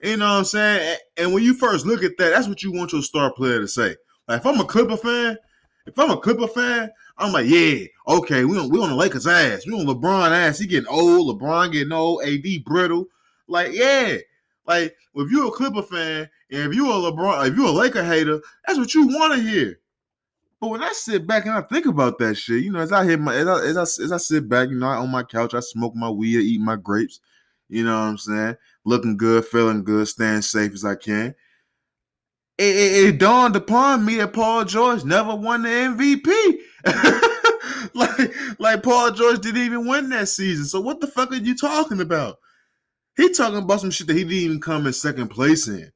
You 0.00 0.16
know 0.16 0.28
what 0.28 0.38
I'm 0.38 0.44
saying? 0.44 0.98
And 1.16 1.34
when 1.34 1.42
you 1.42 1.54
first 1.54 1.84
look 1.84 2.04
at 2.04 2.16
that, 2.18 2.30
that's 2.30 2.46
what 2.46 2.62
you 2.62 2.72
want 2.72 2.92
your 2.92 3.02
star 3.02 3.32
player 3.32 3.58
to 3.58 3.66
say. 3.66 3.96
Like 4.28 4.40
if 4.40 4.46
I'm 4.46 4.60
a 4.60 4.64
Clipper 4.64 4.96
fan, 4.96 5.36
if 5.86 5.98
I'm 5.98 6.10
a 6.10 6.16
Clipper 6.18 6.46
fan, 6.46 6.90
I'm 7.18 7.32
like, 7.32 7.46
yeah, 7.46 7.86
okay, 8.06 8.44
we 8.44 8.58
on 8.58 8.70
we 8.70 8.80
on 8.80 8.90
the 8.90 8.96
Lakers 8.96 9.26
ass. 9.26 9.66
We 9.66 9.74
on 9.74 9.86
LeBron 9.86 10.30
ass. 10.30 10.58
He 10.58 10.66
getting 10.66 10.88
old. 10.88 11.40
LeBron 11.40 11.72
getting 11.72 11.92
old. 11.92 12.22
AD 12.24 12.64
brittle. 12.64 13.06
Like, 13.48 13.72
yeah. 13.72 14.18
Like, 14.66 14.94
if 15.14 15.30
you're 15.30 15.48
a 15.48 15.50
Clipper 15.50 15.82
fan 15.82 16.28
and 16.50 16.70
if 16.70 16.74
you're 16.74 16.86
a 16.86 17.10
LeBron, 17.10 17.48
if 17.48 17.56
you're 17.56 17.68
a 17.68 17.72
Laker 17.72 18.04
hater, 18.04 18.40
that's 18.66 18.78
what 18.78 18.94
you 18.94 19.06
want 19.08 19.34
to 19.34 19.40
hear. 19.40 19.80
But 20.60 20.68
when 20.68 20.82
I 20.82 20.92
sit 20.92 21.26
back 21.26 21.46
and 21.46 21.54
I 21.54 21.62
think 21.62 21.86
about 21.86 22.18
that 22.18 22.36
shit, 22.36 22.62
you 22.62 22.72
know, 22.72 22.80
as 22.80 22.92
I 22.92 23.04
hit 23.04 23.20
my 23.20 23.34
as 23.34 23.46
I, 23.46 23.64
as 23.64 23.76
I, 23.76 23.82
as 24.04 24.12
I 24.12 24.16
sit 24.16 24.48
back, 24.48 24.68
you 24.68 24.76
know, 24.76 24.86
on 24.86 25.10
my 25.10 25.22
couch, 25.22 25.54
I 25.54 25.60
smoke 25.60 25.94
my 25.94 26.10
weed, 26.10 26.38
eat 26.38 26.60
my 26.60 26.76
grapes. 26.76 27.20
You 27.68 27.84
know 27.84 27.98
what 27.98 28.06
I'm 28.06 28.18
saying? 28.18 28.56
Looking 28.84 29.16
good, 29.16 29.44
feeling 29.44 29.84
good, 29.84 30.08
staying 30.08 30.42
safe 30.42 30.72
as 30.72 30.84
I 30.84 30.94
can 30.94 31.34
it, 32.58 32.76
it, 32.76 33.06
it, 33.06 33.18
dawned 33.18 33.54
upon 33.54 34.04
me 34.04 34.16
that 34.16 34.32
Paul 34.32 34.64
George 34.64 35.04
never 35.04 35.34
won 35.34 35.62
the 35.62 35.68
MVP. 35.68 36.58
like, 37.94 38.34
like 38.58 38.82
Paul 38.82 39.10
George 39.12 39.40
didn't 39.40 39.62
even 39.62 39.86
win 39.86 40.08
that 40.10 40.28
season. 40.28 40.64
So 40.64 40.80
what 40.80 41.00
the 41.00 41.06
fuck 41.06 41.32
are 41.32 41.36
you 41.36 41.56
talking 41.56 42.00
about? 42.00 42.36
He 43.16 43.32
talking 43.32 43.58
about 43.58 43.80
some 43.80 43.90
shit 43.90 44.06
that 44.06 44.16
he 44.16 44.22
didn't 44.22 44.38
even 44.38 44.60
come 44.60 44.86
in 44.86 44.92
second 44.92 45.28
place 45.28 45.66
in. 45.66 45.90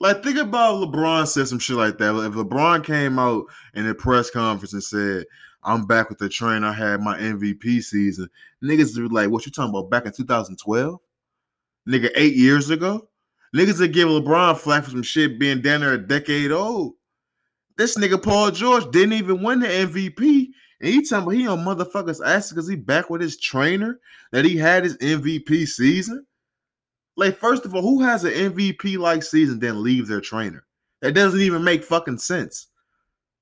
Like, 0.00 0.24
think 0.24 0.36
about 0.36 0.82
LeBron 0.82 1.28
said 1.28 1.46
some 1.46 1.60
shit 1.60 1.76
like 1.76 1.98
that. 1.98 2.16
If 2.16 2.32
LeBron 2.32 2.84
came 2.84 3.20
out 3.20 3.44
in 3.74 3.86
a 3.86 3.94
press 3.94 4.30
conference 4.30 4.72
and 4.72 4.82
said, 4.82 5.26
I'm 5.62 5.86
back 5.86 6.08
with 6.08 6.18
the 6.18 6.28
train, 6.28 6.64
I 6.64 6.72
had 6.72 7.00
my 7.00 7.16
MVP 7.16 7.82
season, 7.84 8.28
niggas 8.64 8.98
would 8.98 9.10
be 9.10 9.14
like, 9.14 9.30
what 9.30 9.46
you 9.46 9.52
talking 9.52 9.70
about 9.70 9.90
back 9.90 10.06
in 10.06 10.12
2012? 10.12 10.98
Nigga, 11.88 12.10
eight 12.16 12.34
years 12.34 12.70
ago? 12.70 13.08
Niggas 13.54 13.78
that 13.78 13.88
give 13.88 14.08
LeBron 14.08 14.56
flack 14.56 14.82
for 14.82 14.90
some 14.90 15.04
shit 15.04 15.38
being 15.38 15.60
down 15.60 15.82
there 15.82 15.92
a 15.92 15.98
decade 15.98 16.50
old. 16.50 16.94
This 17.82 17.98
nigga 17.98 18.22
Paul 18.22 18.52
George 18.52 18.88
didn't 18.92 19.14
even 19.14 19.42
win 19.42 19.58
the 19.58 19.66
MVP. 19.66 20.50
And 20.80 20.88
he 20.88 21.02
talking 21.02 21.24
about 21.24 21.34
he 21.34 21.48
on 21.48 21.64
motherfuckers 21.64 22.24
ass 22.24 22.50
because 22.50 22.68
he 22.68 22.76
back 22.76 23.10
with 23.10 23.20
his 23.20 23.36
trainer 23.36 23.98
that 24.30 24.44
he 24.44 24.56
had 24.56 24.84
his 24.84 24.96
MVP 24.98 25.66
season. 25.66 26.24
Like, 27.16 27.38
first 27.38 27.64
of 27.64 27.74
all, 27.74 27.82
who 27.82 28.00
has 28.00 28.22
an 28.22 28.34
MVP 28.34 28.98
like 28.98 29.24
season 29.24 29.58
then 29.58 29.82
leave 29.82 30.06
their 30.06 30.20
trainer? 30.20 30.62
That 31.00 31.14
doesn't 31.14 31.40
even 31.40 31.64
make 31.64 31.82
fucking 31.82 32.18
sense. 32.18 32.68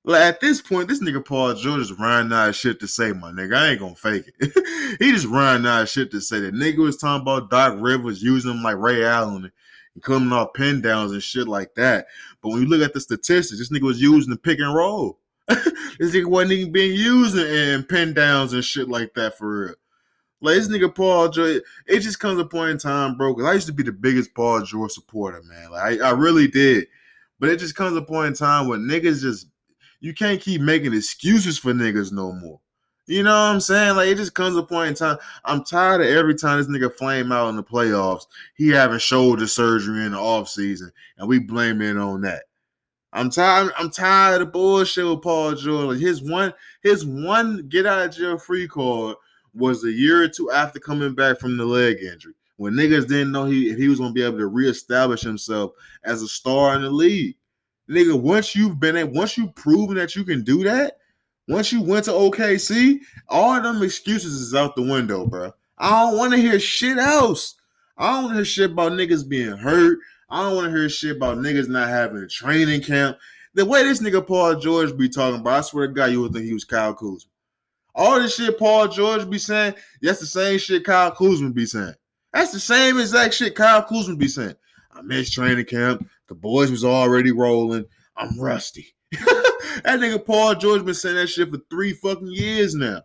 Like 0.05 0.21
at 0.21 0.41
this 0.41 0.59
point, 0.59 0.87
this 0.87 1.03
nigga 1.03 1.23
Paul 1.23 1.53
George 1.53 1.81
is 1.81 1.99
running 1.99 2.33
out 2.33 2.55
shit 2.55 2.79
to 2.79 2.87
say, 2.87 3.13
my 3.13 3.29
nigga. 3.29 3.55
I 3.55 3.67
ain't 3.69 3.79
gonna 3.79 3.93
fake 3.93 4.25
it. 4.39 4.97
he 4.99 5.11
just 5.11 5.27
running 5.27 5.67
out 5.67 5.87
shit 5.87 6.09
to 6.09 6.19
say. 6.19 6.39
That 6.39 6.55
nigga 6.55 6.77
was 6.77 6.97
talking 6.97 7.21
about 7.21 7.51
Doc 7.51 7.75
Rivers 7.79 8.23
using 8.23 8.49
him 8.49 8.63
like 8.63 8.77
Ray 8.77 9.05
Allen 9.05 9.51
and 9.95 10.03
coming 10.03 10.31
off 10.31 10.53
pin 10.53 10.81
downs 10.81 11.11
and 11.11 11.23
shit 11.23 11.47
like 11.47 11.75
that. 11.75 12.07
But 12.41 12.49
when 12.49 12.61
you 12.61 12.67
look 12.67 12.81
at 12.81 12.93
the 12.93 13.01
statistics, 13.01 13.59
this 13.59 13.69
nigga 13.71 13.85
was 13.85 14.01
using 14.01 14.31
the 14.31 14.37
pick 14.37 14.59
and 14.59 14.73
roll. 14.73 15.19
this 15.47 16.13
nigga 16.13 16.25
wasn't 16.25 16.53
even 16.53 16.71
being 16.71 16.97
used 16.97 17.37
in 17.37 17.83
pin 17.83 18.13
downs 18.13 18.53
and 18.53 18.63
shit 18.63 18.89
like 18.89 19.13
that 19.15 19.37
for 19.37 19.65
real. 19.65 19.75
Like 20.41 20.55
this 20.55 20.69
nigga 20.69 20.93
Paul 20.93 21.29
George, 21.29 21.61
it 21.85 21.99
just 21.99 22.19
comes 22.19 22.39
a 22.39 22.45
point 22.45 22.71
in 22.71 22.77
time, 22.77 23.15
bro. 23.15 23.35
Cause 23.35 23.45
I 23.45 23.53
used 23.53 23.67
to 23.67 23.73
be 23.73 23.83
the 23.83 23.91
biggest 23.91 24.33
Paul 24.33 24.63
George 24.63 24.91
supporter, 24.91 25.41
man. 25.43 25.71
Like 25.71 26.01
I, 26.01 26.07
I 26.07 26.11
really 26.11 26.47
did. 26.47 26.87
But 27.39 27.49
it 27.49 27.59
just 27.59 27.75
comes 27.75 27.97
a 27.97 28.01
point 28.01 28.27
in 28.27 28.33
time 28.33 28.67
where 28.67 28.79
niggas 28.79 29.21
just 29.21 29.47
you 29.99 30.13
can't 30.13 30.41
keep 30.41 30.61
making 30.61 30.93
excuses 30.93 31.57
for 31.59 31.73
niggas 31.73 32.11
no 32.11 32.31
more. 32.31 32.60
You 33.11 33.23
know 33.23 33.31
what 33.31 33.53
I'm 33.53 33.59
saying? 33.59 33.97
Like 33.97 34.07
it 34.07 34.15
just 34.15 34.33
comes 34.33 34.55
a 34.55 34.63
point 34.63 34.87
in 34.87 34.95
time. 34.95 35.17
I'm 35.43 35.65
tired 35.65 35.99
of 35.99 36.07
every 36.07 36.33
time 36.33 36.57
this 36.57 36.67
nigga 36.69 36.95
flame 36.95 37.33
out 37.33 37.49
in 37.49 37.57
the 37.57 37.63
playoffs, 37.63 38.25
he 38.55 38.69
having 38.69 38.99
shoulder 38.99 39.47
surgery 39.47 40.05
in 40.05 40.13
the 40.13 40.17
off 40.17 40.47
season, 40.47 40.93
and 41.17 41.27
we 41.27 41.37
blame 41.37 41.81
it 41.81 41.97
on 41.97 42.21
that. 42.21 42.43
I'm 43.11 43.29
tired. 43.29 43.73
I'm 43.77 43.89
tired 43.89 44.41
of 44.41 44.53
bullshit 44.53 45.05
with 45.05 45.21
Paul 45.21 45.55
George. 45.55 45.99
His 45.99 46.21
one, 46.21 46.53
his 46.83 47.05
one 47.05 47.67
get 47.67 47.85
out 47.85 48.05
of 48.05 48.15
jail 48.15 48.37
free 48.37 48.69
card 48.69 49.17
was 49.53 49.83
a 49.83 49.91
year 49.91 50.23
or 50.23 50.29
two 50.29 50.49
after 50.49 50.79
coming 50.79 51.13
back 51.13 51.37
from 51.37 51.57
the 51.57 51.65
leg 51.65 51.97
injury, 52.01 52.35
when 52.55 52.75
niggas 52.75 53.09
didn't 53.09 53.33
know 53.33 53.43
he 53.43 53.73
he 53.75 53.89
was 53.89 53.99
gonna 53.99 54.13
be 54.13 54.23
able 54.23 54.37
to 54.37 54.47
reestablish 54.47 55.19
himself 55.19 55.73
as 56.05 56.21
a 56.21 56.29
star 56.29 56.75
in 56.75 56.81
the 56.81 56.89
league. 56.89 57.35
Nigga, 57.89 58.17
once 58.17 58.55
you've 58.55 58.79
been 58.79 58.95
at, 58.95 59.11
once 59.11 59.37
you've 59.37 59.53
proven 59.55 59.97
that 59.97 60.15
you 60.15 60.23
can 60.23 60.45
do 60.45 60.63
that, 60.63 60.93
once 61.47 61.71
you 61.71 61.81
went 61.81 62.05
to 62.05 62.11
OKC, 62.11 62.99
all 63.27 63.61
them 63.61 63.81
excuses 63.81 64.41
is 64.41 64.55
out 64.55 64.75
the 64.75 64.81
window, 64.81 65.25
bro. 65.25 65.51
I 65.77 65.89
don't 65.89 66.17
want 66.17 66.33
to 66.33 66.39
hear 66.39 66.59
shit 66.59 66.97
else. 66.97 67.55
I 67.97 68.11
don't 68.11 68.23
want 68.23 68.31
to 68.33 68.35
hear 68.37 68.45
shit 68.45 68.71
about 68.71 68.93
niggas 68.93 69.27
being 69.27 69.57
hurt. 69.57 69.99
I 70.29 70.43
don't 70.43 70.55
want 70.55 70.71
to 70.71 70.77
hear 70.77 70.89
shit 70.89 71.17
about 71.17 71.37
niggas 71.37 71.67
not 71.67 71.89
having 71.89 72.17
a 72.17 72.27
training 72.27 72.83
camp. 72.83 73.17
The 73.53 73.65
way 73.65 73.83
this 73.83 74.01
nigga 74.01 74.25
Paul 74.25 74.55
George 74.55 74.95
be 74.97 75.09
talking 75.09 75.41
about, 75.41 75.59
I 75.59 75.61
swear 75.61 75.87
to 75.87 75.93
God, 75.93 76.11
you 76.11 76.21
would 76.21 76.33
think 76.33 76.45
he 76.45 76.53
was 76.53 76.63
Kyle 76.63 76.93
Kuzma. 76.93 77.29
All 77.93 78.19
this 78.19 78.35
shit 78.35 78.57
Paul 78.57 78.87
George 78.87 79.29
be 79.29 79.37
saying, 79.37 79.73
that's 80.01 80.21
the 80.21 80.25
same 80.25 80.57
shit 80.57 80.85
Kyle 80.85 81.11
Kuzma 81.11 81.49
be 81.49 81.65
saying. 81.65 81.93
That's 82.31 82.53
the 82.53 82.59
same 82.59 82.97
exact 82.97 83.33
shit 83.33 83.55
Kyle 83.55 83.83
Kuzma 83.83 84.15
be 84.15 84.29
saying. 84.29 84.55
I 84.93 85.01
missed 85.01 85.33
training 85.33 85.65
camp. 85.65 86.07
The 86.27 86.35
boys 86.35 86.71
was 86.71 86.85
already 86.85 87.31
rolling. 87.31 87.85
I'm 88.15 88.39
rusty. 88.39 88.95
that 89.83 89.99
nigga 89.99 90.25
Paul 90.25 90.55
George 90.55 90.85
been 90.85 90.93
saying 90.93 91.15
that 91.15 91.27
shit 91.27 91.49
for 91.49 91.59
three 91.69 91.93
fucking 91.93 92.27
years 92.27 92.75
now. 92.75 93.01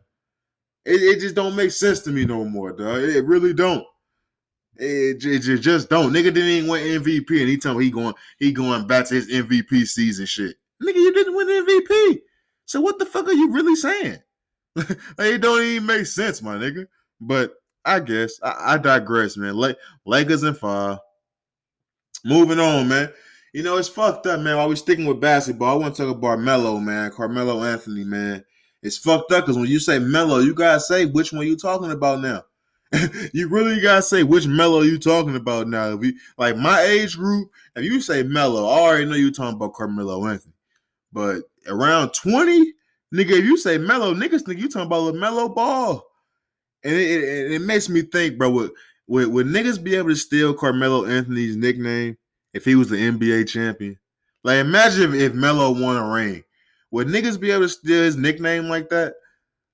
It, 0.84 1.02
it 1.02 1.20
just 1.20 1.34
don't 1.34 1.56
make 1.56 1.72
sense 1.72 2.00
to 2.00 2.10
me 2.10 2.24
no 2.24 2.44
more, 2.44 2.72
dog. 2.72 3.02
It 3.02 3.24
really 3.24 3.52
don't. 3.52 3.84
It, 4.76 5.24
it, 5.24 5.48
it, 5.48 5.58
just 5.58 5.88
don't. 5.88 6.12
Nigga 6.12 6.34
didn't 6.34 6.44
even 6.44 6.70
win 6.70 7.02
MVP, 7.02 7.40
and 7.40 7.48
he 7.48 7.56
told 7.56 7.78
me 7.78 7.84
he 7.84 7.90
going 7.90 8.14
he 8.38 8.52
going 8.52 8.86
back 8.86 9.06
to 9.06 9.14
his 9.14 9.28
MVP 9.28 9.86
season 9.86 10.26
shit. 10.26 10.56
Nigga, 10.82 10.96
you 10.96 11.12
didn't 11.12 11.34
win 11.34 11.48
MVP. 11.48 12.20
So 12.66 12.80
what 12.80 12.98
the 12.98 13.06
fuck 13.06 13.26
are 13.26 13.32
you 13.32 13.50
really 13.52 13.76
saying? 13.76 14.18
it 14.76 15.40
don't 15.40 15.62
even 15.62 15.86
make 15.86 16.06
sense, 16.06 16.42
my 16.42 16.56
nigga. 16.56 16.86
But 17.20 17.54
I 17.84 18.00
guess 18.00 18.38
I, 18.42 18.74
I 18.74 18.78
digress, 18.78 19.36
man. 19.36 19.56
Like 19.56 19.78
Lakers 20.04 20.42
and 20.42 20.56
five. 20.56 20.98
Moving 22.24 22.58
on, 22.58 22.88
man. 22.88 23.12
You 23.52 23.62
know, 23.62 23.76
it's 23.76 23.88
fucked 23.88 24.26
up, 24.26 24.40
man. 24.40 24.56
While 24.56 24.68
we 24.68 24.76
sticking 24.76 25.06
with 25.06 25.20
basketball, 25.20 25.72
I 25.72 25.80
want 25.80 25.94
to 25.94 26.02
talk 26.02 26.16
about 26.16 26.40
Melo, 26.40 26.78
man. 26.78 27.10
Carmelo 27.10 27.62
Anthony, 27.62 28.04
man. 28.04 28.44
It's 28.82 28.98
fucked 28.98 29.32
up 29.32 29.44
because 29.44 29.56
when 29.56 29.68
you 29.68 29.80
say 29.80 29.98
Melo, 29.98 30.38
you 30.38 30.54
gotta 30.54 30.80
say 30.80 31.06
which 31.06 31.32
one 31.32 31.46
you 31.46 31.56
talking 31.56 31.90
about 31.90 32.20
now. 32.20 32.42
you 33.32 33.48
really 33.48 33.80
gotta 33.80 34.02
say 34.02 34.22
which 34.22 34.46
Melo 34.46 34.82
you 34.82 34.98
talking 34.98 35.36
about 35.36 35.68
now. 35.68 35.94
If 35.94 36.04
you 36.04 36.12
like 36.38 36.56
my 36.56 36.80
age 36.82 37.16
group, 37.16 37.50
if 37.74 37.84
you 37.84 38.00
say 38.00 38.22
Melo, 38.22 38.66
I 38.66 38.78
already 38.78 39.04
know 39.06 39.16
you 39.16 39.32
talking 39.32 39.56
about 39.56 39.74
Carmelo 39.74 40.26
Anthony. 40.26 40.54
But 41.12 41.42
around 41.66 42.10
20, 42.10 42.72
nigga, 43.14 43.30
if 43.30 43.44
you 43.44 43.56
say 43.56 43.78
Melo, 43.78 44.14
niggas 44.14 44.42
think 44.42 44.60
you 44.60 44.68
talking 44.68 44.86
about 44.86 45.14
LaMelo 45.14 45.54
Ball. 45.54 46.06
And 46.84 46.94
it, 46.94 47.10
it, 47.10 47.52
it, 47.52 47.62
makes 47.62 47.88
me 47.88 48.02
think, 48.02 48.38
bro, 48.38 48.50
would, 48.50 48.70
would, 49.08 49.28
would 49.28 49.46
niggas 49.46 49.82
be 49.82 49.96
able 49.96 50.10
to 50.10 50.16
steal 50.16 50.54
Carmelo 50.54 51.06
Anthony's 51.06 51.56
nickname 51.56 52.16
if 52.56 52.64
he 52.64 52.74
was 52.74 52.88
the 52.88 52.96
NBA 52.96 53.48
champion? 53.48 53.98
Like, 54.42 54.58
imagine 54.58 55.14
if, 55.14 55.20
if 55.20 55.34
Melo 55.34 55.70
won 55.70 55.96
a 55.96 56.08
ring. 56.08 56.42
Would 56.90 57.08
niggas 57.08 57.38
be 57.38 57.50
able 57.50 57.62
to 57.62 57.68
steal 57.68 58.02
his 58.02 58.16
nickname 58.16 58.68
like 58.68 58.88
that? 58.90 59.14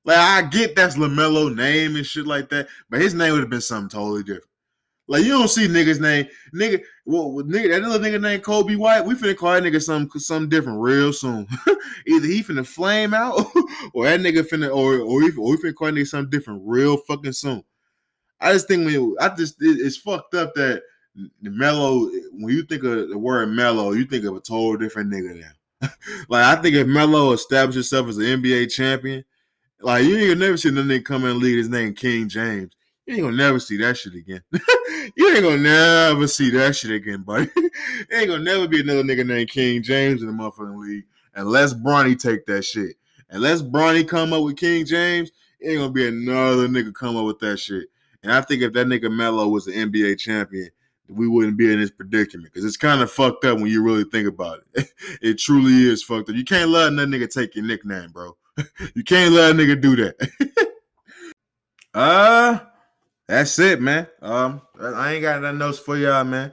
Like 0.05 0.18
I 0.18 0.43
get 0.43 0.74
that's 0.74 0.97
LaMelo 0.97 1.55
name 1.55 1.97
and 1.97 2.05
shit 2.05 2.26
like 2.26 2.49
that, 2.51 2.68
but 2.91 3.01
his 3.01 3.14
name 3.14 3.33
would 3.33 3.41
have 3.41 3.51
been 3.51 3.61
something 3.61 3.89
totally 3.89 4.22
different. 4.22 4.45
Like 5.09 5.24
you 5.24 5.30
don't 5.30 5.49
see 5.49 5.68
niggas 5.68 6.01
name 6.01 6.26
nigga. 6.55 6.83
Well, 7.05 7.45
nigga 7.45 7.70
that 7.70 7.83
little 7.83 7.99
nigga 7.99 8.20
named 8.20 8.43
Coby 8.43 8.76
White. 8.76 9.05
We 9.05 9.14
finna 9.14 9.37
call 9.37 9.53
that 9.53 9.62
nigga 9.62 9.83
something 9.83 10.20
something 10.20 10.49
different 10.49 10.80
real 10.80 11.12
soon. 11.12 11.47
Either 12.07 12.26
he 12.26 12.43
finna 12.43 12.66
flame 12.66 13.14
out, 13.14 13.39
or 13.95 14.07
that 14.07 14.20
nigga 14.20 14.43
finna, 14.43 14.74
or 14.74 14.99
or 14.99 15.18
we, 15.20 15.33
or 15.37 15.51
we 15.51 15.57
finna 15.57 15.74
call 15.74 15.89
that 15.89 15.95
nigga 15.95 16.07
something 16.07 16.30
different 16.30 16.62
real 16.64 16.97
fucking 16.97 17.33
soon. 17.33 17.62
I 18.41 18.53
just 18.53 18.66
think 18.66 18.87
we, 18.87 19.16
I 19.20 19.28
just 19.28 19.61
it, 19.62 19.78
it's 19.80 19.97
fucked 19.97 20.35
up 20.35 20.55
that 20.55 20.83
Melo. 21.40 22.10
When 22.32 22.54
you 22.54 22.62
think 22.62 22.84
of 22.84 23.08
the 23.08 23.18
word 23.18 23.48
Melo, 23.48 23.92
you 23.92 24.04
think 24.04 24.24
of 24.24 24.36
a 24.36 24.40
total 24.40 24.76
different 24.76 25.12
nigga 25.12 25.40
now. 25.40 25.88
like 26.28 26.44
I 26.44 26.60
think 26.60 26.76
if 26.76 26.86
Melo 26.86 27.32
established 27.32 27.76
himself 27.76 28.08
as 28.08 28.18
an 28.18 28.24
NBA 28.24 28.72
champion, 28.72 29.24
like 29.80 30.04
you 30.04 30.16
ain't 30.16 30.28
gonna 30.28 30.46
never 30.46 30.56
see 30.56 30.70
no 30.70 30.82
nigga 30.82 31.04
come 31.04 31.24
in 31.24 31.32
and 31.32 31.40
lead 31.40 31.58
his 31.58 31.68
name 31.68 31.94
King 31.94 32.28
James. 32.28 32.72
You 33.06 33.14
ain't 33.14 33.22
gonna 33.24 33.36
never 33.36 33.58
see 33.58 33.76
that 33.78 33.96
shit 33.96 34.14
again. 34.14 34.42
you 35.16 35.34
ain't 35.34 35.42
gonna 35.42 35.58
never 35.58 36.28
see 36.28 36.50
that 36.50 36.76
shit 36.76 36.92
again, 36.92 37.22
buddy. 37.22 37.50
ain't 38.12 38.28
gonna 38.28 38.44
never 38.44 38.68
be 38.68 38.80
another 38.80 39.02
nigga 39.02 39.26
named 39.26 39.50
King 39.50 39.82
James 39.82 40.22
in 40.22 40.28
the 40.28 40.32
motherfucking 40.32 40.78
league 40.78 41.04
unless 41.34 41.74
Bronny 41.74 42.18
take 42.18 42.46
that 42.46 42.64
shit. 42.64 42.96
Unless 43.30 43.62
Bronny 43.62 44.06
come 44.06 44.32
up 44.32 44.44
with 44.44 44.56
King 44.56 44.84
James, 44.84 45.32
ain't 45.62 45.78
gonna 45.78 45.92
be 45.92 46.06
another 46.06 46.68
nigga 46.68 46.94
come 46.94 47.16
up 47.16 47.24
with 47.24 47.38
that 47.40 47.58
shit. 47.58 47.86
And 48.22 48.30
I 48.32 48.40
think 48.40 48.62
if 48.62 48.72
that 48.74 48.86
nigga 48.86 49.12
Melo 49.12 49.48
was 49.48 49.66
an 49.66 49.74
NBA 49.90 50.18
champion, 50.18 50.68
we 51.09 51.28
wouldn't 51.28 51.57
be 51.57 51.72
in 51.72 51.80
this 51.80 51.90
predicament 51.90 52.53
because 52.53 52.64
it's 52.64 52.76
kind 52.76 53.03
of 53.03 53.11
fucked 53.11 53.44
up 53.44 53.59
when 53.59 53.66
you 53.66 53.82
really 53.82 54.05
think 54.05 54.28
about 54.28 54.61
it. 54.74 54.88
it 55.22 55.38
truly 55.38 55.88
is 55.88 56.03
fucked 56.03 56.30
up. 56.30 56.36
You 56.36 56.44
can't 56.44 56.70
let 56.70 56.90
that 56.90 57.09
nigga 57.09 57.32
take 57.32 57.55
your 57.55 57.64
nickname, 57.64 58.11
bro. 58.11 58.36
you 58.94 59.05
can't 59.05 59.34
let 59.34 59.53
a 59.53 59.55
nigga 59.55 59.80
do 59.80 59.96
that. 59.96 60.72
uh 61.94 62.59
that's 63.28 63.59
it, 63.59 63.80
man. 63.80 64.07
Um, 64.20 64.61
I 64.78 65.14
ain't 65.14 65.22
got 65.22 65.40
nothing 65.40 65.62
else 65.62 65.78
for 65.78 65.96
y'all, 65.96 66.24
man. 66.24 66.53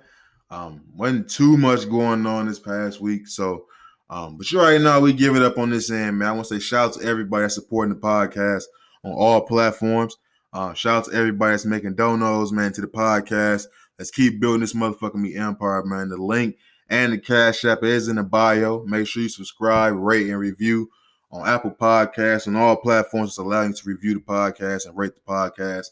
Um, 0.49 0.81
wasn't 0.95 1.29
too 1.29 1.57
much 1.57 1.89
going 1.89 2.25
on 2.25 2.47
this 2.47 2.59
past 2.59 3.01
week, 3.01 3.27
so 3.27 3.65
um, 4.09 4.37
but 4.37 4.51
you 4.51 4.59
already 4.59 4.83
know 4.83 4.99
we 4.99 5.13
give 5.13 5.35
it 5.35 5.41
up 5.41 5.57
on 5.57 5.69
this 5.69 5.91
end, 5.91 6.17
man. 6.17 6.27
I 6.29 6.31
want 6.31 6.47
to 6.47 6.55
say 6.55 6.59
shout 6.59 6.95
out 6.95 7.01
to 7.01 7.07
everybody 7.07 7.43
that's 7.43 7.55
supporting 7.55 7.93
the 7.93 7.99
podcast 7.99 8.63
on 9.03 9.11
all 9.11 9.41
platforms. 9.41 10.17
Uh, 10.51 10.73
shout 10.73 10.97
out 10.97 11.11
to 11.11 11.17
everybody 11.17 11.51
that's 11.51 11.65
making 11.65 11.95
donos, 11.95 12.51
man, 12.51 12.73
to 12.73 12.81
the 12.81 12.87
podcast. 12.87 13.65
Let's 13.99 14.11
keep 14.11 14.39
building 14.39 14.61
this 14.61 14.73
motherfucking 14.73 15.15
me 15.15 15.35
empire, 15.35 15.83
man. 15.83 16.07
The 16.07 16.15
link 16.15 16.55
and 16.89 17.11
the 17.11 17.17
cash 17.17 17.65
app 17.65 17.83
is 17.83 18.07
in 18.07 18.15
the 18.15 18.23
bio. 18.23 18.85
Make 18.85 19.05
sure 19.07 19.21
you 19.23 19.27
subscribe, 19.27 19.93
rate, 19.93 20.29
and 20.29 20.39
review 20.39 20.89
on 21.31 21.45
Apple 21.45 21.71
Podcasts 21.71 22.47
and 22.47 22.55
all 22.55 22.77
platforms 22.77 23.31
that's 23.31 23.39
allowing 23.39 23.71
you 23.71 23.75
to 23.75 23.89
review 23.89 24.13
the 24.13 24.21
podcast 24.21 24.87
and 24.87 24.97
rate 24.97 25.15
the 25.15 25.21
podcast. 25.21 25.87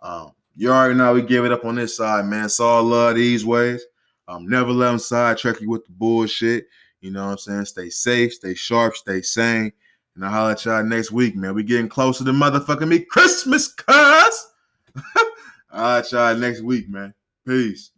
Um, 0.00 0.32
you 0.56 0.72
already 0.72 0.94
know 0.94 1.12
we 1.12 1.20
give 1.20 1.44
it 1.44 1.52
up 1.52 1.66
on 1.66 1.74
this 1.74 1.98
side, 1.98 2.24
man. 2.24 2.48
Saw 2.48 2.80
love 2.80 3.16
these 3.16 3.44
ways. 3.44 3.84
Um, 4.26 4.48
never 4.48 4.70
let 4.70 4.90
them 4.90 4.98
sidetrack 4.98 5.60
you 5.60 5.68
with 5.68 5.84
the 5.84 5.92
bullshit. 5.92 6.66
You 7.02 7.10
know 7.10 7.26
what 7.26 7.32
I'm 7.32 7.38
saying? 7.38 7.64
Stay 7.66 7.90
safe, 7.90 8.32
stay 8.32 8.54
sharp, 8.54 8.96
stay 8.96 9.20
sane. 9.20 9.70
And 10.14 10.24
I'll 10.24 10.30
holler 10.30 10.52
at 10.52 10.64
y'all 10.64 10.82
next 10.82 11.12
week, 11.12 11.36
man. 11.36 11.54
We 11.54 11.62
getting 11.62 11.90
closer 11.90 12.24
to 12.24 12.30
motherfucking 12.30 12.88
me 12.88 13.00
Christmas, 13.00 13.68
cuz. 13.68 14.46
I'll 15.70 15.98
at 15.98 16.10
y'all 16.10 16.34
next 16.36 16.62
week, 16.62 16.88
man. 16.88 17.12
Peace. 17.46 17.90